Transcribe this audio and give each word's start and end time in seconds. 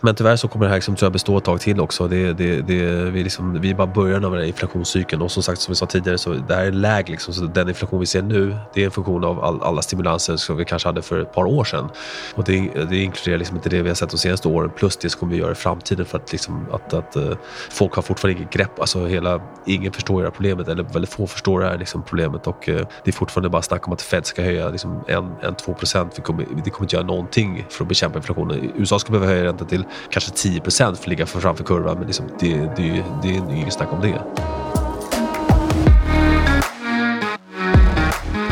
Men 0.00 0.14
tyvärr 0.14 0.36
så 0.36 0.48
kommer 0.48 0.64
det 0.64 0.68
här 0.68 0.76
liksom, 0.76 0.96
tror 0.96 1.06
jag, 1.06 1.12
bestå 1.12 1.38
ett 1.38 1.44
tag 1.44 1.60
till 1.60 1.80
också. 1.80 2.08
Det, 2.08 2.32
det, 2.32 2.60
det, 2.62 3.10
vi, 3.10 3.22
liksom, 3.22 3.60
vi 3.60 3.70
är 3.70 3.74
bara 3.74 3.86
början 3.86 4.24
av 4.24 4.30
den 4.30 4.40
här 4.40 4.46
inflationscykeln 4.46 5.22
och 5.22 5.30
som 5.30 5.42
sagt 5.42 5.60
som 5.60 5.72
vi 5.72 5.76
sa 5.76 5.86
tidigare 5.86 6.18
så 6.18 6.32
det 6.32 6.54
här 6.54 6.64
är 6.64 6.72
läg. 6.72 7.08
Liksom, 7.08 7.34
så 7.34 7.44
den 7.44 7.68
inflation 7.68 8.00
vi 8.00 8.06
ser 8.06 8.22
nu 8.22 8.56
det 8.74 8.80
är 8.80 8.84
en 8.84 8.90
funktion 8.90 9.24
av 9.24 9.44
all, 9.44 9.62
alla 9.62 9.82
stimulanser 9.82 10.36
som 10.36 10.56
vi 10.56 10.64
kanske 10.64 10.88
hade 10.88 11.02
för 11.02 11.20
ett 11.20 11.32
par 11.32 11.44
år 11.44 11.64
sedan. 11.64 11.88
Och 12.34 12.44
det, 12.44 12.70
det 12.90 12.96
inkluderar 12.96 13.38
liksom 13.38 13.56
inte 13.56 13.68
det 13.68 13.82
vi 13.82 13.88
har 13.88 13.94
sett 13.94 14.10
de 14.10 14.16
senaste 14.16 14.48
åren 14.48 14.70
plus 14.76 14.96
det 14.96 15.10
som 15.10 15.20
kommer 15.20 15.32
vi 15.32 15.38
göra 15.38 15.52
i 15.52 15.54
framtiden 15.54 16.06
för 16.06 16.18
att, 16.18 16.32
liksom, 16.32 16.66
att, 16.72 16.94
att 16.94 17.16
uh, 17.16 17.32
folk 17.70 17.94
har 17.94 18.02
fortfarande 18.02 18.40
inget 18.40 18.52
grepp. 18.52 18.80
Alltså 18.80 19.06
hela, 19.06 19.40
ingen 19.66 19.92
förstår 19.92 20.20
det 20.20 20.26
här 20.26 20.32
problemet 20.32 20.68
eller 20.68 20.82
väldigt 20.82 21.10
få 21.10 21.26
förstår 21.26 21.60
det 21.60 21.66
här 21.66 21.78
liksom, 21.78 22.02
problemet 22.02 22.46
och 22.46 22.68
uh, 22.68 22.74
det 23.04 23.10
är 23.10 23.12
fortfarande 23.12 23.48
bara 23.48 23.62
snack 23.62 23.86
om 23.86 23.92
att 23.92 24.02
Fed 24.02 24.26
ska 24.26 24.42
höja 24.42 24.68
liksom, 24.68 25.00
1-2 25.08 25.74
procent. 25.74 26.24
Kommer, 26.24 26.46
det 26.64 26.70
kommer 26.70 26.84
inte 26.84 26.96
göra 26.96 27.06
någonting 27.06 27.66
för 27.70 27.84
att 27.84 27.88
bekämpa 27.88 28.18
inflationen. 28.18 28.72
USA 28.76 28.98
ska 28.98 29.12
behöva 29.12 29.32
höja 29.32 29.44
räntan 29.44 29.68
till 29.68 29.84
kanske 30.10 30.30
10 30.30 30.60
procent 30.60 30.98
för 30.98 31.04
att 31.04 31.08
ligga 31.08 31.26
framför 31.26 31.64
kurvan 31.64 31.96
men 31.98 32.06
liksom, 32.06 32.26
det, 32.40 32.54
det, 32.54 33.04
det 33.22 33.28
är 33.28 33.54
inget 33.54 33.74
snack 33.74 33.92
om 33.92 34.00
det. 34.00 34.22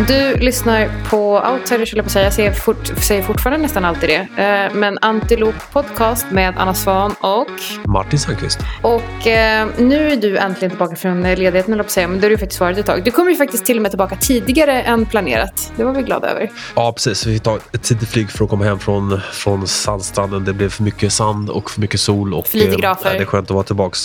Du 0.08 0.36
lyssnar 0.36 0.90
på 1.10 1.25
Outsiders, 1.52 1.94
jag 1.94 2.04
på 2.04 2.10
säga. 2.10 2.24
Jag 2.24 2.32
säger, 2.32 2.52
fort, 2.52 2.86
säger 2.86 3.22
fortfarande 3.22 3.62
nästan 3.62 3.84
alltid 3.84 4.08
det. 4.08 4.42
Eh, 4.42 4.74
men 4.74 4.98
Antilop 5.00 5.54
Podcast 5.72 6.26
med 6.30 6.54
Anna 6.56 6.74
Svan 6.74 7.14
och 7.20 7.46
Martin 7.84 8.18
Sandqvist. 8.18 8.58
Och 8.82 9.26
eh, 9.26 9.68
nu 9.78 10.12
är 10.12 10.16
du 10.16 10.38
äntligen 10.38 10.70
tillbaka 10.70 10.96
från 10.96 11.22
ledigheten, 11.22 11.72
eller 11.72 11.84
på 11.84 11.90
säga. 11.90 12.08
Men 12.08 12.20
det 12.20 12.26
har 12.26 12.30
du 12.30 12.38
faktiskt 12.38 12.60
varit 12.60 12.78
ett 12.78 12.86
tag. 12.86 13.04
Du 13.04 13.10
kommer 13.10 13.30
ju 13.30 13.36
faktiskt 13.36 13.66
till 13.66 13.76
och 13.76 13.82
med 13.82 13.90
tillbaka 13.90 14.16
tidigare 14.16 14.82
än 14.82 15.06
planerat. 15.06 15.72
Det 15.76 15.84
var 15.84 15.92
vi 15.92 16.02
glada 16.02 16.28
över. 16.28 16.50
Ja, 16.74 16.92
precis. 16.92 17.26
Vi 17.26 17.38
tog 17.38 17.58
ett 17.72 17.82
tidigt 17.82 18.08
flyg 18.08 18.30
för 18.30 18.44
att 18.44 18.50
komma 18.50 18.64
hem 18.64 18.78
från, 18.78 19.20
från 19.32 19.66
sandstranden. 19.66 20.44
Det 20.44 20.52
blev 20.52 20.68
för 20.68 20.82
mycket 20.82 21.12
sand 21.12 21.50
och 21.50 21.70
för 21.70 21.80
mycket 21.80 22.00
sol. 22.00 22.34
Och, 22.34 22.46
för 22.46 22.58
lite 22.58 22.76
grafer. 22.76 23.10
Eh, 23.10 23.16
det 23.16 23.22
är 23.22 23.26
skönt 23.26 23.50
att 23.50 23.54
vara 23.54 23.64
tillbaka. 23.64 23.96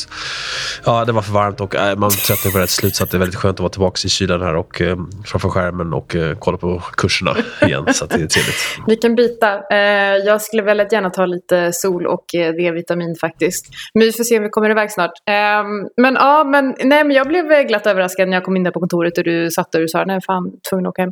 Ja, 0.86 1.06
det 1.06 1.12
var 1.12 1.22
för 1.22 1.34
varmt 1.34 1.62
och 1.62 1.76
man 1.98 2.12
tröttnade 2.12 2.54
på 2.54 2.60
rätt 2.60 2.70
slut. 2.70 2.96
Så 2.96 3.06
det 3.06 3.18
är 3.18 3.20
väldigt 3.20 3.40
skönt 3.40 3.56
att 3.56 3.60
vara 3.60 3.70
tillbaka 3.70 4.00
i 4.06 4.10
kylan 4.10 4.42
här 4.42 4.56
och 4.56 4.82
framför 5.26 5.50
skärmen 5.50 5.94
och 5.94 6.16
kolla 6.40 6.58
på 6.58 6.84
kurserna 7.22 7.68
igen. 7.68 7.94
så 7.94 8.06
det 8.06 8.16
är 8.16 8.28
trevligt. 8.28 8.56
Vi 8.88 8.96
kan 8.96 9.16
byta. 9.16 9.54
Eh, 9.72 9.78
jag 10.26 10.42
skulle 10.42 10.62
väldigt 10.62 10.92
gärna 10.92 11.10
ta 11.10 11.26
lite 11.26 11.74
sol 11.74 12.08
och 12.08 12.36
eh, 12.36 12.54
D-vitamin 12.54 13.16
faktiskt. 13.22 13.66
Men 13.94 14.04
vi 14.04 14.12
får 14.12 14.24
se 14.24 14.38
om 14.38 14.44
vi 14.44 14.50
kommer 14.50 14.70
iväg 14.70 14.92
snart. 14.92 15.12
Eh, 15.30 15.34
men 16.02 16.14
ja, 16.14 16.44
men, 16.44 16.76
nej, 16.84 17.04
men 17.04 17.12
jag 17.12 17.28
blev 17.28 17.68
glatt 17.68 17.88
överraskad 17.88 18.30
när 18.30 18.38
jag 18.38 18.44
kom 18.44 18.56
in 18.56 18.64
där 18.64 18.72
på 18.72 18.80
kontoret 18.80 19.18
och 19.18 19.24
du 19.24 19.52
satt 19.52 19.72
där 19.72 19.84
och 19.84 19.90
sa 19.90 20.06
nej 20.06 20.20
fan, 20.26 20.52
tvungen 20.70 20.86
att 20.86 20.90
åka 20.90 21.02
hem. 21.02 21.12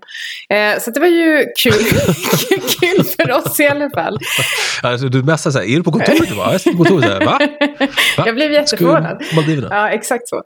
Eh, 0.53 0.79
så 0.79 0.91
det 0.91 0.99
var 0.99 1.07
ju 1.07 1.45
kul. 1.63 1.73
kul 2.79 3.03
för 3.03 3.31
oss 3.31 3.59
i 3.59 3.67
alla 3.67 3.89
fall. 3.89 4.17
Alltså, 4.83 5.07
du 5.07 5.23
messade 5.23 5.53
så 5.53 5.59
här, 5.59 5.65
är 5.65 5.75
du 5.75 5.83
på 5.83 5.91
kontoret? 5.91 6.29
Jag 6.29 6.53
är 6.53 6.71
på 6.71 6.83
kontoret. 6.83 7.11
Så 7.11 7.25
Va? 7.25 7.39
Va? 8.17 8.23
Jag 8.25 8.35
blev 8.35 8.51
jätteförvånad. 8.51 9.23
Maldiverna? 9.35 9.67
Ja, 9.71 9.89
exakt 9.89 10.27
så. 10.27 10.35
Eh, 10.35 10.43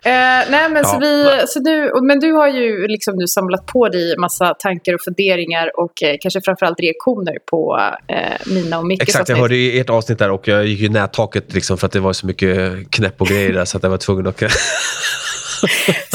nej, 0.49 0.69
men, 0.69 0.75
ja, 0.75 0.83
så 0.83 0.99
vi, 0.99 1.41
så 1.47 1.59
nu, 1.59 1.91
men 2.07 2.19
du 2.19 2.31
har 2.31 2.47
ju 2.47 2.87
liksom 2.87 3.13
nu 3.15 3.27
samlat 3.27 3.65
på 3.65 3.89
dig 3.89 4.17
massa 4.17 4.53
tankar 4.53 4.93
och 4.93 5.01
funderingar 5.01 5.42
och 5.77 6.03
eh, 6.03 6.15
kanske 6.21 6.41
framförallt 6.45 6.79
reaktioner 6.79 7.37
på 7.45 7.79
eh, 8.07 8.53
mina 8.53 8.79
och 8.79 8.85
Mickes 8.85 9.09
Exakt, 9.09 9.29
jag 9.29 9.37
hörde 9.37 9.55
i 9.55 9.79
ert 9.79 9.89
avsnitt 9.89 10.19
där 10.19 10.31
och 10.31 10.47
jag 10.47 10.65
gick 10.65 10.81
i 10.81 10.89
nättaket 10.89 11.53
liksom 11.53 11.77
för 11.77 11.85
att 11.85 11.91
det 11.91 11.99
var 11.99 12.13
så 12.13 12.27
mycket 12.27 12.71
knäpp 12.91 13.21
och 13.21 13.27
grejer 13.27 13.53
där 13.53 13.65
så 13.65 13.77
att 13.77 13.83
jag 13.83 13.89
var 13.89 13.97
tvungen 13.97 14.27
att 14.27 14.43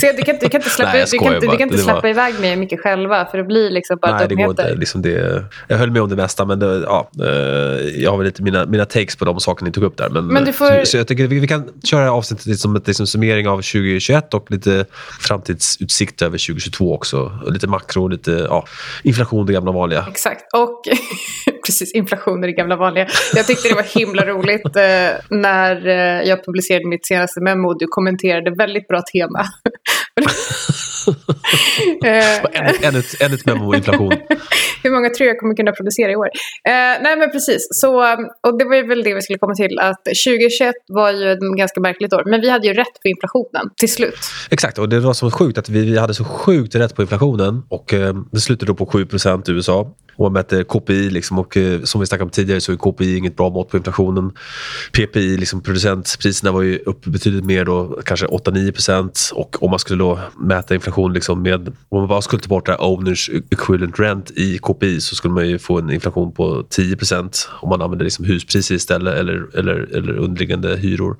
Så 0.01 0.07
du 0.17 0.23
kan, 0.23 0.37
du 0.41 0.49
kan 0.49 0.61
inte 0.61 0.71
släppa, 0.71 0.93
Nej, 0.93 1.05
du 1.11 1.19
kan, 1.19 1.33
du 1.41 1.47
kan 1.47 1.61
inte 1.61 1.79
släppa 1.79 2.01
var... 2.01 2.09
iväg 2.09 2.41
mig 2.41 2.57
mycket 2.57 2.81
själva 2.81 3.27
för 3.27 3.39
det 3.39 3.45
blir 3.45 3.71
liksom 3.71 3.99
bara 4.03 4.17
Nej, 4.17 4.29
det 4.29 4.35
går 4.35 4.51
inte. 4.51 4.75
Liksom 4.75 5.03
det, 5.03 5.45
jag 5.69 5.77
höll 5.77 5.91
med 5.91 6.03
om 6.03 6.09
det 6.09 6.17
mesta 6.17 6.45
men 6.45 6.59
det, 6.59 6.83
ja, 6.87 7.11
eh, 7.21 8.03
jag 8.03 8.11
har 8.11 8.19
väl 8.19 8.27
lite 8.27 8.43
mina, 8.43 8.67
mina 8.67 8.85
takes 8.85 9.17
på 9.17 9.25
de 9.25 9.41
saker 9.41 9.65
ni 9.65 9.73
tog 9.73 9.85
upp 9.85 9.97
där. 9.97 10.09
Men, 10.09 10.27
men 10.27 10.53
får... 10.53 10.81
så, 10.81 10.87
så, 10.87 10.97
jag 10.97 11.09
tycker 11.09 11.27
vi, 11.27 11.41
vi 11.41 11.49
kan 11.49 11.71
köra 11.85 12.13
avsnittet 12.13 12.59
som 12.59 12.77
en 12.77 12.83
liksom, 12.87 13.07
summering 13.07 13.49
av 13.49 13.57
2021 13.57 14.35
och 14.35 14.51
lite 14.51 14.85
framtidsutsikt 15.21 16.23
över 16.23 16.39
2022 16.39 16.95
också. 16.95 17.33
Lite 17.47 17.67
makro, 17.67 18.09
lite 18.09 18.31
ja, 18.31 18.65
inflation, 19.03 19.47
det 19.47 19.53
gamla 19.53 19.73
vanliga. 19.73 20.05
Exakt. 20.09 20.55
Och 20.55 20.83
precis, 21.67 21.95
inflation 21.95 22.43
är 22.43 22.47
det 22.47 22.53
gamla 22.53 22.77
vanliga. 22.77 23.07
Jag 23.35 23.47
tyckte 23.47 23.69
det 23.69 23.75
var 23.75 23.99
himla 23.99 24.27
roligt 24.27 24.77
eh, 24.77 25.39
när 25.39 25.87
eh, 25.87 26.29
jag 26.29 26.45
publicerade 26.45 26.87
mitt 26.89 27.07
senaste 27.07 27.41
memo. 27.41 27.75
Du 27.75 27.87
kommenterade 27.87 28.51
väldigt 28.51 28.89
bra 28.89 29.03
tema. 29.13 29.38
ännu, 32.83 33.03
ännu 33.21 33.35
ett 33.35 33.47
memo 33.47 33.75
inflation. 33.75 34.13
Hur 34.83 34.91
många 34.91 35.11
tror 35.11 35.29
jag 35.29 35.39
kommer 35.39 35.55
kunna 35.55 35.73
producera 35.73 36.13
i 36.13 36.17
år? 36.17 36.31
Eh, 36.69 37.03
nej 37.03 37.17
men 37.17 37.31
precis, 37.31 37.69
så, 37.71 38.03
och 38.47 38.59
det 38.59 38.65
var 38.65 38.89
väl 38.89 39.03
det 39.03 39.15
vi 39.15 39.23
skulle 39.23 39.39
komma 39.39 39.55
till. 39.55 39.79
Att 39.79 40.05
2021 40.05 40.75
var 40.89 41.13
ju 41.13 41.33
ett 41.33 41.39
ganska 41.57 41.81
märkligt 41.81 42.13
år. 42.13 42.23
Men 42.27 42.41
vi 42.41 42.51
hade 42.51 42.67
ju 42.67 42.75
rätt 42.75 43.03
på 43.03 43.09
inflationen 43.09 43.71
till 43.77 43.93
slut. 43.93 44.19
Exakt, 44.51 44.79
och 44.79 44.89
det 44.89 45.01
var 45.01 45.13
så 45.13 45.31
sjukt 45.31 45.59
att 45.59 45.69
vi, 45.69 45.85
vi 45.85 45.99
hade 45.99 46.15
så 46.15 46.25
sjukt 46.25 46.75
rätt 46.75 46.97
på 46.97 47.03
inflationen. 47.03 47.63
Och 47.69 47.95
eh, 47.95 48.15
det 48.33 48.41
slutade 48.41 48.73
då 48.73 48.77
på 48.77 48.87
7 48.87 49.07
i 49.49 49.51
USA. 49.51 49.95
Om 50.19 50.25
man 50.25 50.33
mäter 50.33 50.59
eh, 50.59 50.65
KPI 50.65 51.11
liksom, 51.11 51.39
och 51.39 51.57
eh, 51.57 51.83
som 51.83 52.01
vi 52.01 52.07
snackade 52.07 52.25
om 52.25 52.31
tidigare 52.31 52.61
så 52.61 52.73
är 52.73 52.77
KPI 52.77 53.17
inget 53.17 53.37
bra 53.37 53.51
mått 53.51 53.69
på 53.69 53.77
inflationen. 53.77 54.33
PPI, 54.93 55.37
liksom 55.37 55.61
producentpriserna 55.61 56.53
var 56.53 56.63
ju 56.63 56.79
upp 56.79 57.05
betydligt 57.05 57.45
mer 57.45 57.65
då, 57.65 58.01
kanske 58.05 58.27
8-9% 58.27 59.33
och 59.33 59.63
om 59.63 59.71
man 59.71 59.79
skulle 59.79 60.05
då 60.05 60.19
mäta 60.39 60.75
inflation 60.75 61.13
liksom 61.13 61.43
med, 61.43 61.69
om 61.89 61.99
man 61.99 62.09
bara 62.09 62.23
skulle 62.23 62.43
ta 62.43 62.49
bort 62.49 62.67
det 62.67 62.77
owners 62.77 63.31
equivalent 63.51 64.01
rent 64.01 64.31
i 64.31 64.59
KPI 64.59 65.01
så 65.01 65.15
skulle 65.15 65.35
man 65.35 65.49
ju 65.49 65.59
få 65.59 65.79
en 65.79 65.91
inflation 65.91 66.33
på 66.33 66.63
10% 66.63 67.47
om 67.61 67.69
man 67.69 67.83
använder 67.83 68.05
liksom 68.05 68.25
huspriser 68.25 68.75
istället 68.75 69.15
eller, 69.15 69.59
eller, 69.59 69.97
eller 69.97 70.17
underliggande 70.17 70.77
hyror. 70.77 71.17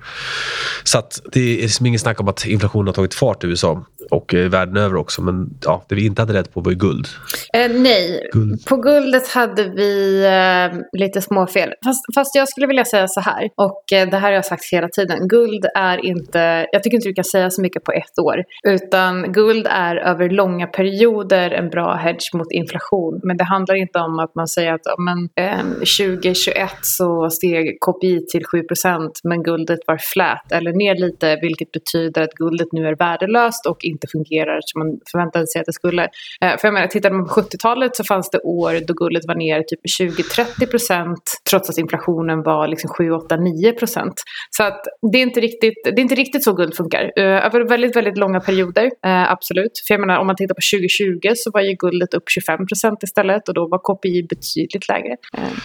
Så 0.83 0.97
att 0.97 1.21
det 1.31 1.57
är 1.57 1.61
liksom 1.61 1.85
ingen 1.85 1.99
snack 1.99 2.19
om 2.21 2.27
att 2.27 2.45
inflationen 2.45 2.87
har 2.87 2.93
tagit 2.93 3.13
fart 3.13 3.43
i 3.43 3.47
USA 3.47 3.85
och 4.09 4.33
eh, 4.33 4.49
världen 4.49 4.77
över 4.77 4.95
också. 4.95 5.21
Men 5.21 5.49
ja, 5.65 5.85
det 5.89 5.95
vi 5.95 6.05
inte 6.05 6.21
hade 6.21 6.33
rätt 6.33 6.53
på 6.53 6.61
var 6.61 6.71
ju 6.71 6.77
guld. 6.77 7.07
Eh, 7.53 7.71
nej, 7.71 8.29
guld. 8.33 8.65
på 8.65 8.77
guldet 8.77 9.27
hade 9.27 9.63
vi 9.63 10.23
eh, 10.25 10.99
lite 10.99 11.21
småfel. 11.21 11.73
Fast, 11.83 12.15
fast 12.15 12.35
jag 12.35 12.49
skulle 12.49 12.67
vilja 12.67 12.85
säga 12.85 13.07
så 13.07 13.21
här, 13.21 13.49
och 13.55 13.93
eh, 13.93 14.09
det 14.09 14.17
här 14.17 14.27
har 14.27 14.35
jag 14.35 14.45
sagt 14.45 14.63
hela 14.71 14.87
tiden. 14.87 15.27
Guld 15.27 15.65
är 15.75 16.05
inte, 16.05 16.67
jag 16.71 16.83
tycker 16.83 16.95
inte 16.95 17.07
du 17.07 17.13
kan 17.13 17.23
säga 17.23 17.49
så 17.49 17.61
mycket 17.61 17.83
på 17.83 17.91
ett 17.91 18.19
år. 18.19 18.43
Utan 18.67 19.31
guld 19.31 19.67
är 19.69 19.95
över 19.95 20.29
långa 20.29 20.67
perioder 20.67 21.51
en 21.51 21.69
bra 21.69 21.95
hedge 21.95 22.33
mot 22.33 22.51
inflation. 22.51 23.19
Men 23.23 23.37
det 23.37 23.43
handlar 23.43 23.75
inte 23.75 23.99
om 23.99 24.19
att 24.19 24.35
man 24.35 24.47
säger 24.47 24.73
att 24.73 24.81
men, 24.97 25.29
eh, 25.45 25.63
2021 25.97 26.69
så 26.81 27.29
steg 27.29 27.77
KPI 27.81 28.25
till 28.25 28.45
7% 28.45 29.11
men 29.23 29.43
guldet 29.43 29.79
var 29.87 29.97
flat 29.97 30.51
eller 30.51 30.73
ner 30.73 30.95
lite 30.95 31.37
vilket 31.41 31.71
betyder 31.71 32.21
att 32.21 32.33
guldet 32.33 32.67
nu 32.71 32.87
är 32.87 32.95
värdelöst 32.95 33.65
och 33.65 33.77
inte 33.89 34.07
fungerar 34.11 34.59
som 34.61 34.79
man 34.79 34.99
förväntade 35.11 35.47
sig 35.47 35.59
att 35.59 35.65
det 35.65 35.73
skulle. 35.73 36.03
Eh, 36.43 36.57
för 36.57 36.63
jag 36.67 36.73
menar, 36.73 36.87
tittar 36.87 37.11
man 37.11 37.25
på 37.27 37.33
70-talet 37.41 37.95
så 37.95 38.03
fanns 38.03 38.29
det 38.29 38.39
år 38.39 38.73
då 38.87 38.93
guldet 38.93 39.23
var 39.27 39.35
ner 39.35 39.63
typ 39.63 39.79
20-30% 40.01 41.15
trots 41.49 41.69
att 41.69 41.77
inflationen 41.77 42.43
var 42.43 42.67
liksom 42.67 42.89
7, 42.89 43.11
8, 43.11 43.37
9% 43.37 44.13
Så 44.49 44.63
att 44.63 44.81
det 45.11 45.17
är 45.17 45.21
inte 45.21 45.39
riktigt, 45.39 45.81
det 45.83 45.89
är 45.89 45.99
inte 45.99 46.15
riktigt 46.15 46.43
så 46.43 46.53
guld 46.53 46.75
funkar. 46.75 47.11
Eh, 47.17 47.23
över 47.23 47.69
väldigt, 47.69 47.95
väldigt 47.95 48.17
långa 48.17 48.39
perioder, 48.39 48.85
eh, 49.05 49.31
absolut. 49.31 49.71
För 49.87 49.93
jag 49.93 50.01
menar, 50.01 50.17
om 50.19 50.27
man 50.27 50.35
tittar 50.35 50.55
på 50.55 50.61
2020 50.73 51.33
så 51.35 51.51
var 51.53 51.61
ju 51.61 51.73
guldet 51.73 52.13
upp 52.13 52.23
25% 52.27 53.03
istället 53.03 53.47
och 53.47 53.53
då 53.53 53.67
var 53.67 53.79
KPI 53.79 54.23
betydligt 54.23 54.87
lägre. 54.87 55.15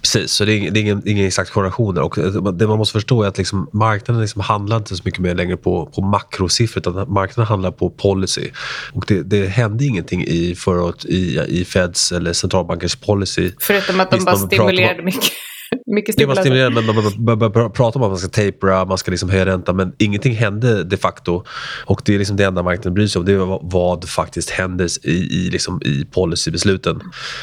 Precis, 0.00 0.30
så 0.30 0.44
det 0.44 0.52
är, 0.52 0.70
det 0.70 0.80
är 0.80 0.82
ingen, 0.82 1.02
ingen 1.08 1.26
exakt 1.26 1.50
korrelation 1.50 1.94
där. 1.94 2.02
Och 2.02 2.54
det 2.54 2.66
man 2.66 2.78
måste 2.78 2.92
förstå 2.92 3.22
är 3.22 3.28
att 3.28 3.38
liksom, 3.38 3.70
marknaden 3.72 4.22
liksom 4.22 4.40
handlar 4.40 4.76
inte 4.76 4.96
så 4.96 5.02
mycket 5.04 5.20
mer 5.20 5.34
längre 5.34 5.56
på, 5.56 5.86
på 5.86 6.02
makrosiffror 6.02 6.80
utan 6.80 7.12
marknaden 7.12 7.48
handlar 7.48 7.70
på 7.70 7.90
policy. 8.14 8.50
Och 8.92 9.04
det, 9.08 9.22
det 9.22 9.46
hände 9.46 9.84
ingenting 9.84 10.24
i, 10.24 10.54
förut, 10.54 11.04
i, 11.04 11.40
i 11.48 11.64
Feds 11.64 12.12
eller 12.12 12.32
centralbankers 12.32 12.96
policy. 12.96 13.50
Förutom 13.60 14.00
att 14.00 14.10
de 14.10 14.24
bara 14.24 14.36
stimulerade 14.36 15.02
mycket. 15.02 15.32
Mycket 15.94 16.16
det 16.16 16.26
var 16.26 16.34
stimulerande, 16.34 16.82
men 16.82 16.94
man 16.94 17.38
började 17.38 17.70
prata 17.70 17.98
om 17.98 18.02
att 18.02 18.10
man 18.10 18.18
ska 18.18 18.28
tapera, 18.28 18.84
man 18.84 18.98
ska 18.98 19.10
liksom 19.10 19.30
höja 19.30 19.46
räntan, 19.46 19.76
men 19.76 19.92
ingenting 19.98 20.34
hände 20.34 20.84
de 20.84 20.96
facto. 20.96 21.44
Och 21.86 22.02
det 22.04 22.14
är 22.14 22.18
liksom 22.18 22.36
det 22.36 22.44
enda 22.44 22.62
marknaden 22.62 22.94
bryr 22.94 23.06
sig 23.06 23.20
om, 23.20 23.26
det 23.26 23.32
är 23.32 23.58
vad 23.62 24.08
faktiskt 24.08 24.50
händer 24.50 24.88
i, 25.02 25.10
i, 25.10 25.50
liksom, 25.50 25.82
i 25.84 26.04
policybesluten. 26.04 27.00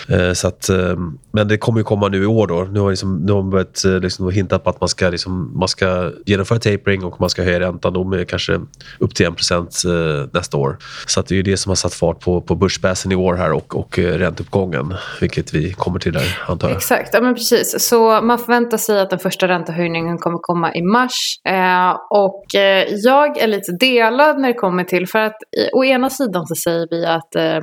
Eh, 0.07 0.33
så 0.33 0.47
att, 0.47 0.69
eh, 0.69 0.95
men 1.31 1.47
det 1.47 1.57
kommer 1.57 1.79
ju 1.79 1.83
komma 1.83 2.07
nu 2.07 2.23
i 2.23 2.25
år. 2.25 2.47
Då. 2.47 2.63
Nu 2.63 2.79
har, 2.79 2.89
liksom, 2.89 3.17
nu 3.17 3.31
har 3.31 3.41
man 3.41 3.49
börjat 3.49 3.85
eh, 3.85 3.99
liksom, 3.99 4.31
hintat 4.31 4.63
på 4.63 4.69
att 4.69 4.81
man 4.81 4.89
ska, 4.89 5.09
liksom, 5.09 5.51
man 5.59 5.67
ska 5.67 6.11
genomföra 6.25 6.59
tapering 6.59 7.03
och 7.03 7.21
man 7.21 7.29
ska 7.29 7.43
höja 7.43 7.59
räntan 7.59 7.93
då 7.93 8.03
med 8.03 8.27
kanske 8.27 8.59
upp 8.99 9.15
till 9.15 9.25
1 9.25 9.31
eh, 9.51 10.27
nästa 10.33 10.57
år. 10.57 10.77
Så 11.05 11.19
att 11.19 11.27
det 11.27 11.39
är 11.39 11.43
det 11.43 11.57
som 11.57 11.69
har 11.69 11.75
satt 11.75 11.93
fart 11.93 12.19
på, 12.19 12.41
på 12.41 12.55
börsbäsen 12.55 13.11
i 13.11 13.15
år 13.15 13.35
här 13.35 13.51
och, 13.51 13.75
och 13.75 13.99
eh, 13.99 14.17
ränteuppgången, 14.17 14.93
vilket 15.21 15.53
vi 15.53 15.73
kommer 15.73 15.99
till 15.99 16.13
där 16.13 16.39
antar 16.47 16.69
jag. 16.69 16.77
Exakt, 16.77 17.09
ja, 17.13 17.21
men 17.21 17.35
precis. 17.35 17.87
Så 17.87 18.21
man 18.21 18.39
förväntar 18.41 18.77
sig 18.77 19.01
att 19.01 19.09
den 19.09 19.19
första 19.19 19.47
räntehöjningen 19.47 20.17
kommer 20.17 20.37
komma 20.41 20.75
i 20.75 20.81
mars. 20.81 21.39
Eh, 21.49 21.97
och 22.09 22.55
eh, 22.55 22.85
jag 22.89 23.37
är 23.37 23.47
lite 23.47 23.71
delad 23.71 24.39
när 24.39 24.47
det 24.47 24.53
kommer 24.53 24.83
till, 24.83 25.07
för 25.07 25.19
att 25.19 25.37
eh, 25.57 25.69
å 25.73 25.83
ena 25.85 26.09
sidan 26.09 26.47
så 26.47 26.55
säger 26.55 26.87
vi 26.91 27.05
att 27.05 27.35
eh, 27.35 27.55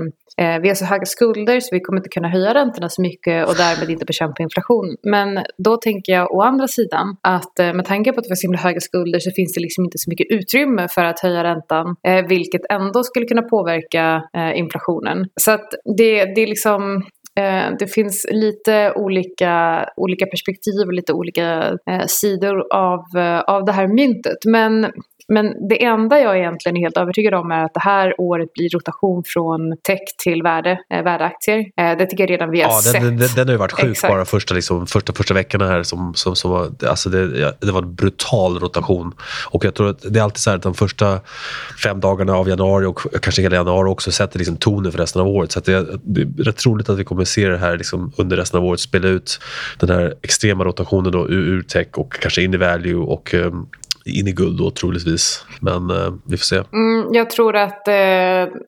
eh, 0.47 0.61
vi 0.63 0.69
har 0.69 0.75
så 0.75 0.85
höga 0.85 1.05
skulder 1.07 1.61
så 1.61 1.69
vi 1.73 1.81
kommer 1.81 1.99
inte 1.99 2.09
kunna 2.09 2.29
höja 2.29 2.55
räntorna 2.55 2.89
så 2.89 3.03
mycket 3.03 3.49
och 3.49 3.55
därmed 3.55 3.91
inte 3.91 4.05
bekämpa 4.05 4.43
inflation. 4.43 4.97
Men 5.03 5.45
då 5.59 5.77
tänker 5.77 6.13
jag 6.13 6.35
å 6.35 6.43
andra 6.43 6.69
sidan 6.69 7.17
att 7.23 7.59
eh, 7.59 7.73
med 7.73 7.85
tanke 7.85 8.13
på 8.13 8.21
att 8.21 8.27
vi 8.27 8.31
har 8.31 8.37
så 8.37 8.47
himla 8.47 8.59
höga 8.59 8.81
skulder 8.81 9.19
så 9.19 9.31
finns 9.31 9.55
det 9.55 9.61
liksom 9.61 9.85
inte 9.85 9.99
så 9.99 10.11
mycket 10.11 10.27
utrymme 10.31 10.89
för 10.89 11.05
att 11.05 11.21
höja 11.21 11.45
räntan, 11.45 11.97
vilket 12.29 12.61
ändå 12.71 13.05
skulle 13.05 13.27
kunna 13.27 13.43
påverka 13.43 14.23
inflationen. 14.55 15.27
Så 15.41 15.51
att 15.51 15.69
det, 15.97 16.25
det 16.25 16.41
är 16.41 16.47
liksom 16.47 17.03
Eh, 17.39 17.71
det 17.79 17.87
finns 17.87 18.27
lite 18.31 18.93
olika, 18.97 19.85
olika 19.97 20.27
perspektiv 20.27 20.87
och 20.87 20.93
lite 20.93 21.13
olika 21.13 21.79
eh, 21.91 22.07
sidor 22.07 22.75
av, 22.75 23.01
eh, 23.17 23.41
av 23.41 23.65
det 23.65 23.73
här 23.73 23.87
myntet. 23.87 24.39
Men 24.47 24.93
men 25.29 25.69
det 25.69 25.85
enda 25.85 26.21
jag 26.21 26.39
egentligen 26.39 26.77
är 26.77 26.81
helt 26.81 26.97
övertygad 26.97 27.35
om 27.35 27.51
är 27.51 27.65
att 27.65 27.75
det 27.75 27.81
här 27.81 28.21
året 28.21 28.53
blir 28.53 28.69
rotation 28.71 29.23
från 29.27 29.77
tech 29.83 30.01
till 30.19 30.43
värde, 30.43 30.81
eh, 30.91 31.03
värdeaktier. 31.03 31.59
Eh, 31.59 31.99
det 31.99 32.07
tycker 32.07 32.23
jag 32.23 32.31
redan 32.31 32.51
vi 32.51 32.63
har 32.63 32.71
ja, 32.71 32.81
sett. 32.81 32.93
Den, 33.03 33.17
den, 33.17 33.29
den 33.37 33.49
har 33.49 33.53
ju 33.53 33.59
varit 33.59 33.73
sjuk 33.73 33.91
Exakt. 33.91 34.13
bara 34.13 34.25
första, 34.25 34.55
liksom, 34.55 34.87
första, 34.87 35.13
första 35.13 35.35
veckorna 35.35 35.69
här. 35.69 35.83
Som, 35.83 36.15
som, 36.15 36.37
som 36.37 36.51
var, 36.51 36.71
alltså 36.89 37.11
det, 37.11 37.55
det 37.61 37.73
var 37.73 37.83
en 37.83 37.95
brutal 37.95 38.59
rotation. 38.59 39.15
Och 39.51 39.65
jag 39.65 39.75
tror 39.75 39.91
att 39.91 40.03
det 40.13 40.19
är 40.19 40.23
alltid 40.23 40.39
så 40.39 40.51
här 40.51 40.57
att 40.57 40.63
de 40.63 40.75
första 40.75 41.21
fem 41.83 42.01
dagarna 42.01 42.37
av 42.37 42.49
januari 42.49 42.87
och 42.87 43.01
kanske 43.23 43.43
hela 43.43 43.57
januari 43.57 43.89
också 43.89 44.13
sätter 44.13 44.39
liksom 44.39 44.57
tonen 44.57 44.93
för 44.93 44.99
resten 44.99 45.23
av 45.23 45.29
året. 45.29 45.53
Så 45.53 45.61
det, 45.61 45.87
det, 46.03 46.21
är 46.21 46.45
rätt 46.45 46.57
troligt 46.57 46.89
att 46.89 46.99
vi 46.99 47.05
kommer 47.05 47.25
se 47.25 47.49
det 47.49 47.59
här 47.59 47.77
liksom 47.77 48.13
under 48.17 48.37
resten 48.37 48.59
av 48.59 48.67
året 48.67 48.81
spela 48.81 49.09
ut 49.09 49.41
den 49.79 49.91
här 49.91 50.15
extrema 50.23 50.65
rotationen 50.65 51.13
då, 51.13 51.29
ur, 51.29 51.49
ur 51.49 51.63
tech 51.63 51.89
och 51.95 52.13
kanske 52.13 52.43
in 52.43 52.55
i 52.55 52.57
value 52.57 52.97
och 52.97 53.35
um, 53.35 53.69
in 54.09 54.29
i 54.29 54.33
guld 54.33 54.59
då 54.59 54.71
troligtvis. 54.71 55.45
Men 55.61 55.91
eh, 55.91 56.15
vi 56.27 56.37
får 56.37 56.45
se. 56.45 56.57
Mm, 56.73 57.15
jag, 57.15 57.31
tror 57.31 57.57
att, 57.57 57.89
eh, 57.89 57.95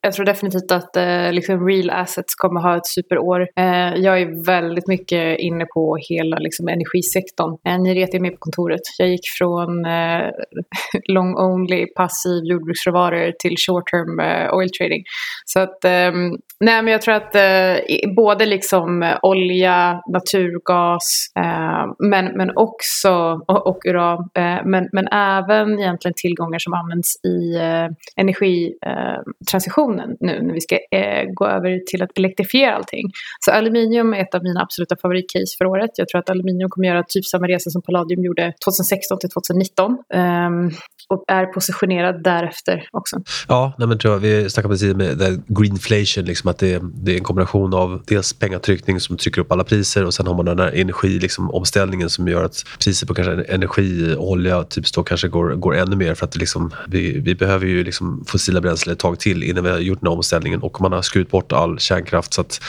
jag 0.03 0.13
tror 0.13 0.25
definitivt 0.25 0.73
att 0.73 0.97
eh, 0.97 1.33
liksom 1.33 1.69
real 1.69 1.91
assets 1.91 2.35
kommer 2.35 2.61
ha 2.61 2.77
ett 2.77 2.87
superår. 2.87 3.41
Eh, 3.41 3.95
jag 3.97 4.21
är 4.21 4.47
väldigt 4.47 4.89
mycket 4.89 5.39
inne 5.39 5.65
på 5.65 5.97
hela 6.09 6.39
liksom, 6.39 6.69
energisektorn. 6.69 7.59
Eh, 7.65 7.79
ni 7.81 7.95
retar 7.95 8.19
mig 8.21 8.31
på 8.31 8.37
kontoret. 8.39 8.81
Jag 8.99 9.09
gick 9.09 9.29
från 9.39 9.85
eh, 9.85 10.31
long 11.09 11.37
only 11.37 11.87
passiv 11.87 12.45
jordbruksråvaror 12.45 13.33
till 13.39 13.57
short 13.57 13.91
term 13.91 14.21
eh, 14.21 14.55
oil 14.55 14.71
trading. 14.71 15.05
Så 15.45 15.61
att 15.61 15.85
ehm, 15.85 16.37
Nej, 16.65 16.83
men 16.83 16.93
jag 16.93 17.03
tror 17.03 17.15
att 17.15 17.35
eh, 17.35 17.77
både 18.17 18.47
liksom 18.47 19.03
eh, 19.03 19.19
olja, 19.23 20.03
naturgas, 20.13 21.33
eh, 21.39 21.95
men, 22.11 22.25
men 22.25 22.57
också, 22.57 23.11
och, 23.49 23.67
och 23.67 23.79
uran, 23.89 24.19
eh, 24.19 24.59
men, 24.65 24.89
men 24.93 25.09
även 25.09 25.79
egentligen 25.79 26.15
tillgångar 26.17 26.59
som 26.59 26.73
används 26.73 27.17
i 27.25 27.57
eh, 27.57 27.89
energitransitionen 28.17 30.11
eh, 30.11 30.17
nu 30.21 30.43
när 30.43 30.55
vi 30.55 30.61
ska 30.61 30.75
eh, 30.75 31.25
gå 31.35 31.47
över 31.47 31.81
till 31.91 32.03
att 32.03 32.19
elektrifiera 32.19 32.75
allting. 32.75 33.11
Så 33.45 33.51
aluminium 33.51 34.15
är 34.15 34.19
ett 34.19 34.35
av 34.35 34.43
mina 34.43 34.63
absoluta 34.63 34.97
favoritcase 35.03 35.57
för 35.59 35.65
året. 35.65 35.91
Jag 35.97 36.09
tror 36.09 36.19
att 36.19 36.31
aluminium 36.31 36.71
kommer 36.71 36.89
göra 36.89 37.03
typ 37.09 37.25
samma 37.25 37.49
resa 37.49 37.71
som 37.71 37.83
palladium 37.83 38.25
gjorde 38.25 38.53
2016 38.65 39.19
till 39.19 39.31
2019 39.31 39.99
ehm, 40.15 40.71
och 41.09 41.25
är 41.29 41.47
positionerad 41.47 42.23
därefter 42.23 42.89
också. 42.93 43.17
Ja, 43.49 43.73
nej, 43.79 43.89
men 43.89 43.99
tror 43.99 44.15
jag, 44.15 44.21
vi 44.21 44.51
snackade 44.51 44.73
precis 44.73 44.97
med 44.97 45.43
greenflation, 45.49 46.25
liksom 46.25 46.50
att 46.51 46.59
det, 46.59 46.83
det, 46.95 47.13
är 47.13 47.17
en 47.17 47.25
kombination 47.25 47.75
av 47.75 48.03
dels 48.07 48.33
pengatryckning 48.33 49.01
som 49.01 49.17
trycker 49.17 49.41
upp 49.41 49.53
alla 49.53 49.65
priser 49.65 50.05
och 50.05 50.15
sen 50.15 50.27
har 50.27 50.35
man 50.35 50.45
den 50.45 50.59
här 50.59 50.73
energiomställningen 50.73 52.07
liksom, 52.07 52.25
som 52.25 52.33
gör 52.33 52.45
att 52.45 52.65
priset 52.85 53.09
på 53.09 53.15
kanske 53.15 53.43
energi, 53.43 54.15
olja, 54.19 54.65
typ 54.65 54.93
då 54.93 55.03
kanske 55.03 55.29
går, 55.29 55.55
går 55.55 55.77
ännu 55.77 55.97
mer 55.97 56.15
för 56.15 56.27
att 56.27 56.37
liksom, 56.37 56.71
vi, 56.89 57.19
vi 57.19 57.35
behöver 57.35 57.67
ju 57.67 57.85
liksom 57.85 58.25
fossila 58.27 58.61
bränslen 58.61 58.93
ett 58.93 58.99
tag 58.99 59.19
till 59.19 59.43
innan 59.43 59.65
vi 59.65 59.71
har 59.71 59.79
gjort 59.79 60.01
den 60.01 60.07
här 60.07 60.17
omställningen 60.17 60.61
och 60.61 60.81
man 60.81 60.93
har 60.93 61.03
skurit 61.03 61.31
bort 61.31 61.53
all 61.53 61.79
kärnkraft 61.79 62.35
så 62.35 62.41
att 62.41 62.61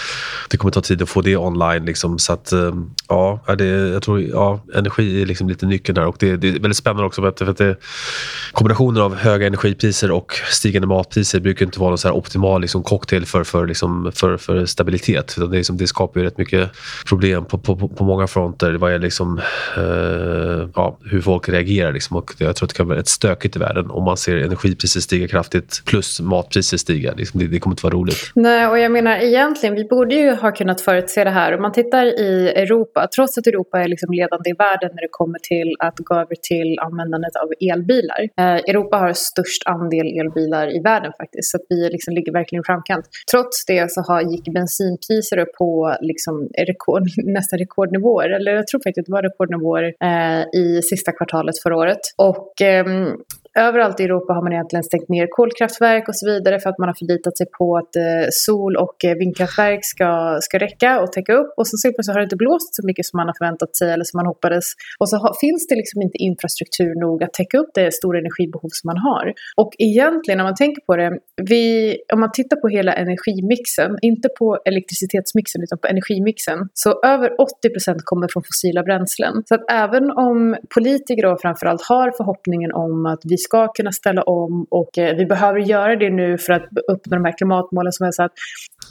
det 0.49 0.57
kommer 0.57 0.71
ta 0.71 0.81
tid 0.81 1.01
att 1.01 1.09
få 1.09 1.21
det 1.21 1.37
online. 1.37 1.85
Liksom, 1.85 2.19
så 2.19 2.33
att, 2.33 2.51
eh, 2.51 2.73
ja, 3.07 3.55
det, 3.57 3.65
jag 3.65 4.01
tror 4.03 4.21
ja, 4.21 4.63
energi 4.75 5.21
är 5.21 5.25
liksom 5.25 5.49
lite 5.49 5.65
nyckeln 5.65 5.95
där 5.95 6.05
och 6.05 6.15
det, 6.19 6.37
det 6.37 6.47
är 6.47 6.51
väldigt 6.51 6.77
spännande 6.77 7.05
också 7.05 7.21
för 7.21 7.29
att, 7.29 7.39
för 7.39 7.47
att 7.47 7.57
det, 7.57 7.75
kombinationen 8.51 9.01
av 9.01 9.15
höga 9.15 9.47
energipriser 9.47 10.11
och 10.11 10.33
stigande 10.51 10.87
matpriser 10.87 11.39
brukar 11.39 11.65
inte 11.65 11.79
vara 11.79 11.89
någon 11.89 11.97
så 11.97 12.11
optimal 12.11 12.61
liksom, 12.61 12.83
cocktail 12.83 13.25
för, 13.25 13.43
för 13.43 13.67
liksom, 13.71 14.11
för, 14.15 14.37
för 14.37 14.65
stabilitet. 14.65 15.35
Det, 15.37 15.57
liksom, 15.57 15.77
det 15.77 15.87
skapar 15.87 16.19
ju 16.19 16.25
rätt 16.25 16.37
mycket 16.37 16.69
problem 17.09 17.45
på, 17.45 17.57
på, 17.57 17.87
på 17.87 18.03
många 18.03 18.27
fronter 18.27 18.73
vad 18.73 18.91
gäller 18.91 19.03
liksom, 19.03 19.39
eh, 19.77 20.69
ja, 20.75 20.97
hur 21.05 21.21
folk 21.21 21.49
reagerar. 21.49 21.91
Liksom. 21.93 22.17
Och 22.17 22.31
jag 22.37 22.55
tror 22.55 22.65
att 22.65 22.69
det 22.69 22.77
kan 22.77 22.87
vara 22.87 22.99
rätt 22.99 23.07
stökigt 23.07 23.55
i 23.55 23.59
världen 23.59 23.91
om 23.91 24.03
man 24.03 24.17
ser 24.17 24.37
energipriser 24.37 24.99
stiga 24.99 25.27
kraftigt 25.27 25.81
plus 25.85 26.21
matpriser 26.21 26.77
stiga. 26.77 27.13
Liksom, 27.13 27.39
det, 27.39 27.47
det 27.47 27.59
kommer 27.59 27.73
inte 27.73 27.85
vara 27.85 27.93
roligt. 27.93 28.31
Nej, 28.35 28.67
och 28.67 28.79
jag 28.79 28.91
menar 28.91 29.17
egentligen, 29.17 29.75
vi 29.75 29.83
borde 29.83 30.15
ju 30.15 30.35
ha 30.35 30.51
kunnat 30.51 30.81
förutse 30.81 31.23
det 31.23 31.29
här. 31.29 31.55
Om 31.55 31.61
man 31.61 31.71
tittar 31.71 32.05
i 32.05 32.49
Europa, 32.49 33.07
trots 33.15 33.37
att 33.37 33.47
Europa 33.47 33.79
är 33.79 33.87
liksom 33.87 34.13
ledande 34.13 34.49
i 34.49 34.53
världen 34.53 34.89
när 34.95 35.01
det 35.01 35.11
kommer 35.11 35.39
till 35.39 35.75
att 35.79 35.97
gå 35.97 36.15
över 36.15 36.35
till 36.41 36.79
användandet 36.79 37.35
av 37.35 37.47
elbilar. 37.71 38.21
Eh, 38.39 38.55
Europa 38.71 38.97
har 38.97 39.13
störst 39.13 39.61
andel 39.65 40.07
elbilar 40.19 40.75
i 40.77 40.79
världen 40.79 41.11
faktiskt, 41.21 41.51
så 41.51 41.57
att 41.57 41.65
vi 41.69 41.89
liksom 41.89 42.13
ligger 42.13 42.31
verkligen 42.31 42.61
i 42.61 42.65
framkant. 42.65 43.05
Trots 43.31 43.60
det 43.67 43.91
så 43.91 44.01
har, 44.01 44.21
gick 44.21 44.53
bensinpriser 44.53 45.37
upp 45.37 45.53
på 45.57 45.95
liksom 46.01 46.49
rekord, 46.57 47.03
nästan 47.23 47.59
rekordnivåer, 47.59 48.29
eller 48.29 48.51
jag 48.51 48.67
tror 48.67 48.79
faktiskt 48.79 48.99
att 48.99 49.05
det 49.05 49.11
var 49.11 49.23
rekordnivåer 49.23 49.93
eh, 50.03 50.61
i 50.61 50.81
sista 50.81 51.11
kvartalet 51.11 51.59
förra 51.63 51.77
året. 51.77 51.99
Och 52.17 52.61
eh, 52.61 52.85
överallt 53.59 53.99
i 53.99 54.03
Europa 54.03 54.33
har 54.33 54.41
man 54.41 54.53
egentligen 54.53 54.83
stängt 54.83 55.09
ner 55.09 55.27
kolkraftverk 55.29 56.07
och 56.09 56.15
så 56.15 56.25
vidare 56.25 56.59
för 56.59 56.69
att 56.69 56.77
man 56.77 56.89
har 56.89 56.93
förlitat 56.93 57.37
sig 57.37 57.47
på 57.57 57.77
att 57.77 57.95
eh, 57.95 58.27
sol 58.31 58.75
och 58.75 59.05
eh, 59.05 59.15
vindkraftverk 59.15 59.85
ska, 59.85 60.37
ska 60.41 60.57
räcka 60.57 61.01
och 61.01 61.11
täcka 61.11 61.33
upp. 61.33 61.53
Och 61.57 61.67
så 61.67 61.77
så 61.77 62.11
har 62.11 62.19
det 62.19 62.23
inte 62.23 62.35
blåst 62.35 62.75
så 62.75 62.85
mycket 62.85 63.05
som 63.05 63.17
man 63.17 63.27
har 63.27 63.35
förväntat 63.39 63.75
sig 63.75 63.91
eller 63.91 64.03
som 64.03 64.17
man 64.17 64.25
hoppades. 64.25 64.65
Och 64.99 65.09
så 65.09 65.17
har, 65.17 65.33
finns 65.41 65.67
det 65.67 65.75
liksom 65.75 66.01
inte 66.01 66.17
infrastruktur 66.17 66.99
nog 66.99 67.23
att 67.23 67.33
täcka 67.33 67.57
upp 67.57 67.71
det 67.73 67.93
stora 67.93 68.17
energibehov 68.19 68.69
som 68.71 68.87
man 68.87 68.97
har. 68.97 69.33
Och 69.55 69.71
egentligen 69.77 70.37
när 70.37 70.45
man 70.51 70.55
tänker 70.55 70.81
på 70.81 70.95
det, 70.95 71.11
vi, 71.49 71.63
om 72.13 72.19
man 72.19 72.31
tittar 72.31 72.57
på 72.57 72.67
hela 72.67 72.93
energimixen, 72.93 73.91
inte 74.01 74.29
på 74.39 74.47
elektricitetsmixen 74.65 75.63
utan 75.63 75.77
på 75.77 75.87
energimixen, 75.87 76.59
så 76.73 76.89
över 77.05 77.29
80% 77.29 77.99
kommer 78.03 78.27
från 78.27 78.43
fossila 78.43 78.83
bränslen. 78.83 79.33
Så 79.45 79.55
att 79.55 79.71
även 79.71 80.11
om 80.11 80.55
politiker 80.73 81.23
då 81.23 81.37
framförallt 81.41 81.81
har 81.81 82.11
förhoppningen 82.17 82.71
om 82.71 83.05
att 83.05 83.21
vi 83.23 83.37
ska 83.41 83.67
kunna 83.67 83.91
ställa 83.91 84.21
om 84.23 84.67
och 84.69 84.97
eh, 84.97 85.15
vi 85.15 85.25
behöver 85.25 85.59
göra 85.59 85.95
det 85.95 86.09
nu 86.09 86.37
för 86.37 86.53
att 86.53 86.63
uppnå 86.91 87.17
de 87.17 87.25
här 87.25 87.37
klimatmålen 87.37 87.91
som 87.91 88.05
jag 88.05 88.13
satt. 88.13 88.31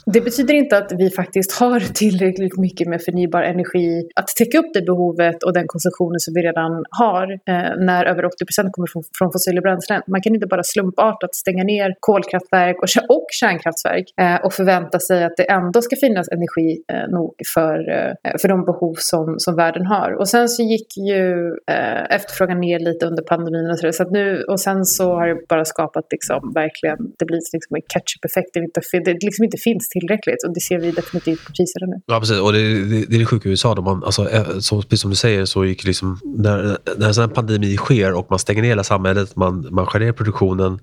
Det 0.05 0.21
betyder 0.21 0.53
inte 0.53 0.77
att 0.77 0.91
vi 0.97 1.09
faktiskt 1.09 1.51
har 1.51 1.79
tillräckligt 1.93 2.57
mycket 2.57 2.87
med 2.87 3.01
förnybar 3.01 3.41
energi 3.43 4.09
att 4.15 4.27
täcka 4.27 4.59
upp 4.59 4.73
det 4.73 4.81
behovet 4.81 5.43
och 5.43 5.53
den 5.53 5.67
konsumtionen 5.67 6.19
som 6.19 6.33
vi 6.33 6.41
redan 6.41 6.83
har 6.89 7.31
eh, 7.31 7.71
när 7.87 8.05
över 8.05 8.23
80% 8.23 8.69
kommer 8.71 8.87
från, 8.87 9.03
från 9.17 9.31
fossila 9.31 9.61
bränslen. 9.61 10.01
Man 10.07 10.21
kan 10.21 10.33
inte 10.35 10.47
bara 10.47 10.63
slumpartat 10.63 11.35
stänga 11.35 11.63
ner 11.63 11.95
kolkraftverk 11.99 12.77
och, 12.83 13.15
och 13.15 13.27
kärnkraftverk 13.31 14.05
eh, 14.21 14.45
och 14.45 14.53
förvänta 14.53 14.99
sig 14.99 15.23
att 15.23 15.37
det 15.37 15.51
ändå 15.51 15.81
ska 15.81 15.95
finnas 15.95 16.27
energi 16.29 16.83
eh, 16.93 17.07
nog 17.09 17.33
för, 17.53 17.77
eh, 17.89 18.33
för 18.41 18.47
de 18.47 18.65
behov 18.65 18.95
som, 18.97 19.35
som 19.37 19.55
världen 19.55 19.85
har. 19.85 20.11
Och 20.19 20.29
sen 20.29 20.49
så 20.49 20.63
gick 20.63 20.97
ju 20.97 21.31
eh, 21.71 22.15
efterfrågan 22.15 22.59
ner 22.59 22.79
lite 22.79 23.05
under 23.05 23.23
pandemin 23.23 23.69
och 23.71 23.79
så, 23.79 23.91
så 23.91 24.03
att 24.03 24.11
nu 24.11 24.43
och 24.43 24.59
sen 24.59 24.85
så 24.85 25.05
har 25.13 25.27
det 25.27 25.47
bara 25.49 25.65
skapat 25.65 26.05
liksom 26.11 26.51
verkligen, 26.55 26.97
det 27.19 27.25
blir 27.25 27.41
liksom 27.53 27.75
en 27.75 27.85
catch-up-effekt. 27.93 28.49
Det, 28.53 28.99
det 29.05 29.25
liksom 29.25 29.43
inte 29.43 29.57
finns 29.57 29.90
tillräckligt 29.91 30.43
och 30.47 30.53
det 30.53 30.61
ser 30.61 30.79
vi 30.79 30.91
definitivt 30.91 31.45
på 31.45 31.51
priserna 31.51 31.85
nu. 31.85 32.01
Ja, 32.05 32.19
precis. 32.19 32.39
Och 32.39 32.53
det, 32.53 32.85
det, 32.85 33.05
det 33.09 33.15
är 33.15 33.19
det 33.19 33.25
sjuka 33.25 33.49
i 33.49 33.51
USA. 33.51 33.75
Då 33.75 33.81
man, 33.81 34.03
alltså, 34.03 34.29
eh, 34.29 34.59
så, 34.59 34.81
precis 34.81 35.01
som 35.01 35.09
du 35.09 35.15
säger 35.15 35.45
så 35.45 35.65
gick 35.65 35.83
liksom, 35.83 36.19
när, 36.23 36.77
när 36.97 37.07
en 37.07 37.13
sån 37.13 37.21
här 37.21 37.35
pandemi 37.35 37.77
sker 37.77 38.13
och 38.13 38.27
man 38.29 38.39
stänger 38.39 38.61
ner 38.61 38.69
hela 38.69 38.83
samhället, 38.83 39.35
man, 39.35 39.67
man 39.71 39.85
skär 39.85 39.99
ner 39.99 40.11
produktionen. 40.11 40.79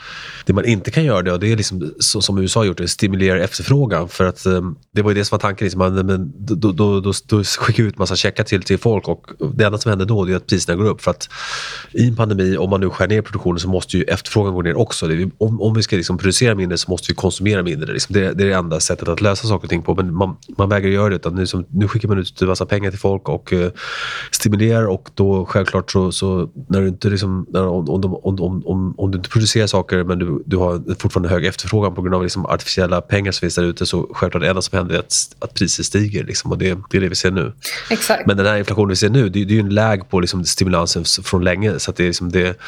Det 0.47 0.53
man 0.53 0.65
inte 0.65 0.91
kan 0.91 1.05
göra 1.05 1.23
det, 1.23 1.33
och 1.33 1.41
det 1.41 1.53
är 1.53 1.57
liksom 1.57 1.95
så 1.99 2.21
som 2.21 2.39
USA 2.39 2.61
har 2.61 2.65
gjort, 2.65 2.79
det 2.79 2.89
stimulerar 2.89 3.39
efterfrågan. 3.39 4.09
För 4.09 4.25
att 4.25 4.47
eh, 4.47 4.63
det 4.95 5.03
var 5.03 5.11
ju 5.11 5.15
det 5.15 5.25
som 5.25 5.37
var 5.37 5.41
tanken. 5.41 5.65
Liksom, 5.65 5.79
man, 5.79 6.07
men, 6.07 6.33
då, 6.39 6.73
då, 6.73 7.01
då, 7.01 7.13
då 7.27 7.45
skickar 7.45 7.83
ut 7.83 7.99
massa 7.99 8.17
checkar 8.17 8.45
till, 8.45 8.63
till 8.63 8.79
folk 8.79 9.09
och 9.09 9.27
det 9.55 9.65
enda 9.65 9.79
som 9.79 9.89
händer 9.89 10.07
då 10.07 10.29
är 10.29 10.37
att 10.37 10.47
priserna 10.47 10.77
går 10.77 10.85
upp. 10.85 11.01
För 11.01 11.11
att 11.11 11.29
i 11.93 12.09
en 12.09 12.17
pandemi, 12.17 12.57
om 12.57 12.71
man 12.71 12.81
nu 12.81 12.91
skär 12.91 13.09
ner 13.09 13.23
produktionen 13.23 13.39
produktionen 13.39 13.61
så 13.61 13.69
måste 13.69 13.97
ju 13.97 14.03
efterfrågan 14.03 14.55
gå 14.55 14.63
ner 14.63 14.77
också. 14.77 15.07
om, 15.39 15.61
om 15.61 15.75
vi 15.75 15.83
ska 15.83 15.97
liksom 15.97 16.19
producera 16.19 16.55
mindre 16.55 16.79
så 16.79 16.91
måste 16.91 17.13
vi 17.13 17.15
konsumera 17.15 17.63
mindre. 17.63 17.93
Liksom 17.93 18.15
det, 18.15 18.33
det, 18.33 18.45
är 18.45 18.49
det 18.49 18.55
enda 18.55 18.81
sättet 18.81 18.98
sättet 18.99 19.13
att 19.13 19.21
lösa 19.21 19.49
saker 19.49 19.65
och 19.65 19.71
ting 19.71 19.83
på. 19.83 19.95
Men 19.95 20.15
man, 20.15 20.37
man 20.59 20.69
vägrar 20.69 20.91
göra 20.91 21.09
det. 21.09 21.17
Utan 21.17 21.35
nu, 21.35 21.47
som, 21.47 21.67
nu 21.71 21.89
skickar 21.89 22.09
man 22.09 22.19
ut 22.19 22.43
en 22.43 22.49
massa 22.49 22.67
pengar 22.67 22.91
till 22.91 23.01
folk 23.01 23.29
och 23.29 23.53
uh, 23.53 23.69
stimulerar. 24.31 24.87
Och 24.87 25.11
då 25.15 25.47
självklart 25.47 25.91
så, 25.91 26.13
så 26.13 26.51
när 26.69 26.81
du 26.81 26.89
inte 26.89 27.09
liksom, 27.09 27.47
när, 27.51 27.67
om, 27.67 27.89
om, 27.89 28.05
om, 28.23 28.63
om, 28.67 28.95
om, 28.99 29.11
du 29.11 29.19
inte 29.19 29.31
producerar 29.31 29.67
saker 29.67 30.05
men 30.05 30.19
du, 30.19 30.43
du 30.47 30.57
har 30.57 30.95
fortfarande 30.99 31.29
hög 31.29 31.47
efterfrågan 31.47 31.95
på 31.95 32.03
grund 32.03 32.15
av 32.15 32.23
liksom 32.23 32.47
artificiella 32.47 33.01
pengar 33.01 33.33
som 33.33 33.41
finns 33.41 33.55
där 33.55 33.65
ute 33.65 33.87
så 33.87 34.09
självklart 34.13 34.43
det 34.43 34.49
enda 34.49 34.63
som 34.63 34.79
händer 34.79 34.95
är 34.95 34.99
att, 34.99 35.15
att 35.39 35.55
priset 35.55 35.87
stiger. 35.87 36.25
Liksom, 36.25 36.53
och 36.53 36.59
det, 36.59 36.79
det 36.91 36.97
är 36.97 37.01
det 37.01 37.09
vi 37.09 37.15
ser 37.15 37.31
nu. 37.31 37.53
Exakt. 37.91 38.27
Men 38.27 38.37
den 38.37 38.47
här 38.47 38.57
inflationen 38.57 38.89
vi 38.89 38.97
ser 38.97 39.11
nu, 39.11 39.29
det, 39.29 39.45
det 39.45 39.53
är 39.53 39.55
ju 39.55 39.61
en 39.61 39.75
läg 39.75 40.09
på 40.09 40.21
liksom 40.21 40.45
stimulansen 40.45 41.05
från 41.25 41.45
länge. 41.45 41.79
Så 41.79 41.93
det, 41.93 42.03
är 42.03 42.07
liksom 42.07 42.33
det, 42.33 42.61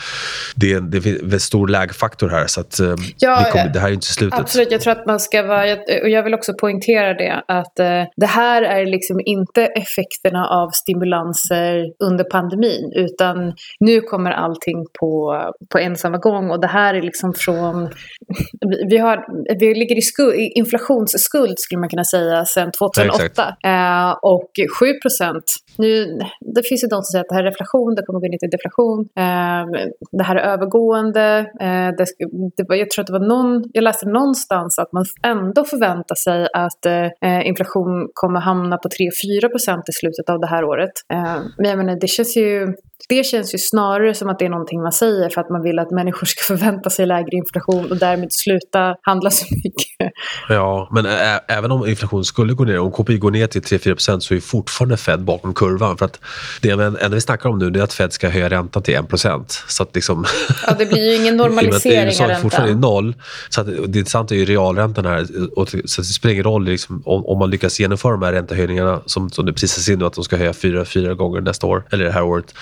det, 0.56 0.78
det 0.80 1.06
är 1.06 1.34
en 1.34 1.40
stor 1.40 1.68
lägfaktor 1.68 2.28
här. 2.28 2.46
Så 2.46 2.60
att, 2.60 2.80
eh, 2.80 2.94
ja, 3.18 3.46
kommer, 3.52 3.68
det 3.68 3.80
här 3.80 3.88
är 3.88 3.92
inte 3.92 4.06
slutet. 4.06 4.40
Absolut, 4.40 4.72
jag 4.72 4.80
tror 4.80 4.92
att 4.92 5.06
man 5.06 5.20
ska 5.20 5.42
vara, 5.42 5.76
och 6.02 6.08
jag 6.08 6.19
vill 6.22 6.34
också 6.34 6.54
poängtera 6.54 7.14
det, 7.14 7.42
att 7.48 7.78
eh, 7.78 8.04
det 8.16 8.26
här 8.26 8.62
är 8.62 8.86
liksom 8.86 9.20
inte 9.24 9.66
effekterna 9.66 10.48
av 10.48 10.68
stimulanser 10.70 11.92
under 12.04 12.24
pandemin, 12.24 12.92
utan 12.94 13.52
nu 13.80 14.00
kommer 14.00 14.30
allting 14.30 14.86
på, 15.00 15.42
på 15.72 15.78
en 15.78 15.96
samma 15.96 16.18
gång 16.18 16.50
och 16.50 16.60
det 16.60 16.66
här 16.66 16.94
är 16.94 17.02
liksom 17.02 17.34
från, 17.34 17.88
vi, 18.90 18.98
har, 18.98 19.24
vi 19.60 19.74
ligger 19.74 19.98
i, 19.98 20.02
skuld, 20.02 20.34
inflationsskuld 20.34 21.58
skulle 21.58 21.80
man 21.80 21.88
kunna 21.88 22.04
säga 22.04 22.44
sedan 22.44 22.72
2008 22.78 23.56
ja, 23.60 24.10
eh, 24.10 24.16
och 24.22 24.50
7 24.80 24.94
procent 25.02 25.44
nu, 25.80 26.18
det 26.54 26.62
finns 26.68 26.84
ju 26.84 26.88
de 26.88 26.98
som 27.02 27.10
säger 27.12 27.24
att 27.24 27.28
det 27.28 27.34
här 27.34 27.44
är 27.44 27.50
reflation, 27.50 27.94
det 27.94 28.02
kommer 28.02 28.20
gå 28.20 28.26
in 28.26 28.34
i 28.34 28.56
deflation. 28.56 29.00
Eh, 29.24 29.62
det 30.18 30.24
här 30.28 30.36
är 30.36 30.44
övergående. 30.52 31.26
Eh, 31.66 31.90
det, 31.98 32.06
det 32.56 32.64
var, 32.68 32.76
jag 32.76 32.90
tror 32.90 33.02
att 33.02 33.06
det 33.06 33.18
var 33.20 33.28
någon, 33.34 33.64
jag 33.72 33.84
läste 33.84 34.08
någonstans 34.08 34.78
att 34.78 34.92
man 34.92 35.04
ändå 35.22 35.64
förväntar 35.64 36.14
sig 36.14 36.48
att 36.54 36.86
eh, 36.86 37.48
inflation 37.50 38.08
kommer 38.14 38.40
hamna 38.40 38.76
på 38.76 38.88
3-4 38.88 39.48
procent 39.48 39.88
i 39.88 39.92
slutet 39.92 40.30
av 40.30 40.40
det 40.40 40.46
här 40.46 40.64
året. 40.64 40.94
Eh, 41.12 41.38
men 41.58 41.70
jag 41.70 41.78
menar, 41.78 41.96
det 42.00 42.06
känns 42.06 42.36
ju 42.36 42.74
det 43.08 43.26
känns 43.26 43.54
ju 43.54 43.58
snarare 43.58 44.14
som 44.14 44.28
att 44.28 44.38
det 44.38 44.44
är 44.44 44.48
någonting 44.48 44.82
man 44.82 44.92
säger 44.92 45.28
för 45.28 45.40
att 45.40 45.50
man 45.50 45.62
vill 45.62 45.78
att 45.78 45.90
människor 45.90 46.26
ska 46.26 46.42
förvänta 46.54 46.90
sig 46.90 47.06
lägre 47.06 47.36
inflation 47.36 47.90
och 47.90 47.96
därmed 47.96 48.28
sluta 48.30 48.94
handla 49.02 49.30
så 49.30 49.44
mycket. 49.64 50.12
Ja, 50.48 50.88
men 50.92 51.06
även 51.48 51.70
om 51.70 51.86
inflationen 51.86 52.24
skulle 52.24 52.52
gå 52.52 52.64
ner, 52.64 52.78
om 52.78 52.92
KPI 52.92 53.18
går 53.18 53.30
ner 53.30 53.46
till 53.46 53.62
3-4% 53.62 54.20
så 54.20 54.34
är 54.34 54.40
fortfarande 54.40 54.96
Fed 54.96 55.20
bakom 55.20 55.54
kurvan. 55.54 55.96
För 55.96 56.04
att 56.04 56.20
det 56.62 56.70
enda 56.70 57.08
vi 57.08 57.20
snackar 57.20 57.48
om 57.48 57.58
nu 57.58 57.80
är 57.80 57.82
att 57.82 57.92
Fed 57.92 58.12
ska 58.12 58.28
höja 58.28 58.50
räntan 58.50 58.82
till 58.82 58.96
1%. 58.96 59.44
Så 59.68 59.82
att 59.82 59.94
liksom, 59.94 60.24
ja, 60.66 60.74
det 60.78 60.86
blir 60.86 61.10
ju 61.10 61.16
ingen 61.16 61.36
normalisering 61.44 62.08
av 62.20 62.28
räntan. 62.28 62.42
fortfarande 62.42 62.72
är 62.72 62.76
noll. 62.76 63.14
Så 63.48 63.60
att 63.60 63.66
det 63.66 63.98
intressanta 63.98 64.34
är 64.34 64.38
ju 64.38 64.44
realräntan 64.44 65.06
här. 65.06 65.26
Och 65.56 65.68
så 65.84 66.00
det 66.00 66.06
spelar 66.06 66.32
ingen 66.32 66.44
roll 66.44 66.64
liksom, 66.64 67.02
om, 67.04 67.26
om, 67.26 67.38
man 67.38 67.50
lyckas 67.50 67.80
genomföra 67.80 68.12
de 68.12 68.22
här 68.22 68.32
räntehöjningarna 68.32 69.00
som, 69.06 69.30
som 69.30 69.46
det 69.46 69.52
prisas 69.52 69.88
in 69.88 69.98
nu 69.98 70.06
att 70.06 70.12
de 70.12 70.24
ska 70.24 70.36
höja 70.36 70.52
fyra, 70.52 70.84
fyra 70.84 71.14
gånger 71.14 71.40
nästa 71.40 71.66
år, 71.66 71.84
eller 71.90 72.04
det 72.04 72.12
här 72.12 72.22
året 72.22 72.54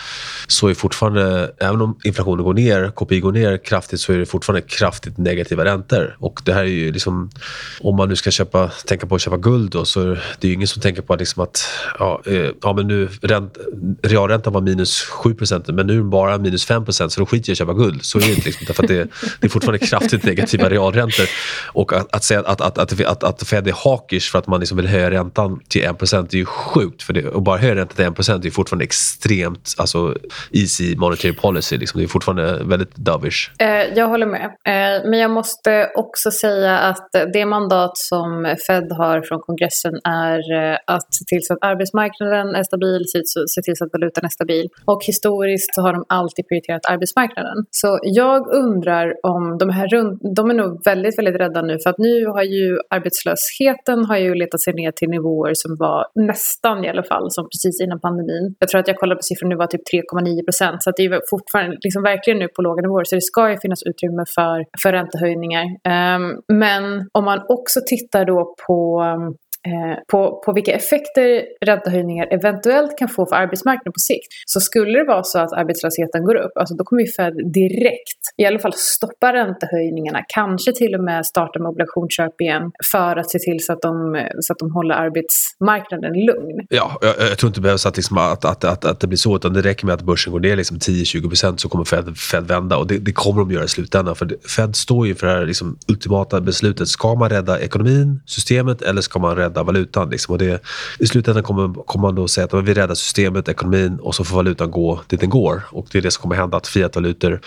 så 0.47 0.69
är 0.69 0.75
fortfarande, 0.75 1.53
även 1.59 1.81
om 1.81 1.99
inflationen 2.05 2.45
går 2.45 2.55
ner, 2.55 2.91
KPI 2.91 3.21
går 3.21 3.33
ner 3.33 3.57
kraftigt, 3.57 4.01
så 4.01 4.13
är 4.13 4.19
det 4.19 4.27
fortfarande 4.27 4.67
kraftigt 4.69 5.19
negativa 5.19 5.65
räntor. 5.65 6.17
Och 6.19 6.41
det 6.45 6.53
här 6.53 6.63
är 6.63 6.67
ju 6.67 6.93
liksom, 6.93 7.31
om 7.81 7.97
man 7.97 8.09
nu 8.09 8.17
ska 8.17 8.31
köpa, 8.31 8.71
tänka 8.87 9.07
på 9.07 9.15
att 9.15 9.21
köpa 9.21 9.37
guld 9.37 9.71
då, 9.71 9.85
så 9.85 10.01
är 10.01 10.25
det 10.41 10.49
ju 10.49 10.55
ingen 10.55 10.69
som 10.69 10.83
tänker 10.83 11.03
på 11.03 11.17
liksom 11.17 11.43
att 11.43 11.69
ja, 11.99 12.23
eh, 12.27 12.51
ja, 12.63 12.73
men 12.73 12.87
nu 12.87 13.09
ränt, 13.23 13.59
realräntan 14.03 14.53
var 14.53 14.61
minus 14.61 15.07
7% 15.09 15.73
men 15.73 15.87
nu 15.87 15.93
är 15.93 15.97
den 15.97 16.11
bara 16.11 16.39
minus 16.39 16.69
5% 16.69 17.09
så 17.09 17.21
då 17.21 17.27
skiter 17.27 17.51
jag 17.51 17.53
i 17.53 17.53
att 17.53 17.59
köpa 17.59 17.73
guld. 17.73 18.05
Så 18.05 18.19
är 18.19 18.23
det 18.23 18.29
inte. 18.29 18.47
Liksom, 18.47 18.65
därför 18.67 18.83
att 18.83 18.89
det, 18.89 19.09
det 19.41 19.47
är 19.47 19.49
fortfarande 19.49 19.87
kraftigt 19.87 20.25
negativa 20.25 20.71
realräntor. 20.71 21.27
Och 21.67 21.93
att, 21.93 22.15
att 22.15 22.25
säga 22.25 22.41
att, 22.41 22.61
att, 22.61 22.79
att, 22.79 23.01
att, 23.01 23.25
att 23.25 23.49
Fed 23.49 23.69
är 23.69 23.75
hawkish 23.85 24.31
för 24.31 24.39
att 24.39 24.47
man 24.47 24.61
liksom 24.61 24.77
vill 24.77 24.87
höja 24.87 25.11
räntan 25.11 25.61
till 25.69 25.85
1 25.85 26.03
är 26.13 26.37
ju 26.37 26.45
sjukt. 26.45 27.03
För 27.03 27.13
det, 27.13 27.29
och 27.29 27.43
bara 27.43 27.59
höja 27.59 27.75
räntan 27.75 28.15
till 28.15 28.25
1% 28.25 28.47
är 28.47 28.51
fortfarande 28.51 28.85
extremt 28.85 29.75
alltså, 29.77 30.15
easy 30.53 30.97
monetary 30.97 31.33
policy. 31.33 31.77
Liksom. 31.79 31.99
Det 31.99 32.05
är 32.05 32.09
fortfarande 32.09 32.65
väldigt 32.65 32.97
dovish. 32.97 33.51
Eh, 33.59 33.99
jag 33.99 34.09
håller 34.09 34.27
med. 34.27 34.45
Eh, 34.45 35.11
men 35.11 35.19
jag 35.19 35.31
måste 35.31 35.91
också 35.95 36.31
säga 36.31 36.79
att 36.79 37.09
det 37.33 37.47
mandat 37.47 37.97
som 37.99 38.57
Fed 38.67 38.93
har 38.93 39.23
från 39.23 39.41
kongressen 39.41 39.95
är 40.05 40.41
eh, 40.59 40.79
att 40.87 41.15
se 41.15 41.25
till 41.25 41.43
så 41.43 41.53
att 41.55 41.65
arbetsmarknaden 41.65 42.55
är 42.55 42.63
stabil, 42.63 43.03
se 43.55 43.63
till 43.63 43.77
så 43.77 43.85
att 43.85 43.93
valutan 43.93 44.25
är 44.25 44.29
stabil. 44.29 44.67
Och 44.85 45.05
historiskt 45.05 45.75
så 45.75 45.83
har 45.83 45.93
de 45.93 46.05
alltid 46.09 46.49
prioriterat 46.49 46.87
arbetsmarknaden. 46.87 47.57
Så 47.71 47.99
jag 48.03 48.49
undrar 48.49 49.15
om 49.23 49.59
de 49.59 49.71
här 49.71 49.89
runt, 49.89 50.21
De 50.37 50.51
är 50.51 50.55
nog 50.55 50.85
väldigt, 50.85 51.19
väldigt 51.19 51.37
rädda 51.37 51.63
nu 51.63 51.79
för 51.83 51.91
att 51.91 51.99
nu 51.99 52.27
har 52.27 52.43
ju 52.43 52.79
arbetslösheten 52.91 54.05
har 54.05 54.17
ju 54.17 54.35
letat 54.35 54.61
sig 54.61 54.75
ner 54.75 54.93
till 54.93 55.09
nivåer 55.09 55.53
som 55.55 55.77
var 55.77 56.07
nästan 56.15 56.85
i 56.85 56.89
alla 56.89 57.03
fall 57.03 57.31
som 57.31 57.45
precis 57.45 57.81
innan 57.81 58.01
pandemin. 58.01 58.55
Jag 58.59 58.69
tror 58.69 58.81
att 58.81 58.89
jag 58.89 58.97
kollade 58.97 59.19
på 59.19 59.23
siffror 59.23 59.49
nu 59.49 59.57
var 59.57 59.67
typ 59.67 59.85
3,9 60.13 60.45
procent. 60.45 60.83
Så 60.83 60.91
det 60.97 61.03
är 61.05 61.21
fortfarande 61.31 61.77
liksom 61.81 62.03
verkligen 62.03 62.39
nu 62.39 62.49
på 62.49 62.63
låga 62.63 62.83
nivåer. 62.83 63.05
Så 63.05 63.15
det 63.15 63.21
ska 63.21 63.51
ju 63.51 63.57
finnas 63.63 63.83
utrymme 63.83 64.25
för, 64.35 64.65
för 64.83 64.93
räntehöjningar. 64.93 65.65
Um, 65.65 66.43
men 66.53 67.09
om 67.13 67.25
man 67.25 67.41
också 67.49 67.81
tittar 67.87 68.25
då 68.25 68.55
på 68.67 69.03
Eh, 69.67 69.99
på, 70.13 70.43
på 70.47 70.53
vilka 70.53 70.73
effekter 70.73 71.45
räntehöjningar 71.67 72.27
eventuellt 72.31 72.99
kan 72.99 73.09
få 73.09 73.27
för 73.27 73.37
arbetsmarknaden 73.37 73.93
på 73.93 73.99
sikt. 73.99 74.29
Så 74.47 74.61
skulle 74.61 74.99
det 74.99 75.05
vara 75.05 75.23
så 75.23 75.39
att 75.39 75.53
arbetslösheten 75.53 76.25
går 76.25 76.35
upp, 76.35 76.53
alltså 76.55 76.75
då 76.75 76.85
kommer 76.85 77.03
ju 77.03 77.09
Fed 77.09 77.35
direkt, 77.55 78.23
i 78.37 78.45
alla 78.45 78.59
fall 78.59 78.73
stoppa 78.75 79.33
räntehöjningarna, 79.33 80.21
kanske 80.29 80.73
till 80.73 80.95
och 80.95 81.05
med 81.05 81.27
starta 81.27 81.59
med 81.59 81.69
obligationsköp 81.69 82.41
igen 82.41 82.63
för 82.93 83.17
att 83.17 83.31
se 83.31 83.39
till 83.39 83.65
så 83.65 83.73
att 83.73 83.83
de, 83.83 83.95
så 84.41 84.53
att 84.53 84.59
de 84.59 84.73
håller 84.73 84.95
arbetsmarknaden 84.95 86.13
lugn. 86.13 86.67
Ja, 86.69 86.99
jag, 87.01 87.15
jag 87.31 87.39
tror 87.39 87.49
inte 87.49 87.61
det 87.61 87.63
behövs 87.63 87.87
att, 87.87 87.97
liksom, 87.97 88.19
att, 88.19 88.45
att, 88.45 88.65
att, 88.65 88.85
att, 88.85 89.01
det 89.01 89.07
blir 89.07 89.19
så, 89.19 89.37
utan 89.37 89.53
det 89.53 89.63
räcker 89.63 89.87
med 89.87 89.95
att 89.95 90.03
börsen 90.03 90.33
går 90.33 90.41
ner 90.41 90.57
liksom 90.57 90.79
10-20% 90.79 91.57
så 91.57 91.69
kommer 91.69 91.85
Fed, 91.85 92.17
Fed 92.19 92.47
vända 92.49 92.77
och 92.77 92.87
det, 92.87 92.99
det, 92.99 93.13
kommer 93.13 93.41
de 93.41 93.51
göra 93.51 93.65
i 93.65 93.69
slutändan. 93.69 94.17
För 94.17 94.49
Fed 94.57 94.77
står 94.77 95.07
ju 95.07 95.15
för 95.15 95.27
det 95.27 95.33
här 95.33 95.47
liksom, 95.47 95.79
ultimata 95.89 96.41
beslutet. 96.41 96.89
Ska 96.89 97.15
man 97.15 97.29
rädda 97.29 97.61
ekonomin, 97.61 98.21
systemet 98.27 98.83
eller 98.83 99.01
ska 99.01 99.19
man 99.19 99.37
rädda 99.37 99.48
rädda 99.49 99.63
valutan. 99.63 100.11
Liksom. 100.11 100.33
Och 100.33 100.39
det, 100.39 100.63
I 100.99 101.07
slutändan 101.07 101.43
kommer, 101.43 101.85
kommer 101.85 102.03
man 102.03 102.15
då 102.15 102.29
säga 102.29 102.45
att 102.45 102.55
vi 102.65 102.75
räddar 102.75 102.95
systemet, 102.95 103.49
ekonomin 103.49 103.99
och 104.03 104.15
så 104.15 104.25
får 104.25 104.37
valutan 104.37 104.71
gå 104.71 105.01
dit 105.07 105.21
den 105.21 105.31
går. 105.31 105.63
Och 105.71 105.87
Det 105.93 105.99
är 105.99 106.03
det 106.03 106.11
som 106.11 106.23
kommer 106.23 106.37
hända, 106.37 106.57
att 106.57 106.67
fiatvalutor 106.67 107.41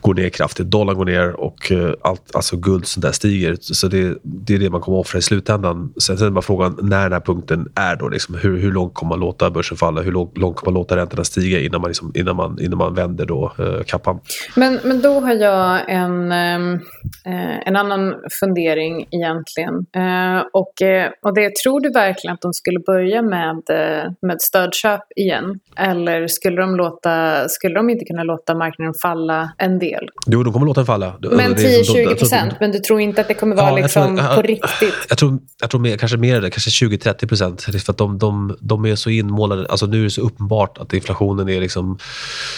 går 0.00 0.14
ner 0.14 0.28
kraftigt. 0.28 0.66
Dollarn 0.66 0.96
går 0.96 1.04
ner 1.04 1.40
och 1.40 1.72
eh, 1.72 1.94
allt, 2.02 2.36
alltså 2.36 2.56
guld 2.56 2.86
sånt 2.86 3.02
där 3.02 3.12
stiger. 3.12 3.56
Så 3.60 3.88
det, 3.88 4.18
det 4.22 4.54
är 4.54 4.58
det 4.58 4.70
man 4.70 4.80
kommer 4.80 4.98
offra 4.98 5.18
i 5.18 5.22
slutändan. 5.22 5.92
Sen, 6.02 6.18
sen 6.18 6.26
är 6.26 6.30
bara 6.30 6.42
frågan 6.42 6.78
när 6.82 7.02
den 7.02 7.12
här 7.12 7.20
punkten 7.20 7.68
är. 7.74 7.96
Då, 7.96 8.08
liksom. 8.08 8.34
hur, 8.34 8.58
hur 8.58 8.72
långt 8.72 8.94
kommer 8.94 9.08
man 9.08 9.20
låta 9.20 9.50
börsen 9.50 9.76
falla? 9.76 10.02
Hur 10.02 10.12
långt, 10.12 10.38
långt 10.38 10.56
kommer 10.56 10.72
man 10.72 10.80
låta 10.80 10.96
räntorna 10.96 11.24
stiga 11.24 11.60
innan 11.60 11.80
man, 11.80 11.90
liksom, 11.90 12.12
innan 12.14 12.36
man, 12.36 12.58
innan 12.60 12.78
man 12.78 12.94
vänder 12.94 13.26
då, 13.26 13.52
eh, 13.58 13.82
kappan? 13.86 14.20
Men, 14.56 14.80
men 14.84 15.02
då 15.02 15.20
har 15.20 15.34
jag 15.34 15.90
en, 15.90 16.32
eh, 16.32 17.68
en 17.68 17.76
annan 17.76 18.14
fundering 18.40 19.06
egentligen. 19.10 19.86
Eh, 19.92 20.42
och, 20.52 20.82
eh, 20.82 21.10
och 21.22 21.34
det 21.34 21.43
tror 21.50 21.80
du 21.80 21.90
verkligen 21.90 22.34
att 22.34 22.40
de 22.40 22.52
skulle 22.52 22.80
börja 22.80 23.22
med, 23.22 23.62
eh, 23.70 24.12
med 24.22 24.40
stödköp 24.40 25.00
igen? 25.16 25.60
Eller 25.76 26.26
skulle 26.26 26.60
de, 26.60 26.76
låta, 26.76 27.48
skulle 27.48 27.74
de 27.74 27.90
inte 27.90 28.04
kunna 28.04 28.22
låta 28.22 28.54
marknaden 28.54 28.94
falla 29.02 29.52
en 29.58 29.78
del? 29.78 30.08
Jo, 30.26 30.42
de 30.42 30.52
kommer 30.52 30.66
låta 30.66 30.80
den 30.80 30.86
falla. 30.86 31.14
Men 31.20 31.54
10-20 31.54 32.14
procent? 32.18 32.54
Men 32.60 32.72
du 32.72 32.78
tror 32.78 33.00
inte 33.00 33.20
att 33.20 33.28
det 33.28 33.34
kommer 33.34 33.56
vara 33.56 33.70
ja, 33.70 33.76
liksom 33.76 34.16
tror, 34.16 34.34
på 34.34 34.42
riktigt? 34.42 34.94
Jag 35.08 35.18
tror, 35.18 35.38
jag 35.60 35.70
tror 35.70 35.80
mer, 35.80 35.96
kanske 35.96 36.16
mer 36.16 36.40
det, 36.40 36.50
kanske 36.50 36.86
20-30 36.86 37.28
procent. 37.28 37.62
För 37.62 37.90
att 37.90 37.98
de, 37.98 38.18
de, 38.18 38.56
de 38.60 38.84
är 38.84 38.96
så 38.96 39.10
inmålade. 39.10 39.66
Alltså 39.68 39.86
nu 39.86 40.00
är 40.00 40.04
det 40.04 40.10
så 40.10 40.20
uppenbart 40.20 40.78
att 40.78 40.92
inflationen 40.92 41.48
är 41.48 41.60
liksom 41.60 41.98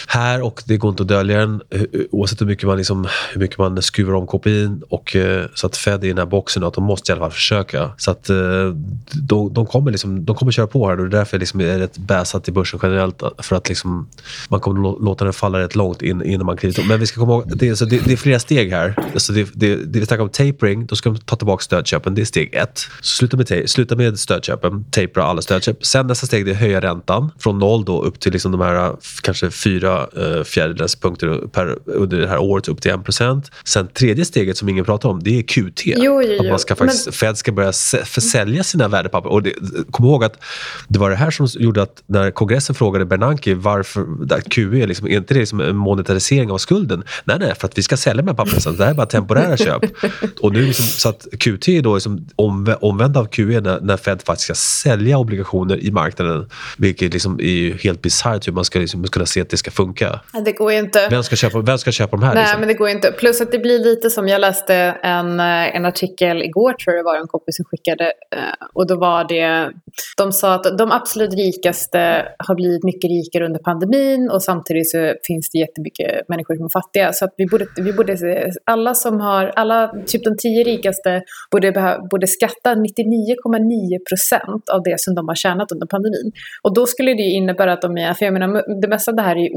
här 0.07 0.41
och 0.41 0.63
det 0.65 0.77
går 0.77 0.89
inte 0.89 1.03
att 1.03 1.09
dölja 1.09 1.37
den. 1.37 1.61
Oavsett 2.11 2.41
hur 2.41 2.45
mycket 2.45 2.67
man, 2.67 2.77
liksom, 2.77 3.07
hur 3.33 3.41
mycket 3.41 3.57
man 3.57 3.81
skruvar 3.81 4.13
om 4.13 4.27
KPI. 4.27 4.69
Och, 4.89 5.15
eh, 5.15 5.45
så 5.53 5.67
att 5.67 5.77
Fed 5.77 6.03
är 6.03 6.05
i 6.05 6.09
den 6.09 6.17
här 6.17 6.25
boxen 6.25 6.63
och 6.63 6.67
att 6.67 6.73
de 6.73 6.83
måste 6.83 7.11
i 7.11 7.13
alla 7.13 7.21
fall 7.21 7.31
försöka. 7.31 7.91
Så 7.97 8.11
att 8.11 8.29
eh, 8.29 8.35
de, 9.13 9.53
de, 9.53 9.65
kommer 9.65 9.91
liksom, 9.91 10.25
de 10.25 10.35
kommer 10.35 10.51
köra 10.51 10.67
på 10.67 10.87
här 10.87 10.99
och 10.99 11.09
det 11.09 11.17
är 11.17 11.19
därför 11.19 11.39
liksom 11.39 11.61
är 11.61 11.77
rätt 11.77 11.97
bäsat 11.97 12.49
i 12.49 12.51
börsen 12.51 12.79
generellt. 12.83 13.21
För 13.37 13.55
att 13.55 13.69
liksom, 13.69 14.09
man 14.49 14.59
kommer 14.59 15.03
låta 15.05 15.23
den 15.23 15.33
falla 15.33 15.59
rätt 15.59 15.75
långt 15.75 16.01
in, 16.01 16.23
innan 16.23 16.45
man 16.45 16.57
kliver 16.57 16.87
Men 16.87 16.99
vi 16.99 17.07
ska 17.07 17.19
komma 17.19 17.33
ihåg, 17.33 17.57
det, 17.57 17.75
så 17.75 17.85
det, 17.85 18.05
det 18.05 18.13
är 18.13 18.17
flera 18.17 18.39
steg 18.39 18.71
här. 18.71 18.95
Alltså 19.13 19.33
det, 19.33 19.49
det, 19.53 19.75
det 19.75 19.99
vi 19.99 20.05
snackar 20.05 20.23
om 20.23 20.29
tapering, 20.29 20.85
då 20.85 20.95
ska 20.95 21.09
de 21.09 21.19
ta 21.19 21.35
tillbaka 21.35 21.61
stödköpen. 21.61 22.15
Det 22.15 22.21
är 22.21 22.25
steg 22.25 22.53
ett. 22.53 22.77
Så 23.01 23.17
sluta, 23.17 23.37
med, 23.37 23.69
sluta 23.69 23.95
med 23.95 24.19
stödköpen, 24.19 24.85
tapera 24.91 25.23
alla 25.23 25.41
stödköp. 25.41 25.85
Sen 25.85 26.07
nästa 26.07 26.27
steg 26.27 26.47
är 26.47 26.51
att 26.51 26.57
höja 26.57 26.81
räntan 26.81 27.31
från 27.39 27.59
noll 27.59 27.85
då 27.85 28.01
upp 28.01 28.19
till 28.19 28.31
liksom 28.31 28.51
de 28.51 28.61
här 28.61 28.95
kanske 29.21 29.51
fyra 29.51 30.07
uh, 30.17 30.43
fjärdedels 30.43 30.95
punkter 30.95 31.47
per, 31.47 31.77
under 31.85 32.17
det 32.17 32.27
här 32.27 32.37
året 32.37 32.67
upp 32.67 32.81
till 32.81 32.91
1% 32.91 33.51
Sen 33.63 33.87
tredje 33.87 34.25
steget 34.25 34.57
som 34.57 34.69
ingen 34.69 34.85
pratar 34.85 35.09
om, 35.09 35.23
det 35.23 35.39
är 35.39 35.41
QT. 35.41 35.81
Jo, 35.85 35.95
jo, 35.95 36.21
jo. 36.21 36.41
Att 36.41 36.49
man 36.49 36.59
ska 36.59 36.75
faktiskt, 36.75 37.05
Men... 37.05 37.13
Fed 37.13 37.37
ska 37.37 37.51
börja 37.51 37.71
försälja 38.05 38.63
sina 38.67 38.87
värdepapper. 38.87 39.29
Och 39.29 39.43
det, 39.43 39.53
kom 39.91 40.05
ihåg 40.05 40.23
att 40.23 40.43
det 40.87 40.99
var 40.99 41.09
det 41.09 41.15
här 41.15 41.31
som 41.31 41.47
gjorde 41.53 41.81
att 41.81 42.03
när 42.05 42.31
kongressen 42.31 42.75
frågade 42.75 43.05
Bernanke 43.05 43.55
varför 43.55 44.05
QE, 44.49 44.85
liksom, 44.85 45.07
är 45.07 45.17
inte 45.17 45.33
det 45.33 45.39
liksom 45.39 45.59
en 45.59 45.75
monetarisering 45.75 46.51
av 46.51 46.57
skulden? 46.57 47.03
Nej, 47.23 47.37
nej, 47.39 47.55
för 47.55 47.67
att 47.67 47.77
vi 47.77 47.81
ska 47.81 47.97
sälja 47.97 48.21
de 48.21 48.27
här 48.27 48.35
papperna 48.35 48.59
sen. 48.59 48.77
Det 48.77 48.83
här 48.83 48.91
är 48.91 48.95
bara 48.95 49.07
temporära 49.07 49.57
köp. 49.57 49.83
Och 50.41 50.53
nu 50.53 50.61
liksom, 50.61 50.85
så 50.85 51.09
att 51.09 51.27
QT 51.39 51.67
är 51.67 51.81
då 51.81 51.93
liksom 51.93 52.27
omvänd 52.79 53.17
av 53.17 53.25
QE 53.25 53.61
när, 53.61 53.81
när 53.81 53.97
Fed 53.97 54.21
faktiskt 54.21 54.43
ska 54.43 54.55
sälja 54.89 55.17
obligationer 55.17 55.83
i 55.83 55.91
marknaden. 55.91 56.49
Vilket 56.77 57.13
liksom 57.13 57.39
är 57.41 57.83
helt 57.83 58.01
bisarrt 58.01 58.47
hur 58.47 58.53
man 58.53 58.65
ska 58.65 58.79
liksom 58.79 59.03
kunna 59.03 59.25
se 59.25 59.41
att 59.41 59.49
det 59.49 59.57
ska 59.57 59.71
funka. 59.71 60.19
Det 60.45 60.51
går 60.51 60.71
ju 60.71 60.79
inte. 60.79 61.07
Vem 61.09 61.23
ska 61.23 61.35
köpa, 61.35 61.59
vem 61.59 61.77
ska 61.77 61.91
köpa 61.91 62.17
de 62.17 62.23
här? 62.25 62.33
Nej, 62.33 62.43
liksom? 62.43 62.59
men 62.59 62.67
det 62.67 62.73
går 62.73 62.89
inte. 62.89 63.11
Plus 63.11 63.41
att 63.41 63.51
det 63.51 63.59
blir 63.59 63.79
lite 63.79 64.09
som, 64.09 64.27
jag 64.27 64.41
läste 64.41 64.75
en, 65.03 65.39
eh, 65.39 65.75
en 65.75 65.85
artikel 65.85 66.41
igår 66.43 66.73
tror 66.73 66.95
jag 66.95 67.05
det 67.05 67.05
var, 67.05 67.15
en 67.21 67.27
kompis 67.27 67.55
som 67.55 67.65
skickade. 67.65 68.11
Och 68.73 68.87
då 68.87 68.95
var 68.95 69.23
det, 69.27 69.71
de 70.17 70.31
sa 70.31 70.53
att 70.53 70.77
de 70.77 70.91
absolut 70.91 71.33
rikaste 71.33 72.25
har 72.39 72.55
blivit 72.55 72.83
mycket 72.83 73.09
rikare 73.09 73.45
under 73.45 73.59
pandemin 73.59 74.29
och 74.29 74.43
samtidigt 74.43 74.91
så 74.91 75.13
finns 75.27 75.49
det 75.49 75.59
jättemycket 75.59 76.29
människor 76.29 76.55
som 76.55 76.65
är 76.65 76.69
fattiga. 76.69 77.13
Så 77.13 77.25
att 77.25 77.33
vi 77.37 77.45
borde, 77.45 77.65
vi 77.77 77.93
borde 77.93 78.17
alla 78.65 78.93
som 78.93 79.19
har, 79.19 79.45
alla, 79.55 79.93
typ 80.05 80.23
de 80.23 80.35
tio 80.37 80.63
rikaste 80.63 81.21
borde, 81.51 81.99
borde 82.11 82.27
skatta 82.27 82.75
99,9 82.75 82.83
procent 84.09 84.69
av 84.69 84.83
det 84.83 84.99
som 84.99 85.15
de 85.15 85.27
har 85.27 85.35
tjänat 85.35 85.71
under 85.71 85.87
pandemin. 85.87 86.31
Och 86.63 86.73
då 86.73 86.85
skulle 86.85 87.13
det 87.13 87.23
ju 87.23 87.31
innebära 87.31 87.73
att 87.73 87.81
de 87.81 87.97
är, 87.97 88.13
för 88.13 88.25
jag 88.25 88.33
menar 88.33 88.81
det 88.81 88.87
mesta 88.87 89.11
av 89.11 89.15
det 89.15 89.21
här 89.21 89.35
är 89.35 89.49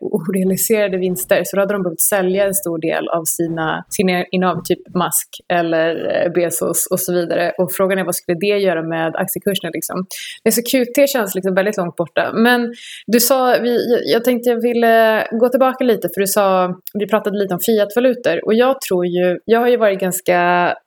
orealiserade 0.00 0.96
vinster 0.96 1.42
så 1.44 1.56
då 1.56 1.62
hade 1.62 1.74
de 1.74 1.82
behövt 1.82 2.00
sälja 2.00 2.46
en 2.46 2.54
stor 2.54 2.78
del 2.78 3.08
av 3.08 3.24
sina, 3.24 3.84
sina 3.88 4.12
e-, 4.12 4.26
innehav, 4.30 4.62
typ 4.64 4.78
Musk 4.94 5.28
eller 5.48 5.90
eh, 6.14 6.32
Bezos 6.32 6.88
och 6.90 7.00
så 7.00 7.12
vidare. 7.12 7.52
Och 7.58 7.72
frågan 7.72 7.98
är 7.98 8.04
vad 8.04 8.14
skulle 8.14 8.29
det 8.34 8.58
göra 8.58 8.82
med 8.82 9.16
aktiekurserna 9.16 9.70
liksom? 9.74 10.06
Så 10.50 10.62
QT 10.62 11.10
känns 11.10 11.34
liksom 11.34 11.54
väldigt 11.54 11.76
långt 11.76 11.96
borta. 11.96 12.32
Men 12.32 12.74
du 13.06 13.20
sa, 13.20 13.56
vi, 13.62 14.02
jag 14.12 14.24
tänkte 14.24 14.50
jag 14.50 14.62
ville 14.62 15.26
gå 15.30 15.48
tillbaka 15.48 15.84
lite 15.84 16.08
för 16.14 16.20
du 16.20 16.26
sa, 16.26 16.74
vi 16.94 17.06
pratade 17.06 17.38
lite 17.38 17.54
om 17.54 17.60
fiatvalutor 17.60 18.44
och 18.44 18.54
jag 18.54 18.80
tror 18.80 19.06
ju, 19.06 19.38
jag 19.44 19.60
har 19.60 19.68
ju 19.68 19.76
varit 19.76 20.00
ganska 20.00 20.38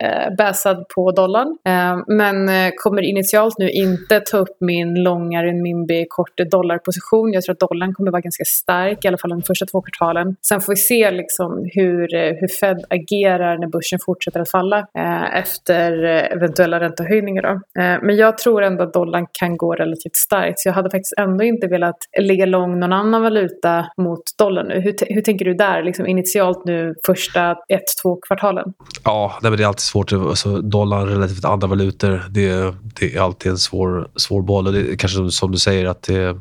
eh, 0.03 0.35
bäsad 0.37 0.85
på 0.95 1.11
dollarn 1.11 1.57
eh, 1.67 1.97
men 2.07 2.49
eh, 2.49 2.71
kommer 2.75 3.01
initialt 3.01 3.57
nu 3.57 3.69
inte 3.69 4.19
ta 4.19 4.37
upp 4.37 4.57
min 4.59 5.03
långa 5.03 5.43
renminbi 5.43 6.05
kort 6.09 6.37
dollarposition. 6.51 7.33
Jag 7.33 7.43
tror 7.43 7.53
att 7.53 7.59
dollarn 7.59 7.93
kommer 7.93 8.11
vara 8.11 8.21
ganska 8.21 8.45
stark 8.45 9.05
i 9.05 9.07
alla 9.07 9.17
fall 9.17 9.29
de 9.29 9.41
första 9.41 9.65
två 9.65 9.81
kvartalen. 9.81 10.35
Sen 10.47 10.61
får 10.61 10.73
vi 10.73 10.77
se 10.77 11.11
liksom 11.11 11.69
hur, 11.73 12.15
eh, 12.15 12.33
hur 12.39 12.47
Fed 12.59 12.85
agerar 12.89 13.57
när 13.57 13.67
börsen 13.67 13.99
fortsätter 14.05 14.39
att 14.39 14.51
falla 14.51 14.77
eh, 14.77 15.37
efter 15.37 16.03
eh, 16.03 16.31
eventuella 16.31 16.79
räntehöjningar. 16.79 17.32
Då. 17.41 17.81
Eh, 17.81 17.97
men 18.01 18.15
jag 18.15 18.37
tror 18.37 18.63
ändå 18.63 18.83
att 18.83 18.93
dollarn 18.93 19.25
kan 19.31 19.57
gå 19.57 19.75
relativt 19.75 20.15
starkt 20.15 20.59
så 20.59 20.69
jag 20.69 20.73
hade 20.73 20.89
faktiskt 20.89 21.13
ändå 21.17 21.43
inte 21.43 21.67
velat 21.67 21.97
ligga 22.19 22.45
lång 22.45 22.79
någon 22.79 22.93
annan 22.93 23.21
valuta 23.21 23.85
mot 23.97 24.21
dollarn 24.37 24.67
nu. 24.67 24.79
Hur, 24.79 24.95
hur 25.13 25.21
tänker 25.21 25.45
du 25.45 25.53
där, 25.53 25.83
liksom 25.83 26.07
initialt 26.07 26.65
nu 26.65 26.95
första 27.05 27.51
ett, 27.51 27.83
två 28.03 28.15
kvartalen? 28.27 28.73
Ja, 29.03 29.33
det 29.41 29.47
är 29.47 29.67
alltid 29.67 29.79
svårt. 29.79 30.13
Alltså, 30.13 30.57
dollarn 30.57 31.07
relativt 31.07 31.45
andra 31.45 31.67
valutor, 31.67 32.21
det, 32.29 32.75
det 32.99 33.15
är 33.15 33.21
alltid 33.21 33.51
en 33.51 33.57
svår, 33.57 34.07
svår 34.15 34.41
boll. 34.41 34.67
Och 34.67 34.73
det 34.73 34.79
är 34.79 34.95
kanske 34.95 35.15
som, 35.15 35.31
som 35.31 35.51
du 35.51 35.57
säger 35.57 35.85
att 35.85 36.03
det, 36.03 36.37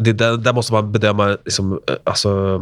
det 0.00 0.12
där, 0.12 0.36
där 0.36 0.52
måste 0.52 0.72
man 0.72 0.92
bedöma 0.92 1.28
liksom, 1.44 1.72
eh, 1.72 1.94
alltså, 2.04 2.60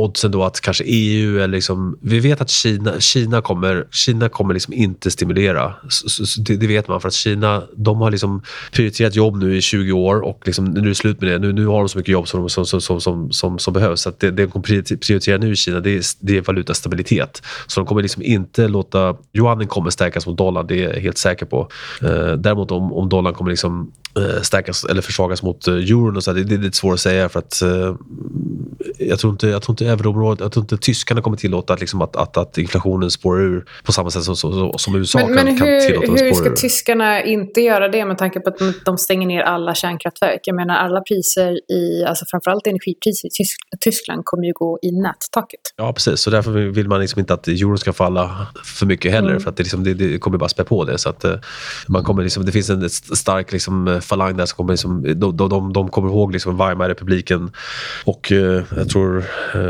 oddsen 0.00 0.30
då 0.30 0.44
att 0.44 0.60
kanske 0.60 0.84
EU 0.84 1.36
eller 1.36 1.54
liksom, 1.54 1.98
vi 2.00 2.20
vet 2.20 2.40
att 2.40 2.50
Kina, 2.50 3.00
Kina 3.00 3.42
kommer, 3.42 3.86
Kina 3.90 4.28
kommer 4.28 4.54
liksom 4.54 4.74
inte 4.74 5.10
stimulera. 5.10 5.74
Så, 5.88 6.26
så 6.26 6.40
det, 6.40 6.56
det, 6.56 6.66
vet 6.66 6.88
man 6.88 7.00
för 7.00 7.08
att 7.08 7.14
Kina 7.14 7.62
de 7.76 8.00
har 8.00 8.10
liksom 8.10 8.42
prioriterat 8.72 9.16
jobb 9.16 9.36
nu 9.36 9.56
i 9.56 9.60
20 9.60 9.92
år 9.92 10.20
och 10.20 10.42
liksom, 10.44 10.64
nu 10.64 10.80
är 10.80 10.84
det 10.84 10.94
slut 10.94 11.20
med 11.20 11.30
det. 11.30 11.38
Nu, 11.38 11.52
nu 11.52 11.66
har 11.66 11.78
de 11.78 11.88
så 11.88 11.98
mycket 11.98 12.12
jobb 12.12 12.28
som, 12.28 12.48
som, 12.48 12.66
som, 12.66 13.00
som, 13.00 13.32
som, 13.32 13.58
som 13.58 13.74
behövs. 13.74 14.00
Så 14.00 14.12
det, 14.18 14.30
det 14.30 14.42
de 14.42 14.50
kommer 14.50 14.96
prioritera 14.96 15.38
nu 15.38 15.52
i 15.52 15.56
Kina 15.56 15.80
det 15.80 15.90
är, 15.90 16.02
det 16.20 16.36
är 16.36 16.40
valutastabilitet. 16.42 17.42
Så 17.66 17.80
de 17.80 17.86
kommer 17.86 18.02
liksom 18.02 18.22
inte 18.22 18.68
låta... 18.68 19.16
Yuanen 19.32 19.66
kommer 19.66 19.90
stärkas 19.90 20.26
mot 20.26 20.38
dollarn, 20.38 20.66
det 20.66 20.84
är 20.84 20.94
jag 20.94 21.00
helt 21.00 21.18
säker 21.18 21.46
på. 21.46 21.68
Eh, 22.02 22.32
däremot 22.32 22.70
om, 22.70 22.92
om 22.92 23.08
dollarn 23.08 23.34
kommer 23.34 23.50
liksom 23.50 23.92
eh, 24.16 24.42
stärkas 24.42 24.84
eller 24.84 25.02
försvagas 25.02 25.42
mot 25.42 25.68
eh, 25.68 25.74
euron 25.74 26.16
och 26.16 26.24
så, 26.24 26.32
det, 26.32 26.44
det 26.44 26.54
är 26.54 26.58
lite 26.58 26.76
svårt 26.76 26.94
att 26.94 27.00
säga 27.00 27.28
för 27.28 27.38
att 27.38 27.62
eh, 27.62 27.94
jag 28.98 29.18
tror 29.18 29.32
inte, 29.32 29.48
jag 29.48 29.62
tror 29.62 29.72
inte 29.72 29.84
euroområdet, 29.92 30.40
jag 30.40 30.52
tror 30.52 30.64
inte 30.64 30.76
tyskarna 30.76 31.22
kommer 31.22 31.36
tillåta 31.36 31.76
liksom 31.76 32.02
att, 32.02 32.16
att, 32.16 32.36
att 32.36 32.58
inflationen 32.58 33.10
spårar 33.10 33.40
ur 33.40 33.64
på 33.84 33.92
samma 33.92 34.10
sätt 34.10 34.22
som, 34.22 34.36
som, 34.36 34.72
som 34.76 34.94
USA 34.94 35.18
men, 35.18 35.36
kan, 35.36 35.44
men 35.44 35.58
kan 35.58 35.68
hur, 35.68 35.80
tillåta 35.80 36.24
hur 36.24 36.34
ska 36.34 36.50
ur. 36.50 36.54
tyskarna 36.54 37.22
inte 37.22 37.60
göra 37.60 37.88
det 37.88 38.04
med 38.04 38.18
tanke 38.18 38.40
på 38.40 38.48
att 38.48 38.58
de 38.84 38.98
stänger 38.98 39.26
ner 39.26 39.42
alla 39.42 39.74
kärnkraftverk? 39.74 40.40
Jag 40.44 40.56
menar 40.56 40.74
alla 40.74 41.00
priser 41.00 41.72
i, 41.72 42.04
alltså 42.04 42.24
framförallt 42.30 42.66
energipriser 42.66 43.28
i 43.28 43.30
Tysk, 43.30 43.60
Tyskland 43.80 44.22
kommer 44.24 44.44
ju 44.44 44.52
gå 44.52 44.78
i 44.82 44.92
nättaket. 44.92 45.60
Ja 45.76 45.92
precis, 45.92 46.20
så 46.20 46.30
därför 46.30 46.50
vill 46.50 46.88
man 46.88 47.00
liksom 47.00 47.20
inte 47.20 47.34
att 47.34 47.48
euron 47.48 47.78
ska 47.78 47.92
falla 47.92 48.46
för 48.64 48.86
mycket 48.86 49.12
heller 49.12 49.30
mm. 49.30 49.40
för 49.40 49.50
att 49.50 49.56
det, 49.56 49.62
liksom, 49.62 49.84
det, 49.84 49.94
det, 49.94 50.18
kommer 50.18 50.38
bara 50.38 50.48
spä 50.48 50.64
på 50.64 50.84
det. 50.84 50.98
Så 50.98 51.08
att, 51.08 51.24
eh, 51.24 51.34
man 51.88 52.04
kommer 52.04 52.22
liksom, 52.22 52.44
det 52.44 52.52
finns 52.52 52.70
en 52.70 52.90
stark 52.90 53.52
liksom, 53.52 54.00
falang 54.02 54.36
där 54.36 54.46
som 54.46 54.56
kommer, 54.56 54.72
liksom, 54.72 55.02
de, 55.20 55.36
de, 55.36 55.72
de, 55.72 55.88
kommer 55.88 56.08
ihåg 56.08 56.32
liksom 56.32 56.56
Weimarrepubliken 56.56 57.50
och 58.04 58.32
eh, 58.32 58.62
jag 58.76 58.88
tror 58.88 59.24
eh, 59.54 59.69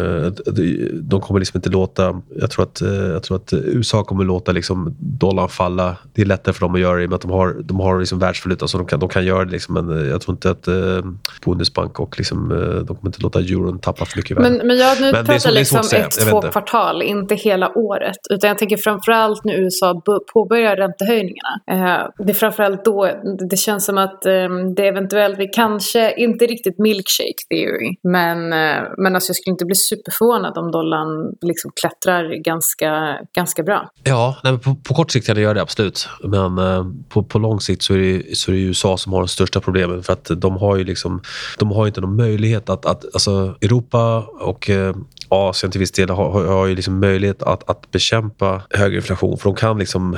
de 1.03 1.21
kommer 1.21 1.41
liksom 1.41 1.59
inte 1.59 1.71
låta... 1.71 2.23
Jag 2.41 2.51
tror 2.51 2.65
att, 2.65 2.83
eh, 2.83 2.89
jag 2.89 3.23
tror 3.23 3.37
att 3.37 3.53
USA 3.53 4.05
kommer 4.05 4.25
låta 4.25 4.53
liksom 4.53 4.97
dollarn 4.99 5.49
falla. 5.49 5.97
Det 6.13 6.23
är 6.23 6.27
lättare 6.27 6.55
för 6.55 6.61
dem 6.61 6.75
att 6.75 6.81
göra 6.81 6.97
det 6.97 7.03
i 7.03 7.07
och 7.07 7.11
med 7.11 7.17
att 7.17 7.23
de 7.23 7.31
har, 7.31 7.57
de 7.63 7.81
har 7.81 8.01
liksom 8.01 8.19
världsvaluta 8.19 8.69
så 8.69 8.79
de 8.79 8.87
kan, 8.87 9.01
de 9.01 9.09
kan 9.09 9.25
göra 9.25 9.45
det. 9.45 9.51
Liksom, 9.51 9.75
men 9.75 10.09
jag 10.09 10.21
tror 10.21 10.35
inte 10.35 10.51
att 10.51 10.69
eh, 10.69 11.03
Bundesbank 11.45 12.01
och 12.01 12.19
liksom, 12.19 12.53
eh, 12.53 12.59
de 12.59 12.87
kommer 12.87 13.09
inte 13.09 13.23
låta 13.23 13.39
euron 13.39 13.79
tappa 13.79 14.05
för 14.05 14.19
mycket 14.19 14.37
värde. 14.37 14.51
Men, 14.51 14.67
men 14.67 14.77
jag 14.77 15.01
nu 15.01 15.13
men 15.13 15.27
pratar 15.27 15.51
liksom 15.51 15.81
ett, 15.95 16.11
två 16.11 16.43
kvartal, 16.43 17.03
inte 17.03 17.35
hela 17.35 17.79
året. 17.79 18.19
Utan 18.31 18.49
jag 18.49 18.59
tänker 18.59 18.77
framförallt 18.77 19.45
när 19.45 19.55
USA 19.55 20.03
påbörjar 20.33 20.77
räntehöjningarna. 20.77 21.61
Eh, 21.71 22.25
det 22.25 22.33
är 22.33 22.35
framförallt 22.35 22.85
då 22.85 23.11
det 23.51 23.57
känns 23.57 23.85
som 23.85 23.99
att 23.99 24.27
eh, 24.27 24.49
det 24.77 24.89
eventuellt, 24.89 25.39
vi 25.39 25.49
kanske, 25.49 26.15
inte 26.17 26.47
riktigt 26.47 26.79
milkshake 26.79 27.43
theory, 27.51 27.97
men, 28.03 28.53
eh, 28.53 28.83
men 28.99 29.15
alltså 29.15 29.31
jag 29.31 29.37
skulle 29.37 29.53
inte 29.53 29.65
bli 29.65 29.75
superförvånad 29.91 30.59
om 30.59 30.71
dollarn 30.71 31.35
liksom 31.41 31.71
klättrar 31.81 32.43
ganska, 32.45 33.19
ganska 33.35 33.63
bra. 33.63 33.91
Ja, 34.05 34.37
nej, 34.45 34.59
på, 34.59 34.75
på, 34.75 34.95
kort 34.95 35.11
sikt 35.11 35.27
kan 35.27 35.37
det 35.37 35.43
göra 35.43 35.55
det 35.55 35.63
absolut. 35.63 36.09
Men 36.25 36.59
eh, 36.59 36.87
på, 37.09 37.23
på 37.23 37.39
lång 37.39 37.61
sikt 37.61 37.83
så 37.83 37.95
är, 37.95 37.99
det, 37.99 38.37
så 38.37 38.51
är 38.51 38.55
det 38.55 38.61
USA 38.61 38.97
som 38.97 39.13
har 39.13 39.21
de 39.21 39.29
största 39.29 39.61
problemen 39.61 40.03
för 40.03 40.13
att 40.13 40.31
de 40.37 40.57
har 40.57 40.77
ju 40.77 40.85
liksom, 40.85 41.23
de 41.59 41.71
har 41.71 41.87
inte 41.87 42.01
någon 42.01 42.17
möjlighet 42.17 42.71
att, 42.71 42.87
att 42.87 43.05
alltså 43.05 43.57
Europa 43.61 44.27
och 44.41 44.71
eh, 44.71 44.95
Asien 45.31 45.73
till 45.73 45.79
viss 45.79 45.91
del 45.91 46.11
har, 46.11 46.47
har 46.47 46.67
ju 46.67 46.75
liksom 46.75 47.01
möjlighet 47.01 47.43
att, 47.43 47.71
att 47.71 47.91
bekämpa 47.91 48.63
högre 48.71 48.97
inflation. 48.97 49.39
För 49.39 49.45
de 49.45 49.57
kan, 49.57 49.79
liksom, 49.79 50.17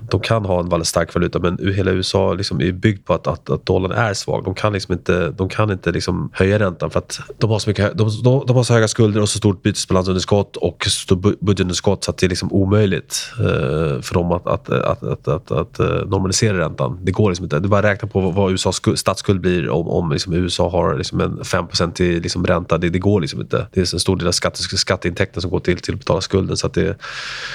de 0.00 0.20
kan 0.20 0.44
ha 0.44 0.60
en 0.60 0.68
väldigt 0.68 0.88
stark 0.88 1.14
valuta 1.14 1.38
men 1.38 1.72
hela 1.74 1.90
USA 1.90 2.32
liksom 2.32 2.60
är 2.60 2.72
byggt 2.72 3.06
på 3.06 3.14
att, 3.14 3.26
att, 3.26 3.50
att 3.50 3.66
dollarn 3.66 3.92
är 3.92 4.14
svag. 4.14 4.44
De 4.44 4.54
kan 4.54 4.72
liksom 4.72 4.92
inte, 4.92 5.30
de 5.30 5.48
kan 5.48 5.70
inte 5.70 5.92
liksom 5.92 6.30
höja 6.32 6.58
räntan 6.58 6.90
för 6.90 6.98
att 6.98 7.20
de 7.38 7.50
har, 7.50 7.58
så 7.58 7.70
mycket, 7.70 7.98
de, 7.98 8.10
de, 8.24 8.44
de 8.46 8.56
har 8.56 8.62
så 8.62 8.74
höga 8.74 8.88
skulder 8.88 9.20
och 9.20 9.28
så 9.28 9.38
stort 9.38 9.62
bytesbalansunderskott 9.62 10.56
och 10.56 10.84
så 10.84 10.90
stort 10.90 11.40
budgetunderskott 11.40 12.04
så 12.04 12.10
att 12.10 12.18
det 12.18 12.26
är 12.26 12.28
liksom 12.28 12.52
omöjligt 12.52 13.32
eh, 13.38 14.00
för 14.02 14.14
dem 14.14 14.32
att, 14.32 14.46
att, 14.46 14.70
att, 14.70 15.02
att, 15.02 15.28
att, 15.28 15.50
att, 15.50 15.80
eh, 15.80 15.86
normalisera 15.86 16.58
räntan. 16.58 16.98
Det 17.02 17.12
går 17.12 17.30
liksom 17.30 17.44
inte. 17.44 17.58
Du 17.58 17.68
bara 17.68 17.82
räkna 17.82 18.08
på 18.08 18.20
vad 18.20 18.52
USAs 18.52 18.80
statsskuld 18.94 19.40
blir 19.40 19.70
om, 19.70 19.88
om 19.88 20.12
liksom 20.12 20.32
USA 20.32 20.70
har 20.70 20.96
liksom 20.96 21.20
en 21.20 21.44
5 21.44 21.66
i 21.98 22.20
liksom 22.20 22.46
ränta. 22.46 22.78
Det, 22.78 22.88
det 22.88 22.98
går 22.98 23.20
liksom 23.20 23.40
inte. 23.40 23.66
Det 23.72 23.80
är 23.80 23.94
en 23.94 24.00
stor 24.00 24.16
del 24.16 24.28
av 24.28 24.32
skatt, 24.32 24.49
skatteintäkterna 24.56 25.40
som 25.40 25.50
går 25.50 25.60
till, 25.60 25.78
till 25.78 25.94
att 25.94 26.00
betala 26.00 26.20
skulden. 26.20 26.56
Så 26.56 26.68
det, 26.68 26.96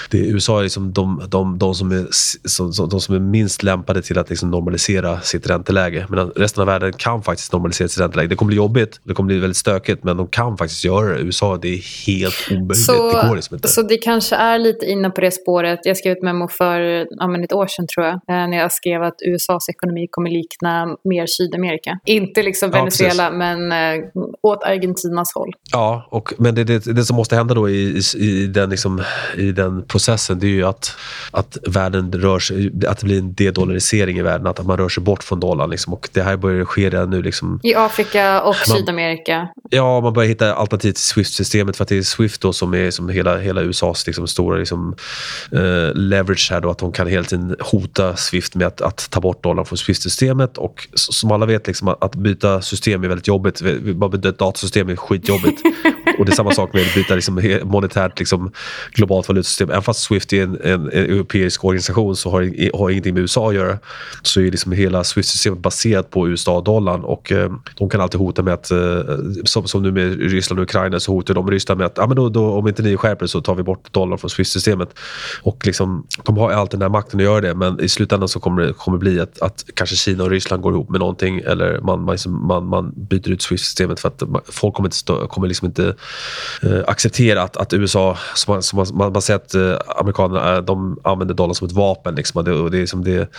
det, 0.10 0.17
USA 0.17 0.60
är 0.60 0.63
liksom 0.63 0.93
de, 0.93 1.21
de, 1.27 1.60
de, 1.60 1.75
som 1.75 1.91
är, 1.91 2.08
som, 2.47 2.89
de 2.89 3.01
som 3.01 3.15
är 3.15 3.19
minst 3.19 3.63
lämpade 3.63 4.01
till 4.01 4.17
att 4.17 4.29
liksom 4.29 4.51
normalisera 4.51 5.21
sitt 5.21 5.49
ränteläge. 5.49 6.08
Medan 6.10 6.31
resten 6.36 6.62
av 6.62 6.67
världen 6.67 6.93
kan 6.93 7.23
faktiskt 7.23 7.53
normalisera 7.53 7.88
sitt 7.88 8.01
ränteläge. 8.01 8.27
Det 8.27 8.36
kommer 8.36 8.47
bli 8.47 8.58
jobbigt, 8.58 8.99
det 9.03 9.13
kommer 9.13 9.27
bli 9.27 9.39
väldigt 9.39 9.58
stökigt, 9.58 10.03
men 10.03 10.17
de 10.17 10.27
kan 10.27 10.58
faktiskt 10.58 10.86
göra 10.86 11.13
det. 11.13 11.19
USA, 11.19 11.58
det 11.58 11.67
är 11.67 12.08
helt 12.08 12.51
omöjligt. 12.51 12.77
Så, 12.77 13.12
det 13.21 13.27
går 13.27 13.36
liksom 13.36 13.55
inte. 13.55 13.67
Så 13.67 13.81
det 13.81 13.97
kanske 13.97 14.36
är 14.36 14.60
lite 14.60 14.86
inne 14.86 15.10
på 15.10 15.21
det 15.21 15.31
spåret. 15.31 15.79
Jag 15.84 15.97
skrev 15.97 16.17
ett 16.17 16.23
memo 16.23 16.47
för 16.47 16.79
ja, 17.10 17.43
ett 17.43 17.53
år 17.53 17.67
sedan 17.67 17.88
tror 17.88 18.05
jag, 18.05 18.13
eh, 18.13 18.49
när 18.49 18.58
jag 18.58 18.71
skrev 18.71 19.03
att 19.03 19.15
USAs 19.25 19.69
ekonomi 19.69 20.08
kommer 20.12 20.29
likna 20.29 20.97
mer 21.03 21.25
Sydamerika. 21.25 21.99
Inte 22.05 22.43
liksom 22.43 22.71
Venezuela, 22.71 23.23
ja, 23.23 23.31
men 23.31 23.71
äh, 23.71 24.05
åt 24.41 24.63
Argentinas 24.63 25.34
håll. 25.36 25.51
Ja, 25.71 26.08
och, 26.10 26.34
men 26.38 26.55
det, 26.55 26.63
det, 26.63 26.85
det 26.86 27.06
som 27.06 27.15
måste 27.15 27.36
hända 27.36 27.54
då 27.54 27.69
i, 27.69 28.02
i, 28.15 28.26
i, 28.26 28.48
den, 28.48 28.69
liksom, 28.69 29.02
i 29.38 29.52
den 29.52 29.84
processen 29.84 30.39
det 30.39 30.48
är 30.48 30.50
ju 30.50 30.63
att, 30.63 30.98
att 31.32 31.58
världen 31.67 32.12
rör 32.12 32.39
sig, 32.39 32.71
att 32.88 33.00
det 33.00 33.06
blir 33.06 33.19
en 33.19 33.34
dedolarisering 33.34 34.17
i 34.17 34.21
världen, 34.21 34.48
att 34.48 34.65
man 34.65 34.78
rör 34.78 34.89
sig 34.89 35.04
bort 35.04 35.24
från 35.24 35.39
dollarn. 35.39 35.69
Liksom, 35.69 35.93
och 35.93 36.10
det 36.13 36.21
här 36.21 36.38
börjar 36.38 36.65
ske 36.65 36.89
redan 36.89 37.10
nu. 37.10 37.21
Liksom. 37.21 37.60
I 37.63 37.76
Afrika 37.76 38.41
och 38.41 38.56
man, 38.67 38.78
Sydamerika? 38.78 39.48
Ja, 39.69 40.02
man 40.02 40.13
börjar 40.13 40.30
hitta 40.30 40.54
alternativ 40.54 40.91
till 40.91 41.04
Swift-systemet 41.04 41.78
för 41.78 41.84
att 41.84 41.89
det 41.89 41.98
är 41.98 42.02
Swift 42.02 42.41
då 42.41 42.54
som 42.54 42.74
är 42.74 42.91
som 42.91 43.10
hela, 43.10 43.38
hela 43.38 43.62
USAs 43.62 44.08
liksom, 44.08 44.28
stora 44.28 44.58
liksom, 44.58 44.95
uh, 45.54 45.93
leverage 45.93 46.48
här 46.52 46.62
då, 46.62 46.69
att 46.69 46.78
de 46.78 46.91
kan 46.91 47.08
hela 47.08 47.24
tiden 47.24 47.56
hota 47.60 48.15
Swift 48.15 48.56
med 48.56 48.67
att, 48.67 48.82
att 48.82 49.10
ta 49.10 49.21
bort 49.21 49.43
dollarn 49.43 49.65
från 49.65 49.78
Swift-systemet. 49.78 50.58
Och 50.58 50.88
som 50.93 51.32
alla 51.32 51.45
vet, 51.45 51.67
liksom, 51.67 51.88
att, 51.88 52.04
att 52.04 52.15
byta 52.15 52.62
system 52.62 53.04
är 53.04 53.08
väldigt 53.08 53.28
jobbigt. 53.28 53.62
Bara 53.95 54.10
byta 54.10 54.30
ett 54.30 54.39
datasystem 54.39 54.89
är 54.89 54.95
skitjobbigt. 54.95 55.62
Och 56.19 56.25
det 56.25 56.32
är 56.32 56.36
samma 56.36 56.51
sak 56.51 56.73
med 56.73 56.82
att 56.82 56.95
byta 56.95 57.15
liksom, 57.15 57.60
monetärt 57.63 58.19
liksom, 58.19 58.51
globalt 58.91 59.28
valutasystem. 59.28 59.69
Även 59.69 59.82
fast 59.82 59.99
Swift 59.99 60.34
är 60.34 60.43
en, 60.43 60.62
en, 60.63 60.73
en 60.73 60.88
europeisk 60.88 61.63
organisation 61.63 62.15
så 62.15 62.32
har, 62.32 62.78
har 62.78 62.89
ingenting 62.89 63.13
med 63.13 63.21
USA 63.21 63.49
att 63.49 63.56
göra. 63.56 63.78
Så 64.21 64.41
är 64.41 64.51
liksom 64.51 64.71
hela 64.71 65.04
Swift-systemet 65.04 65.60
baserat 65.60 66.10
på 66.10 66.30
USA-dollarn 66.30 67.04
och 67.04 67.32
eh, 67.32 67.51
de 67.75 67.89
kan 67.89 68.01
alltid 68.01 68.19
hota 68.19 68.43
med 68.43 68.54
att, 68.54 68.71
eh, 68.71 68.78
som, 69.45 69.67
som 69.67 69.84
nu 69.84 69.91
med 69.91 70.19
Ryssland 70.19 70.60
och 70.60 70.63
Ukraina, 70.63 70.99
så 70.99 71.12
hotar 71.12 71.34
de 71.34 71.51
Ryssland 71.51 71.78
med 71.78 71.86
att 71.86 71.99
ah, 71.99 72.08
men 72.08 72.15
då, 72.15 72.30
då, 72.30 72.51
om 72.51 72.67
inte 72.67 72.84
ni 72.84 72.97
skärper 72.97 73.28
så 73.28 73.41
tar 73.41 73.56
vi 73.56 73.63
bort 73.63 73.93
dollarn 73.93 74.17
från 74.17 74.30
Swift-systemet. 74.30 74.89
Och 75.41 75.65
liksom, 75.65 76.08
de 76.23 76.38
har 76.38 76.51
alltid 76.51 76.80
den 76.80 76.82
här 76.82 76.89
makten 76.89 77.19
att 77.19 77.23
göra 77.23 77.41
det 77.41 77.56
men 77.56 77.80
i 77.80 77.89
slutändan 77.89 78.30
så 78.30 78.39
kommer 78.39 78.62
det 78.62 78.73
kommer 78.73 78.97
bli 78.97 79.19
att, 79.19 79.41
att 79.41 79.65
kanske 79.73 79.95
Kina 79.95 80.23
och 80.23 80.30
Ryssland 80.30 80.63
går 80.63 80.73
ihop 80.73 80.89
med 80.89 80.99
någonting 80.99 81.39
eller 81.39 81.80
man, 81.82 82.04
man, 82.04 82.17
man, 82.28 82.65
man 82.65 82.93
byter 82.95 83.30
ut 83.30 83.41
Swift-systemet 83.41 83.99
för 83.99 84.08
att 84.08 84.23
folk 84.49 84.75
kommer 84.75 84.88
inte, 84.88 84.97
stå, 84.97 85.28
kommer 85.28 85.47
liksom 85.47 85.65
inte 85.65 85.95
Eh, 86.63 86.84
acceptera 86.88 87.41
att, 87.41 87.58
att 87.58 87.74
USA, 87.74 88.18
som 88.34 88.54
man, 88.54 88.63
som 88.63 88.98
man, 88.98 89.12
man 89.13 89.22
säger 89.22 89.39
att 89.39 89.54
eh, 89.54 90.00
amerikanerna 90.00 90.56
eh, 90.56 90.62
de 90.62 91.00
använder 91.04 91.36
dollarn 91.36 91.56
som 91.56 91.68
ett 91.68 91.74
vapen. 91.74 92.15
Liksom, 92.15 92.39
och 92.39 92.46
det, 92.46 92.52
och 92.52 92.72
det, 92.72 92.88
som 92.88 93.04
det, 93.04 93.30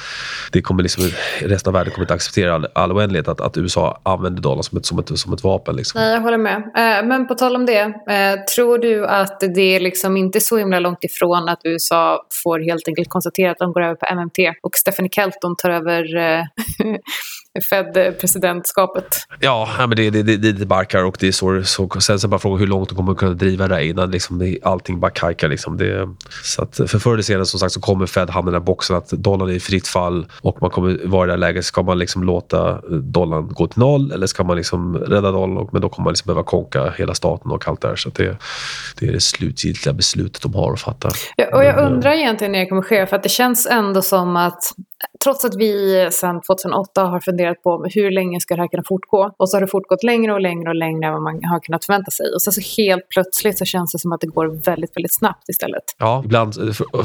det 0.53 0.63
kommer 0.63 0.83
liksom, 0.83 1.05
resten 1.41 1.71
av 1.71 1.75
världen 1.75 1.93
kommer 1.93 2.05
inte 2.05 2.15
acceptera 2.15 2.55
all, 2.55 2.67
all 2.73 2.93
oändlighet 2.93 3.29
att, 3.29 3.41
att 3.41 3.57
USA 3.57 4.01
använder 4.03 4.43
dollarn 4.43 4.63
som 4.63 4.79
ett, 4.79 4.87
som 4.87 4.99
ett, 4.99 5.19
som 5.19 5.33
ett 5.33 5.45
vapen. 5.45 5.77
Liksom. 5.77 6.01
Nej, 6.01 6.13
jag 6.13 6.21
håller 6.21 6.39
med. 6.39 6.63
Men 7.05 7.27
på 7.27 7.35
tal 7.35 7.57
om 7.57 7.67
det, 7.67 7.95
tror 8.55 8.79
du 8.79 9.07
att 9.07 9.41
det 9.41 9.77
är 9.77 9.81
liksom 9.81 10.17
inte 10.17 10.41
så 10.41 10.57
himla 10.59 10.81
långt 10.81 11.05
ifrån 11.05 11.49
att 11.49 11.61
USA 11.65 12.27
får 12.45 12.59
helt 12.61 12.89
enkelt 12.89 13.09
konstatera 13.09 13.51
att 13.51 13.59
de 13.59 13.73
går 13.73 13.83
över 13.83 13.95
på 13.95 14.15
MMT 14.15 14.39
och 14.63 14.77
Stephanie 14.77 15.11
Kelton 15.13 15.57
tar 15.57 15.71
över 15.71 16.05
Fed-presidentskapet. 17.61 19.07
Ja, 19.40 19.69
men 19.79 19.90
det, 19.90 20.11
det, 20.11 20.23
det, 20.23 20.53
det 20.53 20.66
barkar 20.66 21.05
och 21.05 21.16
det 21.21 21.29
är 21.29 21.33
så, 21.33 21.62
så. 21.64 22.01
Sen 22.01 22.21
så 22.21 22.29
bara 22.29 22.40
fråga 22.40 22.59
hur 22.59 22.66
långt 22.66 22.88
de 22.88 22.95
kommer 22.95 23.14
kunna 23.14 23.35
driva 23.35 23.69
det 23.69 23.87
innan 23.87 24.11
liksom, 24.11 24.38
det, 24.38 24.59
allting 24.62 25.01
bara 25.01 25.11
kajkar. 25.11 25.49
Liksom. 25.49 25.77
Det, 25.77 26.09
så 26.42 26.62
att 26.62 26.77
för 26.77 26.99
förr 26.99 27.12
eller 27.12 27.23
senare 27.23 27.47
som 27.47 27.61
sagt 27.61 27.73
så 27.73 27.81
kommer 27.81 28.07
Fed 28.07 28.31
hamna 28.31 28.51
i 28.51 28.53
den 28.53 28.61
här 28.61 28.66
boxen 28.66 28.97
att 28.97 29.09
dollarn 29.09 29.49
är 29.49 29.53
i 29.53 29.61
fritt 29.61 29.88
fall 29.88 30.27
och 30.40 30.59
man 30.61 30.71
kommer 30.71 31.07
vara 31.07 31.25
i 31.25 31.27
det 31.27 31.33
här 31.33 31.38
läget. 31.38 31.64
Ska 31.64 31.83
man 31.83 31.99
liksom 31.99 32.25
låta 32.25 32.81
dollarn 32.90 33.49
gå 33.49 33.66
till 33.66 33.81
noll 33.81 34.12
eller 34.12 34.27
ska 34.27 34.45
man 34.45 34.57
liksom 34.57 34.97
rädda 34.97 35.31
dollarn? 35.31 35.69
Men 35.73 35.83
då 35.83 35.88
kommer 35.88 36.05
man 36.05 36.12
liksom 36.12 36.27
behöva 36.27 36.45
konka 36.45 36.90
hela 36.99 37.14
staten 37.14 37.51
och 37.51 37.69
allt 37.69 37.81
det 37.81 37.88
här. 37.88 37.97
Så 37.97 38.11
det, 38.11 38.38
det 39.01 39.07
är 39.07 39.12
det 39.12 39.21
slutgiltiga 39.21 39.92
beslutet 39.92 40.42
de 40.42 40.55
har 40.55 40.73
att 40.73 40.81
fatta. 40.81 41.11
Ja, 41.37 41.47
och 41.53 41.64
jag 41.64 41.92
undrar 41.92 42.12
egentligen 42.12 42.53
när 42.53 42.59
det 42.59 42.66
kommer 42.66 42.83
ske, 42.83 43.07
för 43.07 43.16
att 43.16 43.23
det 43.23 43.29
känns 43.29 43.66
ändå 43.66 44.03
som 44.03 44.37
att 44.37 44.62
trots 45.25 45.45
att 45.45 45.55
vi 45.57 46.09
sedan 46.13 46.41
2008 46.41 47.05
har 47.05 47.21
funderat 47.21 47.63
på 47.63 47.87
hur 47.95 48.11
länge 48.11 48.41
ska 48.41 48.55
det 48.57 48.61
här 48.61 48.69
kunna 48.69 48.83
fortgå 48.87 49.35
och 49.39 49.51
så 49.51 49.57
har 49.57 49.61
det 49.61 49.67
fortgått 49.67 50.03
längre 50.03 50.33
och 50.33 50.41
längre 50.41 50.69
och 50.69 50.75
längre 50.75 51.07
än 51.07 51.13
vad 51.13 51.23
man 51.23 51.45
har 51.45 51.61
kunnat 51.61 51.85
förvänta 51.85 52.11
sig. 52.11 52.27
Och 52.35 52.43
sen 52.43 52.53
så 52.53 52.83
helt 52.83 53.09
plötsligt 53.09 53.59
så 53.59 53.65
känns 53.65 53.93
det 53.93 53.99
som 53.99 54.13
att 54.13 54.21
det 54.21 54.27
går 54.27 54.47
väldigt, 54.65 54.97
väldigt 54.97 55.15
snabbt 55.15 55.49
istället. 55.49 55.83
Ja, 55.99 56.23
ibland, 56.25 56.55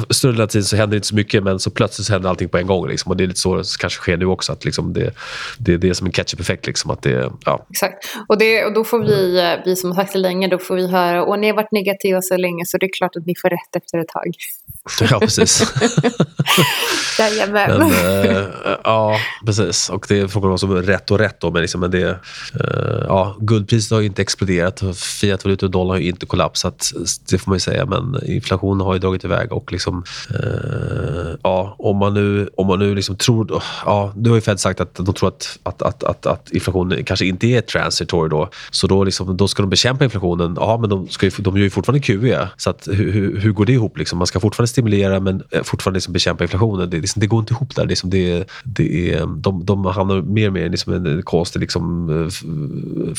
större 0.10 0.32
delen 0.32 0.44
av 0.44 0.48
tiden 0.48 0.66
så 0.66 0.76
händer 0.76 0.96
inte 0.96 1.08
så 1.08 1.16
mycket 1.16 1.44
men 1.44 1.60
så 1.60 1.72
plötsligt 1.72 2.08
så 2.08 2.14
händer 2.14 2.30
allting 2.30 2.50
på 2.50 2.58
en 2.58 2.68
gång. 2.68 2.88
Liksom. 2.88 3.12
Och 3.12 3.18
det 3.18 3.24
är 3.24 3.28
lite 3.28 3.40
så 3.40 3.56
det 3.56 3.64
kanske 3.80 4.00
sker 4.00 4.18
nu 4.18 4.26
också, 4.26 4.52
att 4.52 4.66
liksom 4.66 4.94
det, 4.94 5.14
det, 5.60 5.78
det 5.78 5.90
är 5.90 5.94
som 5.94 6.08
en 6.08 6.14
catch-up-effekt. 6.14 6.68
Liksom, 6.68 6.98
ja. 7.46 7.66
Exakt, 7.70 8.06
och, 8.28 8.38
det, 8.38 8.66
och 8.66 8.74
då 8.74 8.84
får 8.84 9.00
vi, 9.00 9.58
vi 9.66 9.76
som 9.76 9.92
har 9.92 9.96
sagt 9.96 10.14
det 10.14 10.20
länge, 10.20 10.48
då 10.48 10.58
får 10.58 10.76
vi 10.76 10.88
höra 10.88 11.24
och 11.24 11.40
ni 11.40 11.48
har 11.48 11.56
varit 11.56 11.72
negativa 11.72 12.22
så 12.22 12.38
länge 12.38 12.66
så 12.66 12.78
det 12.78 12.86
är 12.86 12.94
klart 12.98 13.16
att 13.16 13.26
ni 13.26 13.34
får 13.42 13.50
rätt 13.50 13.76
efter 13.76 13.98
ett 13.98 14.08
tag. 14.08 14.32
Ja, 15.12 15.20
precis. 15.20 15.74
Jajamän. 17.20 17.81
Men, 17.90 18.36
äh, 18.36 18.44
ja, 18.84 19.18
precis. 19.46 19.90
Och 19.90 20.06
det 20.10 20.20
är 20.20 20.28
frågan 20.28 20.58
om 20.64 20.76
rätt 20.76 21.12
och 21.12 21.20
rätt. 21.20 21.40
Då, 21.40 21.52
men, 21.52 21.62
liksom, 21.62 21.82
men 21.82 21.92
det, 21.92 22.10
äh, 22.10 23.06
ja, 23.08 23.36
guldpriset 23.40 23.92
har 23.92 24.02
inte 24.02 24.22
exploderat. 24.22 24.82
Fiat-valutor 24.96 25.68
och 25.68 25.72
dollar 25.72 25.94
har 25.94 26.00
ju 26.00 26.10
inte 26.10 26.26
kollapsat. 26.26 26.92
Det 27.30 27.38
får 27.38 27.52
man 27.52 27.60
säga. 27.60 27.86
Men 27.86 28.20
inflationen 28.26 28.86
har 28.86 28.94
ju 28.94 29.00
dragit 29.00 29.24
iväg. 29.24 29.52
Och 29.52 29.72
liksom, 29.72 30.04
äh, 30.30 31.36
ja, 31.44 31.76
om 31.80 31.98
man 31.98 32.14
nu, 32.14 32.50
om 32.58 32.68
man 32.68 32.80
nu 32.80 32.96
liksom 32.96 33.16
tror... 33.16 33.64
Ja, 33.86 34.14
nu 34.16 34.30
har 34.30 34.36
ju 34.36 34.42
Fed 34.42 34.60
sagt 34.60 34.82
att 34.82 34.96
de 34.96 35.14
tror 35.14 35.30
att, 35.30 35.60
att, 35.64 35.82
att, 35.82 36.04
att, 36.04 36.26
att 36.26 36.52
inflationen 36.52 37.04
kanske 37.04 37.26
inte 37.26 37.48
är 37.48 37.62
transitory 37.62 38.30
då. 38.30 38.50
Så 38.72 38.88
då, 38.88 39.04
liksom, 39.04 39.38
då 39.38 39.48
ska 39.48 39.64
de 39.64 39.70
bekämpa 39.70 40.04
inflationen. 40.04 40.58
Ja, 40.60 40.78
men 40.78 40.90
de, 40.90 41.08
ska 41.08 41.26
ju, 41.26 41.32
de 41.38 41.58
gör 41.58 41.64
ju 41.64 41.70
fortfarande 41.70 42.02
QE. 42.02 42.48
Så 42.58 42.70
att, 42.70 42.88
hur, 42.88 43.12
hur, 43.12 43.40
hur 43.40 43.52
går 43.52 43.66
det 43.66 43.74
ihop? 43.74 43.98
Liksom? 43.98 44.18
Man 44.18 44.28
ska 44.28 44.40
fortfarande 44.40 44.68
stimulera 44.68 45.20
men 45.20 45.44
fortfarande 45.64 45.98
liksom 45.98 46.14
bekämpa 46.14 46.44
inflationen. 46.44 46.90
Det, 46.90 46.98
liksom, 46.98 47.20
det 47.20 47.28
går 47.28 47.40
inte 47.40 47.54
ihop 47.54 47.71
där. 47.76 47.86
Liksom, 47.86 48.10
det, 48.10 48.50
det 48.64 49.14
är, 49.14 49.26
de, 49.42 49.66
de 49.66 49.86
hamnar 49.86 50.22
mer 50.22 50.48
och 50.48 50.54
mer 50.54 50.66
i 50.66 50.70
liksom 50.70 50.94
en 50.94 51.24
konstig 51.24 51.60
liksom, 51.60 52.08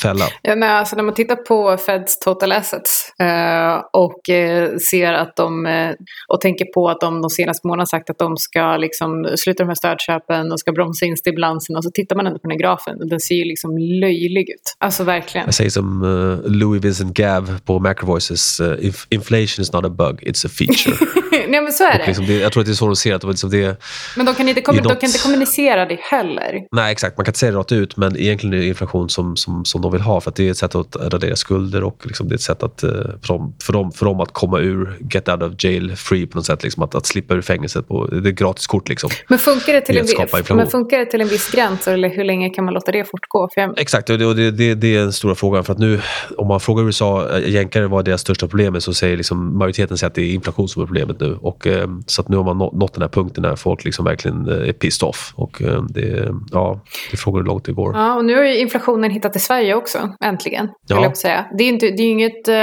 fälla. 0.03 0.25
Ja, 0.43 0.55
nej, 0.55 0.69
alltså 0.69 0.97
när 0.97 1.03
man 1.03 1.15
tittar 1.15 1.37
på 1.37 1.77
Feds 1.77 2.19
total 2.19 2.53
assets 2.53 3.13
eh, 3.19 3.83
och 3.93 4.31
eh, 4.31 4.77
ser 4.77 5.13
att 5.13 5.37
de 5.37 5.67
eh, 5.67 5.91
och 6.29 6.41
tänker 6.41 6.65
på 6.65 6.89
att 6.89 7.01
de 7.01 7.23
de 7.23 7.31
senaste 7.31 7.67
månaderna 7.67 7.87
sagt 7.87 8.11
att 8.11 8.19
de 8.19 8.37
ska 8.37 8.77
liksom, 8.77 9.29
sluta 9.37 9.63
de 9.63 9.69
här 9.69 9.75
stödköpen 9.75 10.53
och 10.53 10.61
ska 10.61 10.73
bromsa 10.73 11.07
in 11.07 11.17
stimulansen 11.17 11.77
och 11.77 11.85
så 11.85 11.91
tittar 11.91 12.17
man 12.17 12.27
ändå 12.27 12.39
på 12.39 12.49
den 12.49 12.51
här 12.51 12.59
grafen 12.59 13.01
och 13.01 13.09
den 13.09 13.21
ser 13.21 13.35
ju 13.35 13.45
liksom 13.45 13.79
löjlig 13.79 14.51
ut. 14.51 14.77
Alltså 14.79 15.05
verkligen. 15.05 15.47
Jag 15.47 15.55
säger 15.55 15.71
som 15.71 16.03
uh, 16.03 16.41
Louis 16.45 16.85
Vincent 16.85 17.15
Gav 17.15 17.61
på 17.65 17.79
Macrovoices, 17.79 18.61
uh, 18.61 18.93
inflation 19.09 19.63
is 19.63 19.73
not 19.73 19.85
a 19.85 19.89
bug, 19.89 20.23
it's 20.23 20.47
a 20.47 20.51
feature. 20.53 20.97
Nej 21.49 21.63
men 21.63 21.73
så 21.73 21.85
är 21.85 21.99
det. 21.99 22.07
Liksom 22.07 22.27
det. 22.27 22.39
Jag 22.39 22.53
tror 22.53 22.61
att 22.61 22.67
det 22.67 22.73
är 22.73 22.75
så 22.75 22.87
de 22.87 22.97
ser 22.97 23.15
att 23.15 23.21
det. 23.21 23.29
Liksom 23.29 23.51
det 23.51 23.83
men 24.17 24.27
de 24.27 24.35
kan, 24.35 24.49
inte 24.49 24.61
kom, 24.61 24.77
något... 24.77 24.85
de 24.85 24.97
kan 24.97 25.07
inte 25.07 25.19
kommunicera 25.19 25.87
det 25.87 25.99
heller. 26.01 26.61
Nej, 26.73 26.93
exakt. 26.93 27.17
Man 27.17 27.25
kan 27.25 27.31
inte 27.31 27.39
säga 27.39 27.53
det 27.53 27.59
rakt 27.59 27.73
ut, 27.73 27.97
men 27.97 28.17
egentligen 28.17 28.55
är 28.55 28.59
det 28.59 28.67
inflation 28.67 29.09
som, 29.09 29.37
som, 29.37 29.65
som 29.65 29.83
de 29.83 29.93
vill 29.93 30.01
ha. 30.01 30.21
För 30.21 30.31
att 30.31 30.37
det 30.37 30.47
är 30.47 30.51
ett 30.51 30.57
sätt 30.57 30.75
att 30.75 30.97
radera 30.97 31.37
skulder 31.37 31.85
och 31.85 32.07
liksom 32.07 32.29
det 32.29 32.33
är 32.33 32.37
ett 32.37 32.41
sätt 32.41 32.63
att, 32.63 32.83
eh, 32.83 32.91
för, 32.91 33.29
dem, 33.29 33.55
för, 33.63 33.73
dem, 33.73 33.93
för 33.93 34.07
dem 34.07 34.21
att 34.21 34.33
komma 34.33 34.59
ur, 34.59 34.99
get 35.11 35.29
out 35.29 35.43
of 35.43 35.53
jail 35.59 35.97
free 35.97 36.27
på 36.27 36.39
något 36.39 36.47
sätt. 36.47 36.63
Liksom, 36.63 36.83
att, 36.83 36.95
att 36.95 37.07
slippa 37.07 37.35
ur 37.35 37.43
fängelset. 37.43 37.89
På, 37.89 38.07
det 38.07 38.29
är 38.29 38.33
gratis 38.33 38.67
kort. 38.67 38.89
Liksom, 38.89 39.11
men, 39.29 39.39
funkar 39.39 39.73
det 39.73 39.81
till 39.81 39.99
en, 39.99 40.57
men 40.57 40.67
funkar 40.67 40.99
det 40.99 41.07
till 41.07 41.21
en 41.21 41.29
viss 41.29 41.51
gräns? 41.51 41.89
Eller 41.89 42.09
hur 42.09 42.25
länge 42.25 42.51
kan 42.51 42.65
man 42.65 42.75
låta 42.75 42.93
det 42.93 43.05
fortgå? 43.05 43.49
Jag... 43.57 43.79
Exakt, 43.79 44.11
och 44.11 44.19
det, 44.19 44.51
det, 44.51 44.75
det, 44.75 44.97
är 44.97 45.01
den 45.01 45.13
stora 45.13 45.35
frågan. 45.35 45.65
För 45.65 45.73
att 45.73 45.79
nu, 45.79 46.01
om 46.39 46.49
man 46.49 46.61
frågar 46.61 46.85
USA, 46.85 47.39
eh, 47.39 47.49
jänkare 47.49 47.87
vad 47.87 48.05
deras 48.05 48.21
största 48.21 48.49
problem 48.49 48.81
så 48.81 48.95
säger 48.95 49.17
liksom, 49.17 49.59
majoriteten 49.59 49.99
säger 49.99 50.09
att 50.09 50.15
det 50.15 50.23
är 50.23 50.35
inflation 50.35 50.69
som 50.69 50.83
är 50.83 50.87
problemet 50.87 51.21
nu. 51.21 51.32
Och, 51.41 51.67
eh, 51.67 51.89
så 52.07 52.23
att 52.23 52.29
nu 52.29 52.37
har 52.37 52.45
man 52.45 52.59
nått 52.59 52.95
den 52.95 53.03
här 53.03 53.09
punkten 53.09 53.43
där 53.43 53.57
folk 53.57 53.85
liksom 53.85 54.05
verkligen 54.05 54.49
eh, 54.49 54.69
är 54.69 54.73
pissed 54.73 55.09
off. 55.09 55.33
Och 55.37 55.63
eh, 55.63 55.83
det, 55.83 56.35
ja, 56.51 56.81
det 57.11 57.17
frågar 57.17 57.41
hur 57.41 57.47
långt 57.47 57.65
det 57.65 57.73
går. 57.73 57.95
Ja, 57.97 58.17
och 58.17 58.25
nu 58.25 58.37
har 58.37 58.45
inflationen 58.45 59.11
hittat 59.11 59.33
till 59.33 59.43
Sverige 59.43 59.75
också, 59.75 59.99
äntligen. 60.25 60.69
Ja. 60.89 61.03
Jag 61.03 61.17
säga. 61.17 61.47
Det 61.59 61.65
är 61.65 61.69
inte, 61.69 61.87
det 61.87 62.03
är 62.03 62.11
inget, 62.11 62.49
eh, 62.49 62.55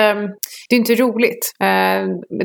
det 0.70 0.76
är 0.76 0.78
inte 0.78 0.96
roligt. 0.96 1.56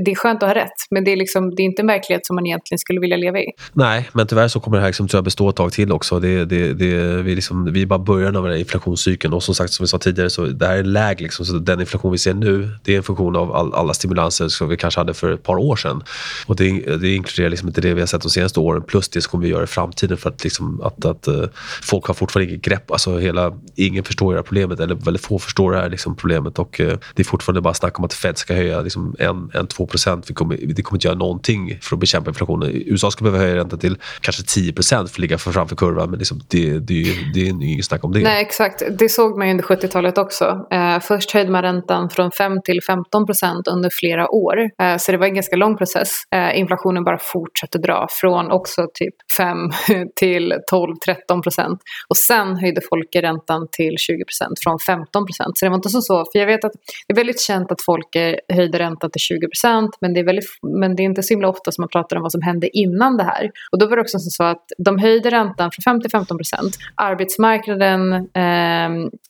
Det 0.04 0.10
är 0.10 0.14
skönt 0.14 0.42
att 0.42 0.48
ha 0.48 0.54
rätt, 0.54 0.78
men 0.90 1.04
det 1.04 1.12
är, 1.12 1.16
liksom, 1.16 1.54
det 1.54 1.62
är 1.62 1.64
inte 1.64 1.82
en 1.82 1.86
verklighet 1.86 2.26
som 2.26 2.36
man 2.36 2.46
egentligen 2.46 2.78
skulle 2.78 3.00
vilja 3.00 3.16
leva 3.16 3.38
i. 3.38 3.46
Nej, 3.72 4.08
men 4.12 4.26
tyvärr 4.26 4.48
så 4.48 4.60
kommer 4.60 4.76
det 4.76 4.80
här 4.80 4.88
liksom, 4.88 5.08
tror 5.08 5.18
jag, 5.18 5.24
bestå 5.24 5.48
ett 5.48 5.56
tag 5.56 5.72
till 5.72 5.92
också. 5.92 6.20
Det, 6.20 6.44
det, 6.44 6.72
det, 6.72 7.22
vi, 7.22 7.34
liksom, 7.34 7.72
vi 7.72 7.82
är 7.82 7.86
bara 7.86 7.98
början 7.98 8.36
av 8.36 8.42
den 8.42 8.52
här 8.52 8.58
inflationscykeln 8.58 9.34
och 9.34 9.42
som 9.42 9.54
sagt, 9.54 9.72
som 9.72 9.84
vi 9.84 9.88
sa 9.88 9.98
tidigare, 9.98 10.30
så 10.30 10.46
det 10.46 10.66
här 10.66 10.76
är 10.76 10.82
läge. 10.82 11.22
Liksom, 11.22 11.46
så 11.46 11.52
den 11.52 11.80
inflation 11.80 12.12
vi 12.12 12.18
ser 12.18 12.34
nu, 12.34 12.68
det 12.84 12.92
är 12.92 12.96
en 12.96 13.02
funktion 13.02 13.36
av 13.36 13.52
all, 13.52 13.74
alla 13.74 13.94
stimulanser 13.94 14.48
som 14.48 14.68
vi 14.68 14.76
kanske 14.76 15.00
hade 15.00 15.14
för 15.14 15.32
ett 15.32 15.42
par 15.42 15.56
år 15.56 15.76
sedan. 15.76 16.02
Och 16.46 16.56
det, 16.56 16.96
det 16.96 17.14
inkluderar 17.14 17.50
liksom 17.50 17.68
inte 17.68 17.80
det 17.80 17.94
vi 17.94 18.00
har 18.00 18.06
sett 18.06 18.22
de 18.22 18.30
senaste 18.30 18.60
åren 18.60 18.82
plus 18.82 19.08
det 19.08 19.22
som 19.22 19.30
kommer 19.30 19.44
vi 19.44 19.50
göra 19.50 19.64
i 19.64 19.66
framtiden 19.66 20.16
för 20.16 20.30
att, 20.30 20.44
liksom, 20.44 20.80
att, 20.80 21.04
att 21.04 21.28
uh, 21.28 21.44
folk 21.82 22.06
har 22.06 22.14
fortfarande 22.14 22.50
inget 22.50 22.64
grepp. 22.64 22.90
Alltså 22.90 23.18
hela, 23.18 23.52
ingen 23.74 24.04
förstår 24.04 24.32
det 24.32 24.38
här 24.38 24.42
problemet 24.42 24.80
eller 24.80 24.94
väldigt 24.94 25.24
få 25.24 25.38
förstår 25.38 25.72
det 25.72 25.78
här 25.78 25.90
liksom, 25.90 26.16
problemet 26.16 26.58
och 26.58 26.80
uh, 26.80 26.92
det 27.14 27.22
är 27.22 27.24
fortfarande 27.24 27.60
bara 27.60 27.74
snack 27.74 27.98
om 27.98 28.04
att 28.04 28.14
Fed 28.14 28.38
ska 28.38 28.54
höja 28.54 28.80
liksom, 28.80 29.14
1-2 29.18 29.86
procent. 29.86 30.26
Det 30.26 30.34
kommer 30.34 30.94
inte 30.94 31.06
göra 31.06 31.18
någonting 31.18 31.78
för 31.82 31.96
att 31.96 32.00
bekämpa 32.00 32.30
inflationen. 32.30 32.70
USA 32.72 33.10
ska 33.10 33.24
behöva 33.24 33.42
höja 33.44 33.56
räntan 33.56 33.78
till 33.78 33.96
kanske 34.20 34.42
10 34.42 34.72
procent 34.72 35.10
för 35.10 35.14
att 35.14 35.18
ligga 35.18 35.38
framför 35.38 35.76
kurvan 35.76 36.10
men 36.10 36.18
liksom, 36.18 36.40
det, 36.48 36.78
det, 36.78 37.04
det 37.34 37.40
är 37.40 37.48
inget 37.48 37.84
snack 37.84 38.04
om 38.04 38.12
det. 38.12 38.20
Nej 38.20 38.42
exakt, 38.42 38.82
det 38.98 39.08
såg 39.08 39.38
man 39.38 39.46
ju 39.46 39.50
under 39.50 39.64
70-talet 39.64 40.18
också. 40.18 40.66
Uh, 40.74 41.00
först 41.00 41.30
höjde 41.30 41.50
man 41.50 41.62
räntan 41.62 42.10
från 42.10 42.30
5 42.30 42.52
till 42.64 42.82
15 42.82 43.26
procent 43.26 43.68
under 43.68 43.90
flera 43.90 44.30
år. 44.30 44.56
så 44.98 45.12
det 45.12 45.18
var 45.18 45.26
en 45.26 45.34
ganska 45.34 45.56
lång 45.56 45.76
process 45.76 46.03
dess. 46.04 46.12
Eh, 46.34 46.58
inflationen 46.58 47.04
bara 47.04 47.18
fortsatte 47.18 47.78
dra 47.78 48.06
från 48.10 48.50
också 48.50 48.86
typ 48.94 49.14
5 49.36 49.56
till 50.16 50.54
12-13 50.72 51.42
procent. 51.42 51.80
Och 52.08 52.16
sen 52.16 52.56
höjde 52.56 52.80
Folke 52.90 53.22
räntan 53.22 53.68
till 53.72 53.94
20 53.98 54.24
procent 54.24 54.58
från 54.62 54.78
15 54.78 55.26
procent. 55.26 55.58
Så 55.58 55.66
det 55.66 55.70
var 55.70 55.76
inte 55.76 55.88
så, 55.88 56.00
så, 56.00 56.24
för 56.32 56.38
jag 56.38 56.46
vet 56.46 56.64
att 56.64 56.72
det 57.06 57.12
är 57.12 57.16
väldigt 57.16 57.40
känt 57.40 57.72
att 57.72 57.82
Folke 57.82 58.40
eh, 58.48 58.56
höjde 58.56 58.78
räntan 58.78 59.10
till 59.10 59.20
20 59.20 59.48
procent 59.48 59.90
men, 60.00 60.14
det 60.14 60.20
är 60.20 60.40
men 60.80 60.96
det 60.96 61.02
är 61.02 61.04
inte 61.04 61.22
så 61.22 61.34
himla 61.34 61.48
ofta 61.48 61.72
som 61.72 61.82
man 61.82 61.88
pratar 61.88 62.16
om 62.16 62.22
vad 62.22 62.32
som 62.32 62.42
hände 62.42 62.76
innan 62.78 63.16
det 63.16 63.24
här. 63.24 63.50
Och 63.72 63.78
då 63.78 63.86
var 63.86 63.96
det 63.96 64.02
också 64.02 64.18
så 64.18 64.44
att 64.44 64.64
de 64.78 64.98
höjde 64.98 65.30
räntan 65.30 65.70
från 65.72 65.82
5 65.94 66.00
till 66.00 66.10
15 66.10 66.36
procent. 66.38 66.76
Arbetsmarknaden, 66.94 68.12
eh, 68.12 68.86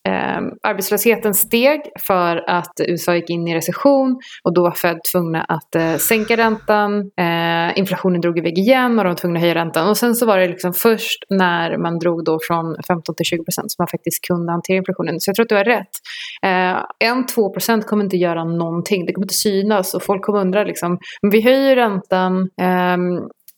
eh, 0.08 0.40
arbetslösheten 0.62 1.34
steg 1.34 1.80
för 2.06 2.50
att 2.50 2.72
USA 2.88 3.14
gick 3.14 3.30
in 3.30 3.48
i 3.48 3.54
recession 3.54 4.20
och 4.42 4.54
då 4.54 4.62
var 4.62 4.70
Fed 4.70 5.00
tvungna 5.12 5.42
att 5.42 5.74
eh, 5.74 5.96
sänka 5.96 6.36
räntan. 6.36 6.63
Eh, 6.70 7.78
inflationen 7.78 8.20
drog 8.20 8.38
iväg 8.38 8.58
igen 8.58 8.98
och 8.98 9.04
de 9.04 9.10
var 9.10 9.14
tvungna 9.14 9.38
att 9.38 9.42
höja 9.42 9.54
räntan. 9.54 9.88
Och 9.88 9.96
sen 9.96 10.14
så 10.14 10.26
var 10.26 10.38
det 10.38 10.48
liksom 10.48 10.72
först 10.72 11.24
när 11.30 11.78
man 11.78 11.98
drog 11.98 12.24
då 12.24 12.38
från 12.46 12.76
15 12.88 13.14
till 13.14 13.26
20 13.26 13.44
procent 13.44 13.72
som 13.72 13.82
man 13.82 13.88
faktiskt 13.88 14.26
kunde 14.26 14.52
hantera 14.52 14.76
inflationen. 14.76 15.20
Så 15.20 15.28
jag 15.28 15.36
tror 15.36 15.44
att 15.44 15.48
du 15.48 15.54
har 15.54 15.64
rätt. 15.64 15.94
Eh, 16.42 17.08
en, 17.08 17.26
två 17.26 17.52
procent 17.52 17.86
kommer 17.86 18.04
inte 18.04 18.16
göra 18.16 18.44
någonting. 18.44 19.06
Det 19.06 19.12
kommer 19.12 19.24
inte 19.24 19.34
synas 19.34 19.94
och 19.94 20.02
folk 20.02 20.22
kommer 20.22 20.40
undra 20.40 20.64
liksom, 20.64 20.98
vi 21.32 21.40
höjer 21.40 21.76
räntan 21.76 22.48
Eh, 22.60 22.96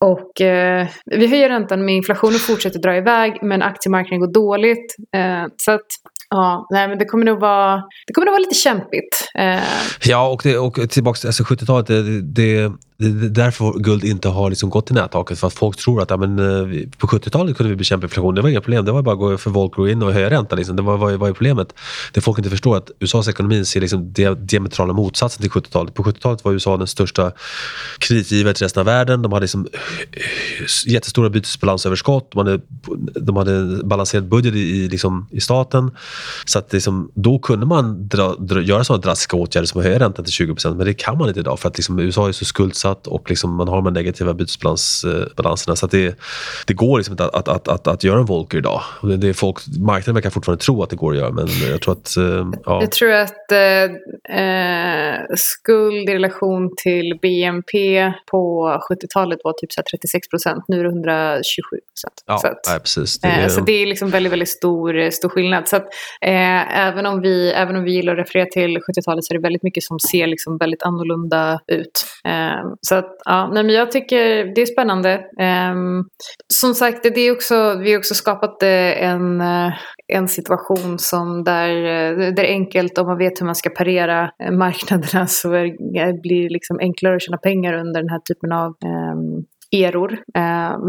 och 0.01 0.41
eh, 0.41 0.87
vi 1.07 1.27
höjer 1.27 1.49
räntan 1.49 1.81
men 1.81 1.89
inflationen 1.89 2.39
fortsätter 2.39 2.79
dra 2.79 2.97
iväg 2.97 3.39
men 3.43 3.63
aktiemarknaden 3.63 4.21
går 4.21 4.33
dåligt. 4.33 4.97
Eh, 5.17 5.45
så 5.57 5.73
att 5.73 5.87
Ja, 6.31 6.67
nej, 6.71 6.89
men 6.89 6.99
det 6.99 7.05
kommer 7.05 7.25
nog 7.25 7.41
vara, 7.41 7.83
det 8.07 8.13
kommer 8.13 8.27
nog 8.27 8.33
vara 8.33 8.41
lite 8.41 8.55
kämpigt. 8.55 9.29
Eh. 9.39 9.61
Ja, 10.05 10.29
och, 10.29 10.41
det, 10.45 10.59
och 10.59 10.91
tillbaka 10.91 11.19
till 11.19 11.27
alltså 11.27 11.43
70-talet, 11.43 11.87
det, 11.87 12.23
det, 12.23 12.73
det 12.99 13.07
är 13.07 13.29
därför 13.29 13.79
guld 13.79 14.05
inte 14.05 14.29
har 14.29 14.51
liksom 14.51 14.71
gått 14.71 14.91
i 14.91 14.95
nättaket. 14.95 15.39
För 15.39 15.47
att 15.47 15.53
folk 15.53 15.77
tror 15.77 16.03
att 16.03 16.11
ja, 16.11 16.17
men, 16.17 16.39
eh, 16.39 16.89
på 16.99 17.07
70-talet 17.07 17.57
kunde 17.57 17.71
vi 17.71 17.77
bekämpa 17.77 18.07
inflation. 18.07 18.35
Det 18.35 18.43
var 18.43 18.49
inga 18.49 18.61
problem. 18.61 18.85
Det 18.85 18.93
var 18.93 19.03
bara 19.03 19.13
att 19.13 19.19
gå 19.19 19.39
för 19.39 19.51
Volcker 19.51 19.89
in 19.89 20.03
och 20.03 20.13
höja 20.13 20.31
räntan. 20.31 20.59
Liksom. 20.59 20.77
Det 20.77 20.83
var, 20.83 20.97
var, 20.97 21.13
var 21.13 21.33
problemet. 21.33 21.75
Det 22.13 22.21
folk 22.21 22.39
inte 22.39 22.51
förstår 22.51 22.75
är 22.75 22.79
att 22.79 22.91
USAs 23.01 23.29
ekonomi 23.29 23.65
ser 23.65 23.81
liksom 23.81 24.13
diametrala 24.39 24.93
motsatsen 24.93 25.43
till 25.43 25.51
70-talet. 25.51 25.95
På 25.95 26.03
70-talet 26.03 26.45
var 26.45 26.53
USA 26.53 26.77
den 26.77 26.87
största 26.87 27.33
kreditgivaren 27.99 28.55
till 28.55 28.65
resten 28.65 28.81
av 28.81 28.87
världen. 28.87 29.23
De 29.23 29.33
hade 29.33 29.45
liksom 29.45 29.67
jättestora 30.87 31.31
bytesbalansöverskott. 31.31 32.31
De 32.33 32.39
hade, 32.39 32.61
de 33.21 33.37
hade 33.37 33.85
balanserad 33.85 34.29
budget 34.29 34.55
i, 34.55 34.89
liksom, 34.89 35.29
i 35.31 35.41
staten. 35.41 35.91
Så 36.45 36.59
att 36.59 36.73
liksom, 36.73 37.11
då 37.15 37.39
kunde 37.39 37.67
man 37.67 38.09
dra, 38.09 38.35
dra, 38.35 38.63
göra 38.63 38.85
sådana 38.85 39.03
drastiska 39.03 39.37
åtgärder 39.37 39.67
som 39.67 39.81
att 39.81 39.87
höja 39.87 39.99
räntan 39.99 40.25
till 40.25 40.47
20% 40.47 40.75
men 40.75 40.87
det 40.87 40.95
kan 40.95 41.19
man 41.19 41.29
inte 41.29 41.41
idag 41.41 41.59
för 41.59 41.69
att 41.69 41.79
liksom, 41.79 41.99
USA 41.99 42.29
är 42.29 42.33
så 42.33 42.45
skuldsatt 42.45 42.86
och 42.93 43.31
liksom, 43.31 43.55
man 43.55 43.69
har 43.69 43.83
de 43.83 43.93
negativa 43.93 44.35
bytesbalanserna. 44.35 45.77
Så 45.77 45.87
det, 45.87 46.19
det 46.67 46.75
går 46.75 46.99
liksom 46.99 47.13
inte 47.13 47.25
att, 47.25 47.35
att, 47.35 47.49
att, 47.49 47.69
att, 47.69 47.87
att 47.87 48.05
göra 48.05 48.19
en 48.19 48.27
Volcker 48.27 48.59
idag. 48.59 48.81
Det, 49.03 49.17
det 49.17 49.29
är 49.29 49.33
folk, 49.33 49.57
marknaden 49.79 50.15
verkar 50.15 50.31
fortfarande 50.31 50.65
tro 50.65 50.83
att 50.83 50.91
det 50.91 50.97
går 50.97 51.13
att 51.13 51.19
göra 51.19 51.31
men 51.31 51.49
jag 51.71 51.83
tror 51.83 51.93
att... 51.93 52.17
Eh, 52.17 52.47
ja. 52.65 52.81
Jag 52.81 52.93
tror 52.93 53.13
att 53.13 53.53
eh, 53.53 54.39
eh 54.39 55.21
skuld 55.37 56.09
i 56.11 56.15
relation 56.15 56.71
till 56.77 57.19
BNP 57.23 58.13
på 58.31 58.69
70-talet 58.91 59.41
var 59.45 59.53
typ 59.53 59.73
så 59.73 59.81
36% 59.81 60.63
Nu 60.69 60.81
är 60.81 60.85
det 60.85 60.91
127 60.91 61.77
Ja, 62.27 62.39
så, 62.39 62.47
att, 62.47 62.59
nej, 62.69 62.81
precis. 62.81 63.21
Det 63.21 63.29
är, 63.29 63.43
eh, 63.43 63.49
så 63.49 63.61
det 63.61 63.73
är 63.73 63.87
liksom 63.87 64.11
väldigt, 64.11 64.33
väldigt 64.33 64.49
stor, 64.49 65.11
stor 65.11 65.29
skillnad. 65.29 65.69
Så 65.69 65.77
att, 65.77 65.87
Eh, 66.21 66.79
även, 66.79 67.07
om 67.07 67.21
vi, 67.21 67.53
även 67.53 67.77
om 67.77 67.85
vi 67.85 67.93
gillar 67.93 68.13
att 68.13 68.19
referera 68.19 68.47
till 68.47 68.79
70-talet 68.79 69.25
så 69.25 69.35
är 69.35 69.39
det 69.39 69.43
väldigt 69.43 69.63
mycket 69.63 69.83
som 69.83 69.99
ser 69.99 70.27
liksom 70.27 70.59
väldigt 70.59 70.83
annorlunda 70.83 71.61
ut. 71.67 72.07
Så 72.81 72.95
att, 72.95 73.17
ja, 73.25 73.51
nej, 73.53 73.65
men 73.65 73.75
jag 73.75 73.91
tycker 73.93 74.55
det 74.55 74.63
är 74.63 74.67
spännande. 74.67 75.13
Eh, 75.41 75.75
som 76.53 76.75
sagt, 76.75 77.03
det 77.03 77.21
är 77.21 77.33
också, 77.33 77.75
vi 77.79 77.93
har 77.93 77.99
också 77.99 78.15
skapat 78.15 78.63
eh, 78.63 79.03
en, 79.03 79.41
eh, 79.41 79.73
en 80.13 80.29
situation 80.29 80.99
som 80.99 81.45
där, 81.45 81.69
eh, 81.69 82.17
där 82.17 82.33
det 82.33 82.49
är 82.49 82.53
enkelt 82.53 82.99
om 82.99 83.07
man 83.07 83.19
vet 83.19 83.41
hur 83.41 83.47
man 83.47 83.55
ska 83.55 83.71
parera 83.71 84.31
marknaderna 84.51 85.27
så 85.29 85.49
blir 86.23 86.43
det 86.43 86.53
liksom 86.53 86.79
enklare 86.81 87.17
att 87.17 87.23
tjäna 87.23 87.39
pengar 87.39 87.73
under 87.73 88.01
den 88.01 88.11
här 88.11 88.21
typen 88.21 88.53
av 88.53 88.75
ehm, 88.85 89.45
eror. 89.71 90.19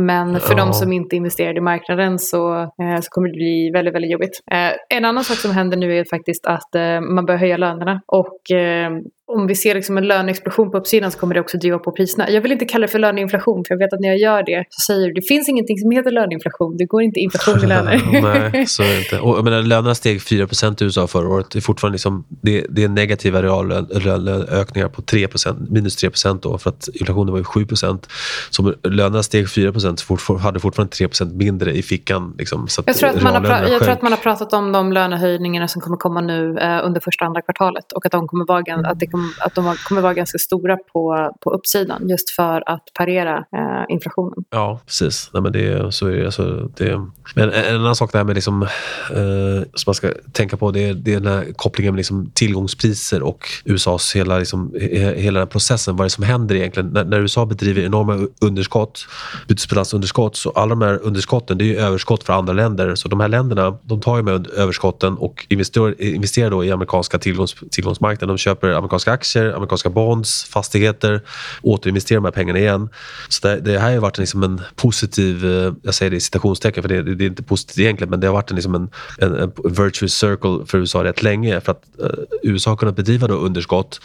Men 0.05 0.39
för 0.39 0.57
ja. 0.57 0.65
de 0.65 0.73
som 0.73 0.93
inte 0.93 1.15
investerade 1.15 1.57
i 1.57 1.61
marknaden 1.61 2.19
så, 2.19 2.71
så 2.77 3.09
kommer 3.09 3.27
det 3.27 3.33
bli 3.33 3.71
väldigt, 3.73 3.95
väldigt 3.95 4.11
jobbigt. 4.11 4.39
En 4.89 5.05
annan 5.05 5.23
sak 5.23 5.37
som 5.37 5.51
händer 5.51 5.77
nu 5.77 5.99
är 5.99 6.05
faktiskt 6.09 6.45
att 6.45 7.01
man 7.15 7.25
börjar 7.25 7.39
höja 7.39 7.57
lönerna 7.57 8.01
och 8.07 8.39
om 9.27 9.47
vi 9.47 9.55
ser 9.55 9.75
liksom 9.75 9.97
en 9.97 10.07
löneexplosion 10.07 10.71
på 10.71 10.77
uppsidan 10.77 11.11
så 11.11 11.19
kommer 11.19 11.33
det 11.33 11.39
också 11.39 11.57
driva 11.57 11.79
på 11.79 11.91
priserna. 11.91 12.29
Jag 12.29 12.41
vill 12.41 12.51
inte 12.51 12.65
kalla 12.65 12.87
det 12.87 12.91
för 12.91 12.99
löneinflation 12.99 13.65
för 13.65 13.73
jag 13.73 13.79
vet 13.79 13.93
att 13.93 13.99
när 13.99 14.09
jag 14.09 14.17
gör 14.17 14.43
det 14.43 14.65
så 14.69 14.93
säger 14.93 15.07
du 15.07 15.13
det 15.13 15.27
finns 15.27 15.49
ingenting 15.49 15.77
som 15.77 15.91
heter 15.91 16.11
löneinflation. 16.11 16.77
Det 16.77 16.85
går 16.85 17.01
inte 17.01 17.19
inflation 17.19 17.63
i 17.63 17.67
löner. 17.73 18.01
Nej, 18.21 18.67
så 18.67 18.83
är 18.83 18.87
det 18.87 18.99
inte. 18.99 19.19
Och, 19.19 19.43
menar, 19.43 19.61
lönerna 19.61 19.95
steg 19.95 20.21
4 20.21 20.47
i 20.79 20.83
USA 20.83 21.07
förra 21.07 21.27
året. 21.27 21.51
Det 21.51 21.59
är 21.59 21.61
fortfarande 21.61 21.93
liksom, 21.93 22.25
det, 22.29 22.65
det 22.69 22.83
är 22.83 22.89
negativa 22.89 23.41
reallöneökningar 23.41 24.87
på 24.87 25.01
3 25.01 25.27
minus 25.69 25.95
3 25.95 26.09
då 26.41 26.57
för 26.57 26.69
att 26.69 26.87
inflationen 26.93 27.31
var 27.31 27.37
ju 27.37 27.43
7 27.43 27.65
Så 28.49 28.73
lönerna 28.83 29.23
steg 29.23 29.49
4 29.49 29.73
så 29.79 30.37
hade 30.37 30.59
fortfarande 30.59 30.93
3% 30.95 31.35
mindre 31.35 31.73
i 31.73 31.81
fickan. 31.81 32.35
Liksom, 32.37 32.67
jag, 32.85 32.95
tror 32.95 33.09
att 33.09 33.21
man 33.21 33.45
har 33.45 33.67
jag 33.67 33.81
tror 33.81 33.91
att 33.91 34.01
man 34.01 34.11
har 34.11 34.19
pratat 34.19 34.53
om 34.53 34.71
de 34.71 34.93
lönehöjningarna 34.93 35.67
som 35.67 35.81
kommer 35.81 35.97
komma 35.97 36.21
nu 36.21 36.57
eh, 36.57 36.85
under 36.85 37.01
första 37.01 37.25
och 37.25 37.27
andra 37.27 37.41
kvartalet 37.41 37.91
och 37.91 38.05
att 38.05 38.11
de 38.11 38.27
kommer 38.27 38.45
vara, 38.45 38.61
mm. 38.67 38.85
att 38.85 38.99
det 38.99 39.07
att 39.39 39.55
de 39.55 39.75
kommer 39.87 40.01
vara 40.01 40.13
ganska 40.13 40.37
stora 40.37 40.77
på, 40.77 41.31
på 41.41 41.53
uppsidan 41.53 42.09
just 42.09 42.29
för 42.29 42.63
att 42.69 42.83
parera 42.93 43.37
eh, 43.37 43.85
inflationen. 43.89 44.43
Ja, 44.49 44.79
precis. 44.85 45.29
Nej, 45.33 45.43
men 45.43 45.51
det, 45.51 45.93
så 45.93 46.07
är 46.07 46.11
det, 46.11 46.25
alltså, 46.25 46.69
det, 46.77 47.01
men 47.35 47.51
en, 47.51 47.75
annan 47.75 47.95
sak 47.95 48.11
där 48.11 48.23
med 48.23 48.35
liksom, 48.35 48.61
eh, 48.61 48.67
som 49.73 49.83
man 49.85 49.93
ska 49.95 50.11
tänka 50.31 50.57
på 50.57 50.71
det 50.71 50.89
är, 50.89 50.93
det 50.93 51.13
är 51.13 51.19
den 51.19 51.33
här 51.33 51.53
kopplingen 51.55 51.93
med 51.93 51.97
liksom 51.97 52.31
tillgångspriser 52.33 53.21
och 53.21 53.49
USAs 53.65 54.15
hela, 54.15 54.39
liksom, 54.39 54.73
hela 55.15 55.39
den 55.39 55.47
processen. 55.47 55.95
Vad 55.95 56.01
är 56.01 56.05
det 56.05 56.09
som 56.09 56.23
händer 56.23 56.55
egentligen? 56.55 56.89
När, 56.89 57.05
när 57.05 57.19
USA 57.19 57.45
bedriver 57.45 57.81
enorma 57.81 58.27
underskott, 58.41 59.07
bytesbalansunderskott, 59.47 60.35
så 60.35 60.49
alla 60.49 60.69
de 60.69 60.81
här 60.81 60.99
underskotten 61.03 61.57
det 61.57 61.75
är 61.75 61.81
överskott 61.81 62.23
för 62.23 62.33
andra 62.33 62.53
länder. 62.53 62.95
Så 62.95 63.07
de 63.07 63.19
här 63.19 63.27
länderna 63.27 63.77
de 63.81 64.01
tar 64.01 64.17
ju 64.17 64.23
med 64.23 64.47
överskotten 64.47 65.17
och 65.17 65.45
investerar, 65.49 66.01
investerar 66.01 66.49
då 66.49 66.65
i 66.65 66.71
amerikanska 66.71 67.19
tillgångs, 67.19 67.55
tillgångsmarknaden. 67.71 68.27
De 68.27 68.37
köper 68.37 68.69
amerikanska 68.69 69.06
amerikanska 69.07 69.11
aktier, 69.11 69.55
amerikanska 69.55 69.89
bonds, 69.89 70.43
fastigheter, 70.43 71.21
återinvestera 71.61 72.17
de 72.17 72.25
här 72.25 72.31
pengarna 72.31 72.59
igen. 72.59 72.89
Så 73.29 73.47
det, 73.47 73.59
det 73.59 73.79
här 73.79 73.91
har 73.91 73.99
varit 73.99 74.17
liksom 74.17 74.43
en 74.43 74.61
positiv, 74.75 75.45
eh, 75.45 75.73
jag 75.83 75.93
säger 75.93 76.11
det 76.11 76.17
i 76.17 76.21
citationstecken 76.21 76.83
för 76.83 76.89
det, 76.89 77.15
det, 77.15 77.23
är 77.23 77.27
inte 77.27 77.43
positivt 77.43 77.79
egentligen, 77.79 78.09
men 78.09 78.19
det 78.19 78.27
har 78.27 78.33
varit 78.33 78.49
en, 78.49 78.55
liksom 78.55 78.75
en, 78.75 78.89
en, 79.17 79.35
en 79.35 79.51
virtuous 79.63 80.13
circle 80.13 80.65
för 80.65 80.77
USA 80.77 81.03
rätt 81.03 81.23
länge. 81.23 81.61
För 81.61 81.71
att 81.71 81.83
eh, 81.99 82.09
USA 82.43 82.71
har 82.71 82.77
kunnat 82.77 82.95
bedriva 82.95 83.27
då 83.27 83.35
underskott 83.35 84.01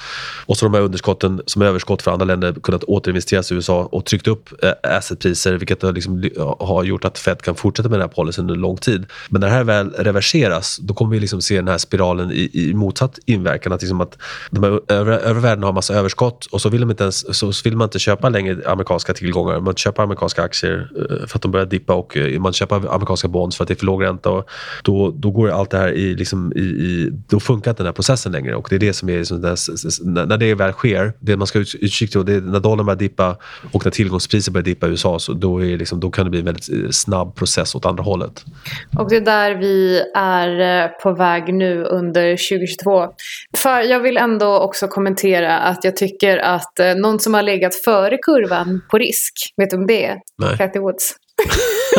och 0.46 0.56
så 0.56 0.66
de 0.66 0.74
här 0.74 0.80
underskotten 0.80 1.42
som 1.46 1.62
är 1.62 1.66
överskott 1.66 2.02
för 2.02 2.10
andra 2.10 2.26
länder 2.26 2.54
kunnat 2.62 2.84
återinvesteras 2.84 3.52
i 3.52 3.54
USA 3.54 3.88
och 3.92 4.04
tryckt 4.04 4.28
upp 4.28 4.64
eh, 4.64 4.96
assetpriser 4.96 5.54
vilket 5.54 5.82
har, 5.82 5.92
liksom, 5.92 6.30
har 6.60 6.84
gjort 6.84 7.04
att 7.04 7.18
Fed 7.18 7.42
kan 7.42 7.54
fortsätta 7.54 7.88
med 7.88 7.98
den 7.98 8.08
här 8.08 8.14
policyn 8.14 8.42
under 8.42 8.54
lång 8.54 8.76
tid. 8.76 9.06
Men 9.28 9.40
när 9.40 9.48
det 9.48 9.54
här 9.54 9.64
väl 9.64 9.90
reverseras 9.90 10.78
då 10.78 10.94
kommer 10.94 11.12
vi 11.12 11.20
liksom 11.20 11.42
se 11.42 11.56
den 11.56 11.68
här 11.68 11.78
spiralen 11.78 12.32
i, 12.32 12.50
i 12.52 12.74
motsatt 12.74 13.18
inverkan. 13.26 13.72
Att, 13.72 13.82
liksom 13.82 14.00
att 14.00 14.18
de 14.50 14.62
här 14.62 14.91
över, 14.94 15.18
över 15.18 15.40
världen 15.40 15.64
har 15.64 15.72
massa 15.72 15.94
överskott 15.94 16.46
och 16.46 16.60
så 16.60 16.68
vill, 16.68 16.80
de 16.80 16.90
inte 16.90 17.02
ens, 17.02 17.38
så 17.38 17.52
vill 17.64 17.76
man 17.76 17.86
inte 17.86 17.98
köpa 17.98 18.28
längre 18.28 18.56
amerikanska 18.66 19.14
tillgångar. 19.14 19.60
Man 19.60 19.74
köper 19.74 20.02
amerikanska 20.02 20.42
aktier 20.42 20.90
eh, 20.96 21.26
för 21.26 21.38
att 21.38 21.42
de 21.42 21.50
börjar 21.50 21.66
dippa 21.66 21.94
och 21.94 22.16
eh, 22.16 22.40
man 22.40 22.52
köper 22.52 22.94
amerikanska 22.94 23.28
bonds 23.28 23.56
för 23.56 23.64
att 23.64 23.68
det 23.68 23.74
är 23.74 23.76
för 23.76 23.86
låg 23.86 24.04
ränta. 24.04 24.30
Och 24.30 24.50
då, 24.82 25.10
då 25.10 25.30
går 25.30 25.50
allt 25.50 25.70
det 25.70 25.78
här 25.78 25.92
i, 25.92 26.14
liksom, 26.14 26.52
i, 26.56 26.60
i, 26.60 27.10
då 27.28 27.40
funkar 27.40 27.70
inte 27.70 27.82
den 27.82 27.86
här 27.86 27.92
processen 27.92 28.32
längre. 28.32 28.54
Och 28.54 28.66
det 28.70 28.74
är 28.74 28.80
det 28.80 28.92
som 28.92 29.08
är, 29.08 29.18
liksom, 29.18 29.40
när 30.02 30.36
det 30.36 30.54
väl 30.54 30.72
sker, 30.72 31.12
det 31.20 31.36
man 31.36 31.46
ska 31.46 31.58
utkika 31.58 32.12
till, 32.12 32.24
det 32.24 32.34
är 32.34 32.40
när 32.40 32.60
dollarn 32.60 32.86
börjar 32.86 32.98
dippa 32.98 33.36
och 33.72 33.84
när 33.84 33.90
tillgångspriser 33.90 34.52
börjar 34.52 34.64
dippa 34.64 34.86
i 34.86 34.90
USA, 34.90 35.18
så 35.18 35.32
då, 35.32 35.64
är 35.64 35.78
liksom, 35.78 36.00
då 36.00 36.10
kan 36.10 36.24
det 36.24 36.30
bli 36.30 36.38
en 36.38 36.44
väldigt 36.44 36.68
eh, 36.72 36.90
snabb 36.90 37.34
process 37.34 37.74
åt 37.74 37.86
andra 37.86 38.02
hållet. 38.02 38.44
Och 38.98 39.08
det 39.10 39.16
är 39.16 39.20
där 39.20 39.54
vi 39.54 40.02
är 40.14 40.88
på 40.88 41.12
väg 41.12 41.54
nu 41.54 41.84
under 41.84 42.30
2022. 42.30 43.06
För 43.56 43.80
jag 43.80 44.00
vill 44.00 44.16
ändå 44.16 44.58
också 44.58 44.81
kommentera 44.90 45.58
att 45.58 45.84
jag 45.84 45.96
tycker 45.96 46.38
att 46.38 46.80
eh, 46.80 46.94
någon 46.94 47.20
som 47.20 47.34
har 47.34 47.42
legat 47.42 47.74
före 47.74 48.18
kurvan 48.18 48.82
på 48.90 48.98
risk, 48.98 49.32
vet 49.56 49.70
du 49.70 49.76
om 49.76 49.86
det 49.86 50.04
är? 50.04 50.16
Nej. 50.38 50.56
Cathy 50.58 50.78
Woods. 50.78 51.14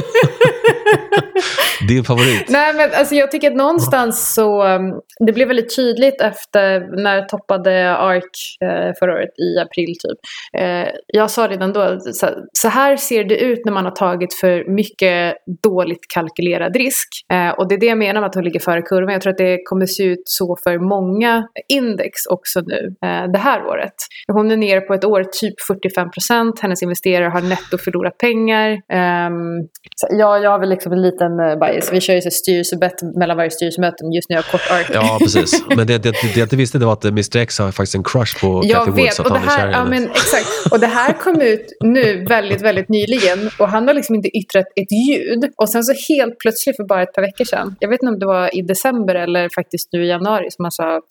Din 1.87 2.03
favorit? 2.03 2.49
Nej, 2.49 2.73
men 2.73 2.89
alltså, 2.93 3.15
jag 3.15 3.31
tycker 3.31 3.51
att 3.51 3.57
någonstans 3.57 4.33
så, 4.33 4.63
um, 4.63 5.01
det 5.25 5.33
blev 5.33 5.47
väldigt 5.47 5.75
tydligt 5.75 6.21
efter 6.21 7.03
när 7.03 7.15
jag 7.15 7.29
toppade 7.29 7.97
ARK 7.97 8.23
eh, 8.63 8.93
förra 8.99 9.13
året 9.13 9.29
i 9.39 9.59
april 9.59 9.87
typ. 9.87 10.19
Eh, 10.57 10.87
jag 11.07 11.31
sa 11.31 11.47
redan 11.47 11.73
då, 11.73 11.99
så, 11.99 12.27
så 12.53 12.67
här 12.67 12.97
ser 12.97 13.23
det 13.23 13.37
ut 13.37 13.65
när 13.65 13.71
man 13.71 13.85
har 13.85 13.91
tagit 13.91 14.33
för 14.33 14.75
mycket 14.75 15.35
dåligt 15.63 16.07
kalkylerad 16.13 16.75
risk. 16.75 17.07
Eh, 17.33 17.49
och 17.49 17.67
det 17.67 17.75
är 17.75 17.79
det 17.79 17.85
jag 17.85 17.97
menar 17.97 18.21
med 18.21 18.27
att 18.27 18.35
hon 18.35 18.43
ligger 18.43 18.59
före 18.59 18.81
kurvan. 18.81 19.13
Jag 19.13 19.21
tror 19.21 19.31
att 19.31 19.37
det 19.37 19.57
kommer 19.63 19.85
se 19.85 20.03
ut 20.03 20.21
så 20.25 20.57
för 20.63 20.77
många 20.77 21.47
index 21.69 22.25
också 22.29 22.59
nu 22.59 22.95
det 23.33 23.39
här 23.39 23.65
året. 23.65 23.93
Hon 24.27 24.51
är 24.51 24.57
nere 24.57 24.81
på 24.81 24.93
ett 24.93 25.05
år 25.05 25.23
typ 25.23 25.61
45 25.67 26.11
procent. 26.11 26.59
Hennes 26.59 26.83
investerare 26.83 27.29
har 27.29 27.41
netto 27.41 27.77
förlorat 27.77 28.17
pengar. 28.17 28.69
Ehm, 28.93 29.67
ja, 30.09 30.37
jag 30.37 30.51
har 30.51 30.59
väl 30.59 30.69
liksom 30.69 30.93
liten 31.03 31.31
uh, 31.39 31.59
bias. 31.59 31.93
Vi 31.93 32.01
kör 32.01 32.13
ju 32.13 32.21
styrelsebett 32.21 33.01
mellan 33.15 33.37
varje 33.37 33.51
styrelsemöte. 33.51 33.97
Just 34.15 34.29
nu 34.29 34.35
har 34.35 34.43
jag 34.43 34.51
kort 34.51 34.71
ark. 34.71 34.89
Ja, 34.93 35.17
precis. 35.21 35.63
Men 35.67 35.87
det, 35.87 35.97
det, 35.97 36.11
det 36.11 36.37
jag 36.37 36.45
inte 36.45 36.55
visste 36.55 36.77
det 36.77 36.85
var 36.85 36.93
att 36.93 37.05
Mr 37.05 37.37
X 37.37 37.59
har 37.59 37.71
faktiskt 37.71 37.95
en 37.95 38.03
crush 38.03 38.41
på 38.41 38.61
jag 38.65 38.85
Cathy 38.85 38.91
vet. 38.91 39.19
Woods. 39.19 39.19
Och 39.19 39.31
det, 39.31 39.39
här, 39.39 39.71
ja, 39.71 39.85
men, 39.85 40.03
exakt. 40.03 40.47
och 40.71 40.79
det 40.79 40.87
här 40.87 41.13
kom 41.13 41.41
ut 41.41 41.65
nu 41.83 42.25
väldigt, 42.25 42.61
väldigt 42.61 42.89
nyligen. 42.89 43.49
Och 43.59 43.69
han 43.69 43.87
har 43.87 43.93
liksom 43.93 44.15
inte 44.15 44.37
yttrat 44.37 44.65
ett 44.75 44.91
ljud. 44.91 45.51
Och 45.57 45.69
sen 45.69 45.83
så 45.83 45.93
helt 46.13 46.39
plötsligt 46.39 46.75
för 46.75 46.83
bara 46.83 47.03
ett 47.03 47.13
par 47.13 47.21
veckor 47.21 47.45
sedan. 47.45 47.75
Jag 47.79 47.89
vet 47.89 48.01
inte 48.01 48.13
om 48.13 48.19
det 48.19 48.25
var 48.25 48.57
i 48.57 48.61
december 48.61 49.15
eller 49.15 49.49
faktiskt 49.55 49.89
nu 49.91 50.05
i 50.05 50.07
januari 50.07 50.51
som 50.51 50.65
han 50.65 50.71
sa 50.71 51.01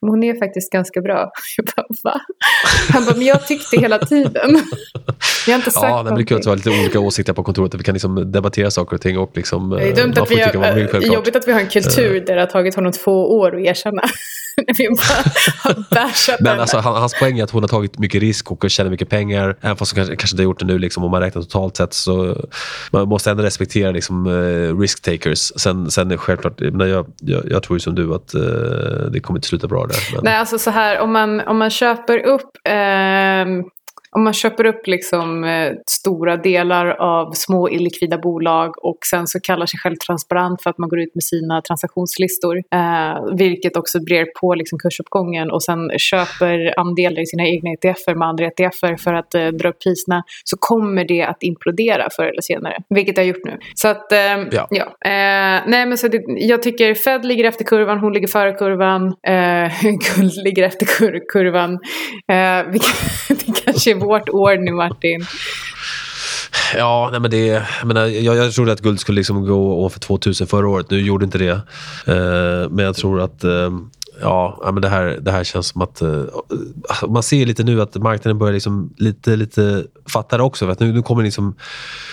men 0.00 0.10
hon 0.10 0.24
är 0.24 0.34
faktiskt 0.38 0.72
ganska 0.72 1.00
bra. 1.00 1.30
Jag 1.56 1.66
bara, 1.76 1.86
va? 2.04 2.20
Han 2.92 3.04
bara, 3.04 3.16
men 3.16 3.26
jag 3.26 3.46
tyckte 3.46 3.76
hela 3.76 3.98
tiden. 3.98 4.62
Jag 5.46 5.52
har 5.52 5.58
inte 5.58 5.70
sagt 5.70 5.86
ja, 5.86 6.02
det 6.02 6.12
blir 6.12 6.26
kul 6.26 6.36
att 6.38 6.46
vi 6.46 6.50
har 6.50 6.56
lite 6.56 6.70
olika 6.70 7.00
åsikter 7.00 7.32
på 7.32 7.42
kontoret. 7.42 7.74
Att 7.74 7.80
vi 7.80 7.84
kan 7.84 7.92
liksom 7.92 8.32
debattera 8.32 8.70
saker 8.70 8.94
och 8.94 9.00
ting. 9.00 9.18
Och 9.18 9.30
liksom, 9.34 9.70
det 9.70 9.88
är 9.88 9.96
dumt 9.96 10.14
att 10.16 10.30
vi 10.30 10.40
har, 10.40 11.14
jobbigt 11.14 11.36
att 11.36 11.48
vi 11.48 11.52
har 11.52 11.60
en 11.60 11.68
kultur 11.68 12.20
där 12.20 12.34
det 12.34 12.40
har 12.40 12.46
tagit 12.46 12.74
honom 12.74 12.92
två 12.92 13.38
år 13.38 13.56
att 13.56 13.62
erkänna. 13.66 14.02
vi 14.78 14.88
bara 14.88 16.10
Men 16.40 16.60
alltså, 16.60 16.78
hans 16.78 17.14
poäng 17.14 17.38
är 17.38 17.44
att 17.44 17.50
hon 17.50 17.62
har 17.62 17.68
tagit 17.68 17.98
mycket 17.98 18.20
risk 18.20 18.52
och 18.52 18.70
tjänar 18.70 18.90
mycket 18.90 19.08
pengar. 19.08 19.56
Även 19.60 19.76
fast 19.76 19.92
hon 19.92 19.96
kanske, 19.96 20.16
kanske 20.16 20.34
inte 20.34 20.42
har 20.42 20.44
gjort 20.44 20.58
det 20.58 20.66
nu, 20.66 20.78
liksom, 20.78 21.04
om 21.04 21.10
man 21.10 21.20
räknar 21.20 21.42
totalt 21.42 21.76
sett. 21.76 21.94
Så 21.94 22.36
man 22.90 23.08
måste 23.08 23.30
ändå 23.30 23.42
respektera 23.42 23.90
liksom, 23.90 24.26
uh, 24.26 24.80
risk 24.80 25.02
takers. 25.02 25.52
Sen, 25.56 25.90
sen 25.90 26.18
självklart, 26.18 26.60
jag, 26.60 27.06
jag, 27.20 27.50
jag 27.50 27.62
tror 27.62 27.76
ju 27.76 27.80
som 27.80 27.94
du 27.94 28.14
att 28.14 28.34
uh, 28.34 28.42
det 29.12 29.20
kommer 29.20 29.38
inte 29.38 29.48
sluta 29.48 29.68
bra 29.68 29.86
där. 29.86 30.14
Men... 30.14 30.24
Nej, 30.24 30.36
alltså 30.36 30.58
så 30.58 30.70
här, 30.70 31.00
om 31.00 31.12
man, 31.12 31.40
om 31.40 31.58
man 31.58 31.70
köper 31.70 32.18
upp 32.18 32.50
eh, 32.64 33.46
om 34.16 34.24
man 34.24 34.32
köper 34.32 34.66
upp 34.66 34.86
liksom, 34.86 35.44
eh, 35.44 35.72
stora 35.86 36.36
delar 36.36 36.86
av 36.86 37.32
små 37.32 37.70
illikvida 37.70 38.18
bolag 38.18 38.84
och 38.84 38.98
sen 39.10 39.26
så 39.26 39.40
kallar 39.40 39.66
sig 39.66 39.80
själv 39.80 39.96
transparent 39.96 40.62
för 40.62 40.70
att 40.70 40.78
man 40.78 40.88
går 40.88 41.00
ut 41.00 41.14
med 41.14 41.24
sina 41.24 41.60
transaktionslistor, 41.60 42.56
eh, 42.56 43.36
vilket 43.36 43.76
också 43.76 44.00
brer 44.00 44.26
på 44.40 44.54
liksom, 44.54 44.78
kursuppgången 44.78 45.50
och 45.50 45.62
sen 45.62 45.90
köper 45.98 46.80
andelar 46.80 47.22
i 47.22 47.26
sina 47.26 47.46
egna 47.46 47.70
ETFer 47.70 48.14
med 48.14 48.28
andra 48.28 48.46
ETFer 48.46 48.96
för 48.96 49.14
att 49.14 49.34
eh, 49.34 49.46
dra 49.46 49.68
upp 49.68 49.82
priserna, 49.82 50.22
så 50.44 50.56
kommer 50.60 51.04
det 51.04 51.22
att 51.22 51.42
implodera 51.42 52.08
förr 52.16 52.26
eller 52.26 52.42
senare, 52.42 52.76
vilket 52.88 53.16
det 53.16 53.22
har 53.22 53.26
gjort 53.26 53.44
nu. 53.44 53.58
Så 53.74 53.88
att, 53.88 54.12
eh, 54.12 54.18
ja. 54.50 54.68
ja. 54.70 54.84
Eh, 54.84 55.62
nej 55.66 55.86
men 55.86 55.98
så 55.98 56.08
det, 56.08 56.22
jag 56.26 56.62
tycker 56.62 56.94
Fed 56.94 57.24
ligger 57.24 57.44
efter 57.44 57.64
kurvan, 57.64 57.98
hon 57.98 58.12
ligger 58.12 58.28
före 58.28 58.52
kurvan, 58.52 59.06
eh, 59.06 59.72
guld 60.16 60.36
ligger 60.44 60.62
efter 60.62 60.86
kur 60.86 61.20
kurvan. 61.28 61.72
Eh, 62.32 62.72
det 63.46 63.64
kanske 63.64 63.90
är 63.90 64.05
Svårt 64.06 64.28
år 64.28 64.56
nu, 64.56 64.72
Martin. 64.72 65.24
Ja, 66.76 67.08
nej 67.10 67.20
men 67.20 67.30
det, 67.30 67.46
jag, 67.46 67.86
menar, 67.86 68.06
jag, 68.06 68.36
jag 68.36 68.52
trodde 68.52 68.72
att 68.72 68.80
guld 68.80 69.00
skulle 69.00 69.16
liksom 69.16 69.46
gå 69.46 69.78
ovanför 69.78 70.00
2000 70.00 70.46
förra 70.46 70.68
året. 70.68 70.90
Nu 70.90 71.00
gjorde 71.00 71.24
inte 71.24 71.38
det. 71.38 71.52
Uh, 71.52 72.70
men 72.70 72.84
jag 72.84 72.96
tror 72.96 73.20
att 73.20 73.44
uh, 73.44 73.70
ja, 74.20 74.70
men 74.72 74.82
det, 74.82 74.88
här, 74.88 75.18
det 75.22 75.30
här 75.30 75.44
känns 75.44 75.66
som 75.66 75.82
att... 75.82 76.02
Uh, 76.02 76.24
man 77.08 77.22
ser 77.22 77.46
lite 77.46 77.64
nu 77.64 77.82
att 77.82 77.94
marknaden 77.94 78.38
börjar 78.38 78.52
liksom 78.52 78.94
lite, 78.96 79.36
lite 79.36 79.84
fatta 80.08 80.36
det 80.36 80.42
också. 80.42 80.68
Att 80.68 80.80
nu, 80.80 80.92
nu 80.92 81.02
kommer 81.02 81.22
liksom, 81.22 81.54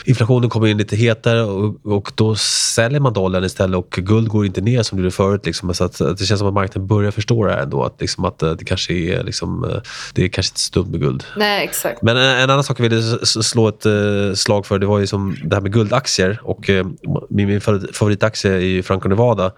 inflationen 0.05 0.49
kommer 0.49 0.67
in 0.67 0.77
lite 0.77 0.95
hetare 0.95 1.43
och, 1.43 1.85
och 1.85 2.11
då 2.15 2.35
säljer 2.75 2.99
man 2.99 3.13
dollarn 3.13 3.43
istället 3.43 3.77
och 3.77 3.89
guld 3.89 4.27
går 4.27 4.45
inte 4.45 4.61
ner 4.61 4.83
som 4.83 4.97
det 4.97 5.01
gjorde 5.01 5.15
förut. 5.15 5.45
Liksom. 5.45 5.73
Så 5.73 5.83
att, 5.83 6.01
att 6.01 6.17
det 6.17 6.25
känns 6.25 6.39
som 6.39 6.47
att 6.47 6.53
marknaden 6.53 6.87
börjar 6.87 7.11
förstå 7.11 7.45
det 7.45 7.53
här 7.53 7.61
ändå. 7.61 7.83
Att, 7.83 8.01
liksom, 8.01 8.25
att 8.25 8.39
det 8.39 8.65
kanske 8.65 8.93
är, 8.93 9.23
liksom, 9.23 9.81
det 10.13 10.23
är 10.23 10.27
kanske 10.27 10.51
inte 10.51 10.59
så 10.59 10.73
dumt 10.73 10.91
med 10.91 10.99
guld. 10.99 11.23
Nej, 11.37 11.63
exakt. 11.63 12.01
Men 12.01 12.17
en, 12.17 12.23
en 12.23 12.49
annan 12.49 12.63
sak 12.63 12.79
jag 12.79 12.89
ville 12.89 13.25
slå 13.25 13.67
ett 13.67 13.85
uh, 13.85 14.33
slag 14.33 14.65
för 14.65 14.79
det 14.79 14.85
var 14.85 14.99
ju 14.99 15.07
som 15.07 15.35
det 15.43 15.55
här 15.55 15.61
med 15.61 15.73
guldaktier. 15.73 16.39
Och, 16.43 16.69
uh, 16.69 16.85
min, 17.29 17.47
min 17.47 17.61
favoritaktie 17.93 18.51
är 18.51 18.59
ju 18.59 18.83
Franco 18.83 19.09
Nevada. 19.09 19.51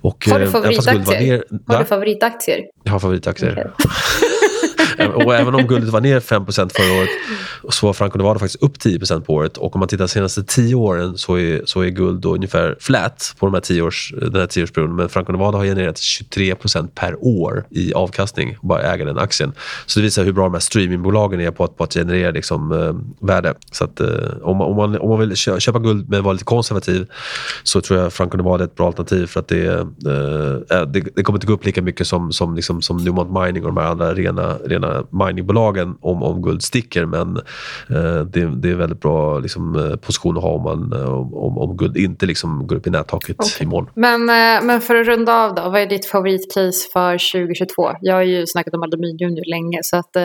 Och, 0.00 0.28
Har 0.30 0.40
du 0.40 0.50
favoritaktier? 0.50 1.44
Har 1.80 1.84
du 1.84 1.88
favoritaktier? 1.88 2.66
Jag 2.84 2.92
har 2.92 2.98
favoritaktier. 2.98 3.52
Okay 3.52 4.29
och 5.08 5.34
även 5.34 5.54
om 5.54 5.66
guldet 5.66 5.90
var 5.90 6.00
ner 6.00 6.20
5% 6.20 6.70
förra 6.74 7.00
året 7.00 7.10
så 7.68 7.86
var 7.86 7.92
Franco 7.92 8.18
Nevada 8.18 8.38
faktiskt 8.38 8.62
upp 8.62 8.76
10% 8.76 9.20
på 9.20 9.34
året. 9.34 9.56
Och 9.56 9.74
om 9.74 9.78
man 9.78 9.88
tittar 9.88 10.04
de 10.04 10.08
senaste 10.08 10.42
10 10.42 10.74
åren 10.74 11.18
så 11.18 11.38
är, 11.38 11.62
så 11.64 11.80
är 11.80 11.88
guld 11.88 12.20
då 12.20 12.34
ungefär 12.34 12.76
flat 12.80 13.34
på 13.38 13.46
de 13.46 13.54
här 13.54 13.60
10 13.60 13.82
års, 13.82 14.14
den 14.16 14.40
här 14.40 14.46
tioårsperioden. 14.46 14.96
Men 14.96 15.08
Franco 15.08 15.32
Nevada 15.32 15.58
har 15.58 15.64
genererat 15.64 15.96
23% 15.96 16.88
per 16.94 17.24
år 17.24 17.64
i 17.70 17.94
avkastning, 17.94 18.56
bara 18.62 18.82
äga 18.82 19.04
den 19.04 19.18
aktien. 19.18 19.52
Så 19.86 20.00
det 20.00 20.04
visar 20.04 20.24
hur 20.24 20.32
bra 20.32 20.44
de 20.44 20.52
här 20.52 20.60
streamingbolagen 20.60 21.40
är 21.40 21.50
på 21.50 21.64
att, 21.64 21.76
på 21.76 21.84
att 21.84 21.94
generera 21.94 22.30
liksom, 22.30 22.72
eh, 22.72 23.26
värde. 23.26 23.54
Så 23.72 23.84
att, 23.84 24.00
eh, 24.00 24.08
om, 24.42 24.56
man, 24.56 24.66
om, 24.66 24.76
man, 24.76 24.98
om 24.98 25.08
man 25.08 25.18
vill 25.18 25.36
köpa 25.36 25.78
guld 25.78 26.08
men 26.08 26.22
vara 26.22 26.32
lite 26.32 26.44
konservativ 26.44 27.06
så 27.62 27.80
tror 27.80 27.98
jag 28.00 28.12
Franco 28.12 28.36
Nevada 28.36 28.64
är 28.64 28.68
ett 28.68 28.74
bra 28.74 28.86
alternativ 28.86 29.26
för 29.26 29.40
att 29.40 29.48
det, 29.48 29.66
eh, 29.66 30.78
eh, 30.78 30.86
det, 30.86 31.00
det 31.14 31.22
kommer 31.22 31.36
inte 31.36 31.46
gå 31.46 31.52
upp 31.52 31.64
lika 31.64 31.82
mycket 31.82 32.06
som, 32.06 32.32
som, 32.32 32.54
liksom, 32.54 32.82
som 32.82 32.96
Newmont 32.96 33.30
Mining 33.30 33.64
och 33.64 33.74
de 33.74 33.76
här 33.76 33.86
andra 33.86 34.14
rena, 34.14 34.58
rena 34.64 34.89
miningbolagen 35.10 35.96
om, 36.00 36.22
om 36.22 36.42
guld 36.42 36.62
sticker. 36.62 37.06
Men 37.06 37.36
eh, 37.88 38.24
det, 38.24 38.60
det, 38.62 38.70
är 38.70 38.74
väldigt 38.74 39.00
bra 39.00 39.38
liksom, 39.38 39.76
eh, 39.76 39.96
position 39.96 40.36
att 40.36 40.42
ha 40.42 40.50
om, 40.50 40.62
man, 40.62 40.92
eh, 40.92 41.12
om, 41.34 41.58
om 41.58 41.76
guld 41.76 41.96
inte 41.96 42.26
liksom, 42.26 42.66
går 42.66 42.76
upp 42.76 42.86
i 42.86 42.90
nättaket 42.90 43.36
okay. 43.38 43.66
imorgon. 43.66 43.90
Men, 43.94 44.20
eh, 44.20 44.66
men 44.66 44.80
för 44.80 44.94
att 44.94 45.06
runda 45.06 45.44
av 45.44 45.54
då, 45.54 45.62
vad 45.62 45.80
är 45.80 45.86
ditt 45.86 46.06
favoritcase 46.06 46.88
för 46.92 47.32
2022? 47.32 47.90
Jag 48.00 48.14
har 48.14 48.22
ju 48.22 48.46
snackat 48.46 48.74
om 48.74 48.82
aluminium 48.82 49.34
nu 49.34 49.42
länge, 49.46 49.78
så 49.82 49.96
att, 49.96 50.16
eh, 50.16 50.22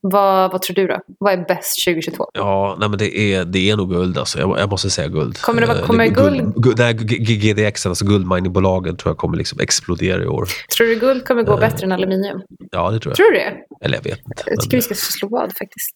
vad, 0.00 0.52
vad 0.52 0.62
tror 0.62 0.74
du 0.74 0.86
då? 0.86 1.00
Vad 1.18 1.32
är 1.32 1.44
bäst 1.48 1.84
2022? 1.84 2.24
Ja, 2.34 2.76
nej, 2.80 2.88
men 2.88 2.98
det, 2.98 3.18
är, 3.18 3.44
det 3.44 3.70
är 3.70 3.76
nog 3.76 3.90
guld. 3.90 4.18
Alltså. 4.18 4.38
Jag, 4.38 4.58
jag 4.58 4.70
måste 4.70 4.90
säga 4.90 5.08
guld. 5.08 5.40
Kommer 5.40 5.60
det 5.60 5.66
vara, 5.66 5.78
kommer 5.78 6.06
guld? 6.06 6.54
guld, 6.56 7.08
guld 7.08 7.40
GDX, 7.40 7.86
alltså 7.86 8.04
guldminingbolagen, 8.04 8.96
tror 8.96 9.10
jag 9.10 9.18
kommer 9.18 9.36
liksom 9.36 9.60
explodera 9.60 10.22
i 10.22 10.26
år. 10.26 10.48
Tror 10.76 10.86
du 10.86 10.94
guld 10.94 11.26
kommer 11.26 11.42
gå 11.42 11.56
bättre 11.56 11.86
än 11.86 11.92
aluminium? 11.92 12.42
Ja, 12.70 12.90
det 12.90 13.00
tror 13.00 13.10
jag. 13.10 13.16
Tror 13.16 13.32
du 13.32 13.38
det? 13.38 13.54
Eller 13.80 13.95
jag 13.96 14.02
vet 14.02 14.18
inte. 14.18 14.42
Jag 14.46 14.60
tycker 14.60 14.76
men... 14.76 14.82
vi 14.88 14.94
ska 14.94 14.94
slå 14.94 15.28
vad 15.28 15.52
faktiskt. 15.58 15.92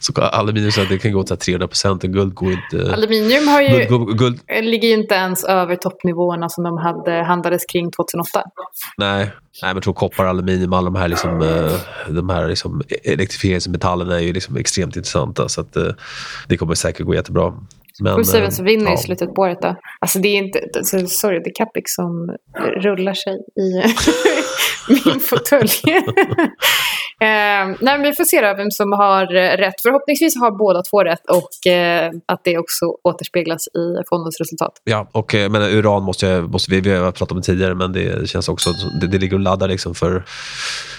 så 0.00 0.22
aluminium 0.22 0.72
så 0.72 0.84
det 0.84 0.98
kan 0.98 1.12
gå 1.12 1.22
till 1.22 1.36
300 1.36 1.68
procent 1.68 2.02
guld 2.02 2.34
går 2.34 2.52
inte... 2.52 2.92
Aluminium 2.92 3.48
har 3.48 3.62
ju, 3.62 3.86
guld, 3.86 4.18
guld, 4.18 4.40
ligger 4.62 4.88
ju 4.88 4.94
inte 4.94 5.14
ens 5.14 5.44
över 5.44 5.76
toppnivåerna 5.76 6.48
som 6.48 6.64
de 6.64 6.78
hade, 6.78 7.24
handlades 7.24 7.64
kring 7.64 7.90
2008. 7.90 8.42
Nej, 8.98 9.18
Nej 9.18 9.30
men 9.62 9.76
jag 9.76 9.82
tror 9.82 9.94
koppar, 9.94 10.24
aluminium, 10.24 10.72
alla 10.72 10.90
de 10.90 10.96
här, 10.96 11.08
liksom, 11.08 11.42
eh, 11.42 12.14
de 12.14 12.28
här 12.28 12.48
liksom 12.48 12.82
elektrifieringsmetallerna 13.04 14.14
är 14.14 14.24
ju 14.24 14.32
liksom 14.32 14.56
extremt 14.56 14.96
intressanta. 14.96 15.48
Så 15.48 15.60
att, 15.60 15.76
eh, 15.76 15.92
det 16.48 16.56
kommer 16.56 16.74
säkert 16.74 17.06
gå 17.06 17.14
jättebra. 17.14 17.54
Men, 18.00 18.14
Får 18.14 18.22
se 18.22 18.40
vem 18.40 18.50
som 18.50 18.64
vinner 18.64 18.86
ja. 18.86 18.94
i 18.94 18.96
slutet 18.96 19.34
på 19.34 19.42
året 19.42 19.58
då. 19.62 19.76
Alltså 20.00 20.18
det 20.18 20.28
är 20.28 20.38
inte, 20.38 20.60
alltså, 20.76 21.06
sorry, 21.06 21.38
det 21.38 21.50
är 21.50 21.64
Capix 21.64 21.94
som 21.94 22.36
rullar 22.76 23.14
sig 23.14 23.32
i 23.34 23.94
min 24.88 25.20
fåtölj. 25.20 25.70
eh, 27.20 27.76
nej, 27.80 27.98
vi 28.02 28.12
får 28.12 28.24
se 28.24 28.40
vem 28.40 28.70
som 28.70 28.92
har 28.92 29.26
rätt. 29.56 29.80
Förhoppningsvis 29.82 30.40
har 30.40 30.50
båda 30.50 30.82
två 30.82 31.04
rätt 31.04 31.22
och 31.30 31.72
eh, 31.72 32.10
att 32.26 32.40
det 32.44 32.58
också 32.58 32.84
återspeglas 33.04 33.68
i 33.68 34.02
fondens 34.08 34.40
resultat. 34.40 34.72
Ja, 34.84 35.08
och 35.12 35.34
eh, 35.34 35.50
men 35.50 35.62
uran 35.62 36.02
måste, 36.02 36.26
jag, 36.26 36.50
måste 36.50 36.70
vi, 36.70 36.80
vi 36.80 36.94
har 36.94 37.12
pratat 37.12 37.32
om 37.32 37.36
det 37.36 37.42
tidigare, 37.42 37.74
men 37.74 37.92
det 37.92 38.28
känns 38.28 38.48
också, 38.48 38.70
det, 39.00 39.06
det 39.06 39.18
ligger 39.18 39.34
och 39.34 39.40
laddar 39.40 39.68
liksom 39.68 39.94
för 39.94 40.24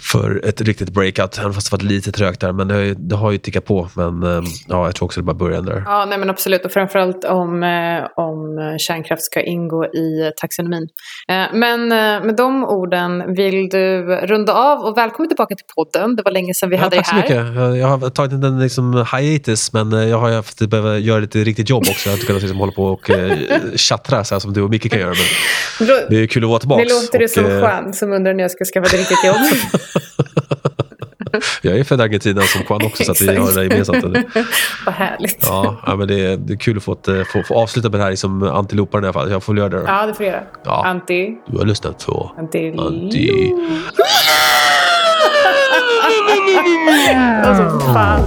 för 0.03 0.45
ett 0.45 0.61
riktigt 0.61 0.89
breakout. 0.89 1.37
Även 1.37 1.53
fast 1.53 1.71
det 1.71 1.75
varit 1.75 1.83
lite 1.83 2.11
trögt 2.11 2.41
där. 2.41 2.51
Men 2.51 2.67
det 2.67 2.73
har 2.73 2.81
ju, 2.81 2.93
det 2.93 3.15
har 3.15 3.31
ju 3.31 3.37
tickat 3.37 3.65
på. 3.65 3.89
Men 3.95 4.23
eh, 4.23 4.43
ja, 4.67 4.85
jag 4.85 4.95
tror 4.95 5.05
också 5.05 5.19
det 5.19 5.25
bara 5.25 5.33
början 5.33 5.65
där. 5.65 5.83
Ja, 5.85 6.05
nej 6.05 6.17
men 6.17 6.29
absolut. 6.29 6.65
Och 6.65 6.71
framförallt 6.71 7.25
om, 7.25 7.63
eh, 7.63 8.23
om 8.23 8.57
kärnkraft 8.79 9.23
ska 9.23 9.41
ingå 9.41 9.85
i 9.85 10.31
taxonomin. 10.37 10.87
Eh, 11.29 11.45
men 11.53 11.87
med 12.27 12.35
de 12.35 12.63
orden 12.63 13.35
vill 13.35 13.69
du 13.77 14.05
runda 14.27 14.53
av 14.53 14.79
och 14.79 14.97
välkommen 14.97 15.29
tillbaka 15.29 15.55
till 15.55 15.65
podden. 15.75 16.15
Det 16.15 16.23
var 16.23 16.31
länge 16.31 16.53
sedan 16.53 16.69
vi 16.69 16.75
ja, 16.75 16.81
hade 16.81 16.95
dig 16.95 17.03
här. 17.05 17.21
Tack 17.21 17.29
så 17.29 17.43
mycket. 17.43 17.79
Jag 17.79 17.88
har 17.88 18.09
tagit 18.09 18.31
en 18.31 18.59
liksom, 18.59 19.05
hiatus 19.17 19.73
men 19.73 19.91
jag 19.91 20.17
har 20.17 20.31
haft 20.31 20.59
behöva 20.69 20.97
göra 20.97 21.19
lite 21.19 21.39
riktigt 21.39 21.69
jobb 21.69 21.83
också. 21.89 22.09
Jag 22.09 22.12
har 22.12 22.17
inte 22.17 22.27
kunnat 22.27 22.41
liksom, 22.41 22.59
hålla 22.59 22.71
på 22.71 22.86
och 22.86 23.12
tjattra 23.75 24.23
så 24.23 24.36
här 24.36 24.39
som 24.39 24.53
du 24.53 24.62
och 24.62 24.69
Micke 24.69 24.91
kan 24.91 24.99
göra. 24.99 25.13
Men 25.79 25.88
det 26.09 26.23
är 26.23 26.27
kul 26.27 26.43
att 26.43 26.49
vara 26.49 26.59
tillbaka. 26.59 26.83
Det 26.83 26.89
låter 26.89 27.17
och, 27.17 27.19
det 27.19 27.27
som 27.27 27.45
Juan 27.45 27.93
som 27.93 28.13
undrar 28.13 28.33
när 28.33 28.43
jag 28.43 28.51
ska 28.51 28.65
skaffa 28.65 28.86
ett 28.86 28.93
riktigt 28.99 29.23
jobb. 29.25 29.38
jag 31.61 31.79
är 31.79 31.83
född 31.83 31.99
i 31.99 32.03
Argentina 32.03 32.41
som 32.41 32.61
Juan 32.69 32.85
också, 32.85 33.03
så 33.03 33.11
att 33.11 33.21
vi 33.21 33.35
har 33.35 33.51
det 33.51 33.63
gemensamt. 33.63 34.03
Vad 34.85 34.95
härligt. 34.95 35.37
Ja, 35.41 35.81
ja 35.85 35.95
men 35.95 36.07
det 36.07 36.25
är, 36.25 36.37
det 36.37 36.53
är 36.53 36.57
kul 36.57 36.77
att 36.77 36.83
få, 36.83 36.93
ett, 36.93 37.27
få, 37.27 37.43
få 37.43 37.55
avsluta 37.55 37.89
med 37.89 37.99
det 37.99 38.03
här 38.03 38.11
liksom 38.11 38.43
antiloparen 38.43 39.03
i 39.03 39.07
alla 39.07 39.13
fall. 39.13 39.31
Jag 39.31 39.43
får 39.43 39.57
göra 39.57 39.69
det. 39.69 39.83
Ja, 39.87 40.05
det 40.05 40.13
får 40.13 40.23
du 40.23 40.29
göra. 40.29 40.43
Ja. 40.63 40.85
Anti. 40.85 41.37
Du 41.47 41.57
har 41.57 41.65
lyssnat 41.65 42.05
på 42.05 42.31
Anti. 42.37 42.73
Anti... 42.77 43.51
Alltså, 47.43 47.79
fan. 47.79 48.21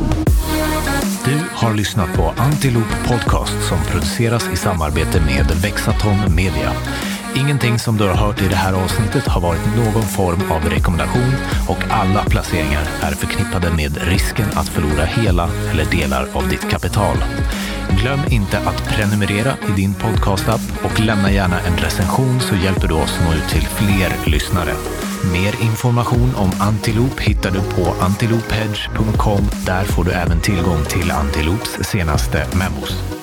Du 1.25 1.41
har 1.55 1.75
lyssnat 1.75 2.15
på 2.17 2.35
Antilop 2.37 3.07
Podcast 3.07 3.69
som 3.69 3.79
produceras 3.91 4.49
i 4.53 4.57
samarbete 4.57 5.21
med 5.21 5.47
Vexaton 5.63 6.35
Media. 6.37 6.73
Ingenting 7.37 7.79
som 7.79 7.97
du 7.97 8.05
har 8.05 8.15
hört 8.15 8.43
i 8.43 8.49
det 8.49 8.57
här 8.57 8.73
avsnittet 8.73 9.27
har 9.27 9.41
varit 9.41 9.67
någon 9.77 10.03
form 10.03 10.51
av 10.51 10.71
rekommendation 10.71 11.33
och 11.69 11.79
alla 11.91 12.25
placeringar 12.25 12.83
är 13.03 13.13
förknippade 13.13 13.71
med 13.71 13.99
risken 14.03 14.47
att 14.55 14.69
förlora 14.69 15.05
hela 15.05 15.49
eller 15.71 15.85
delar 15.85 16.29
av 16.33 16.49
ditt 16.49 16.71
kapital. 16.71 17.17
Glöm 18.01 18.21
inte 18.31 18.59
att 18.59 18.89
prenumerera 18.89 19.53
i 19.69 19.81
din 19.81 19.95
podcastapp 19.95 20.61
och 20.85 21.01
lämna 21.01 21.31
gärna 21.33 21.61
en 21.61 21.77
recension 21.77 22.41
så 22.41 22.55
hjälper 22.55 22.89
du 22.89 22.95
oss 22.95 23.21
nå 23.25 23.35
ut 23.35 23.49
till 23.49 23.67
fler 23.67 24.31
lyssnare. 24.31 24.73
Mer 25.33 25.63
information 25.63 26.35
om 26.37 26.51
Antilop 26.61 27.21
hittar 27.21 27.51
du 27.51 27.61
på 27.61 27.95
antilophedge.com. 28.01 29.45
Där 29.67 29.85
får 29.85 30.05
du 30.05 30.11
även 30.11 30.41
tillgång 30.41 30.85
till 30.85 31.11
Antilops 31.11 31.71
senaste 31.83 32.47
memos. 32.53 33.17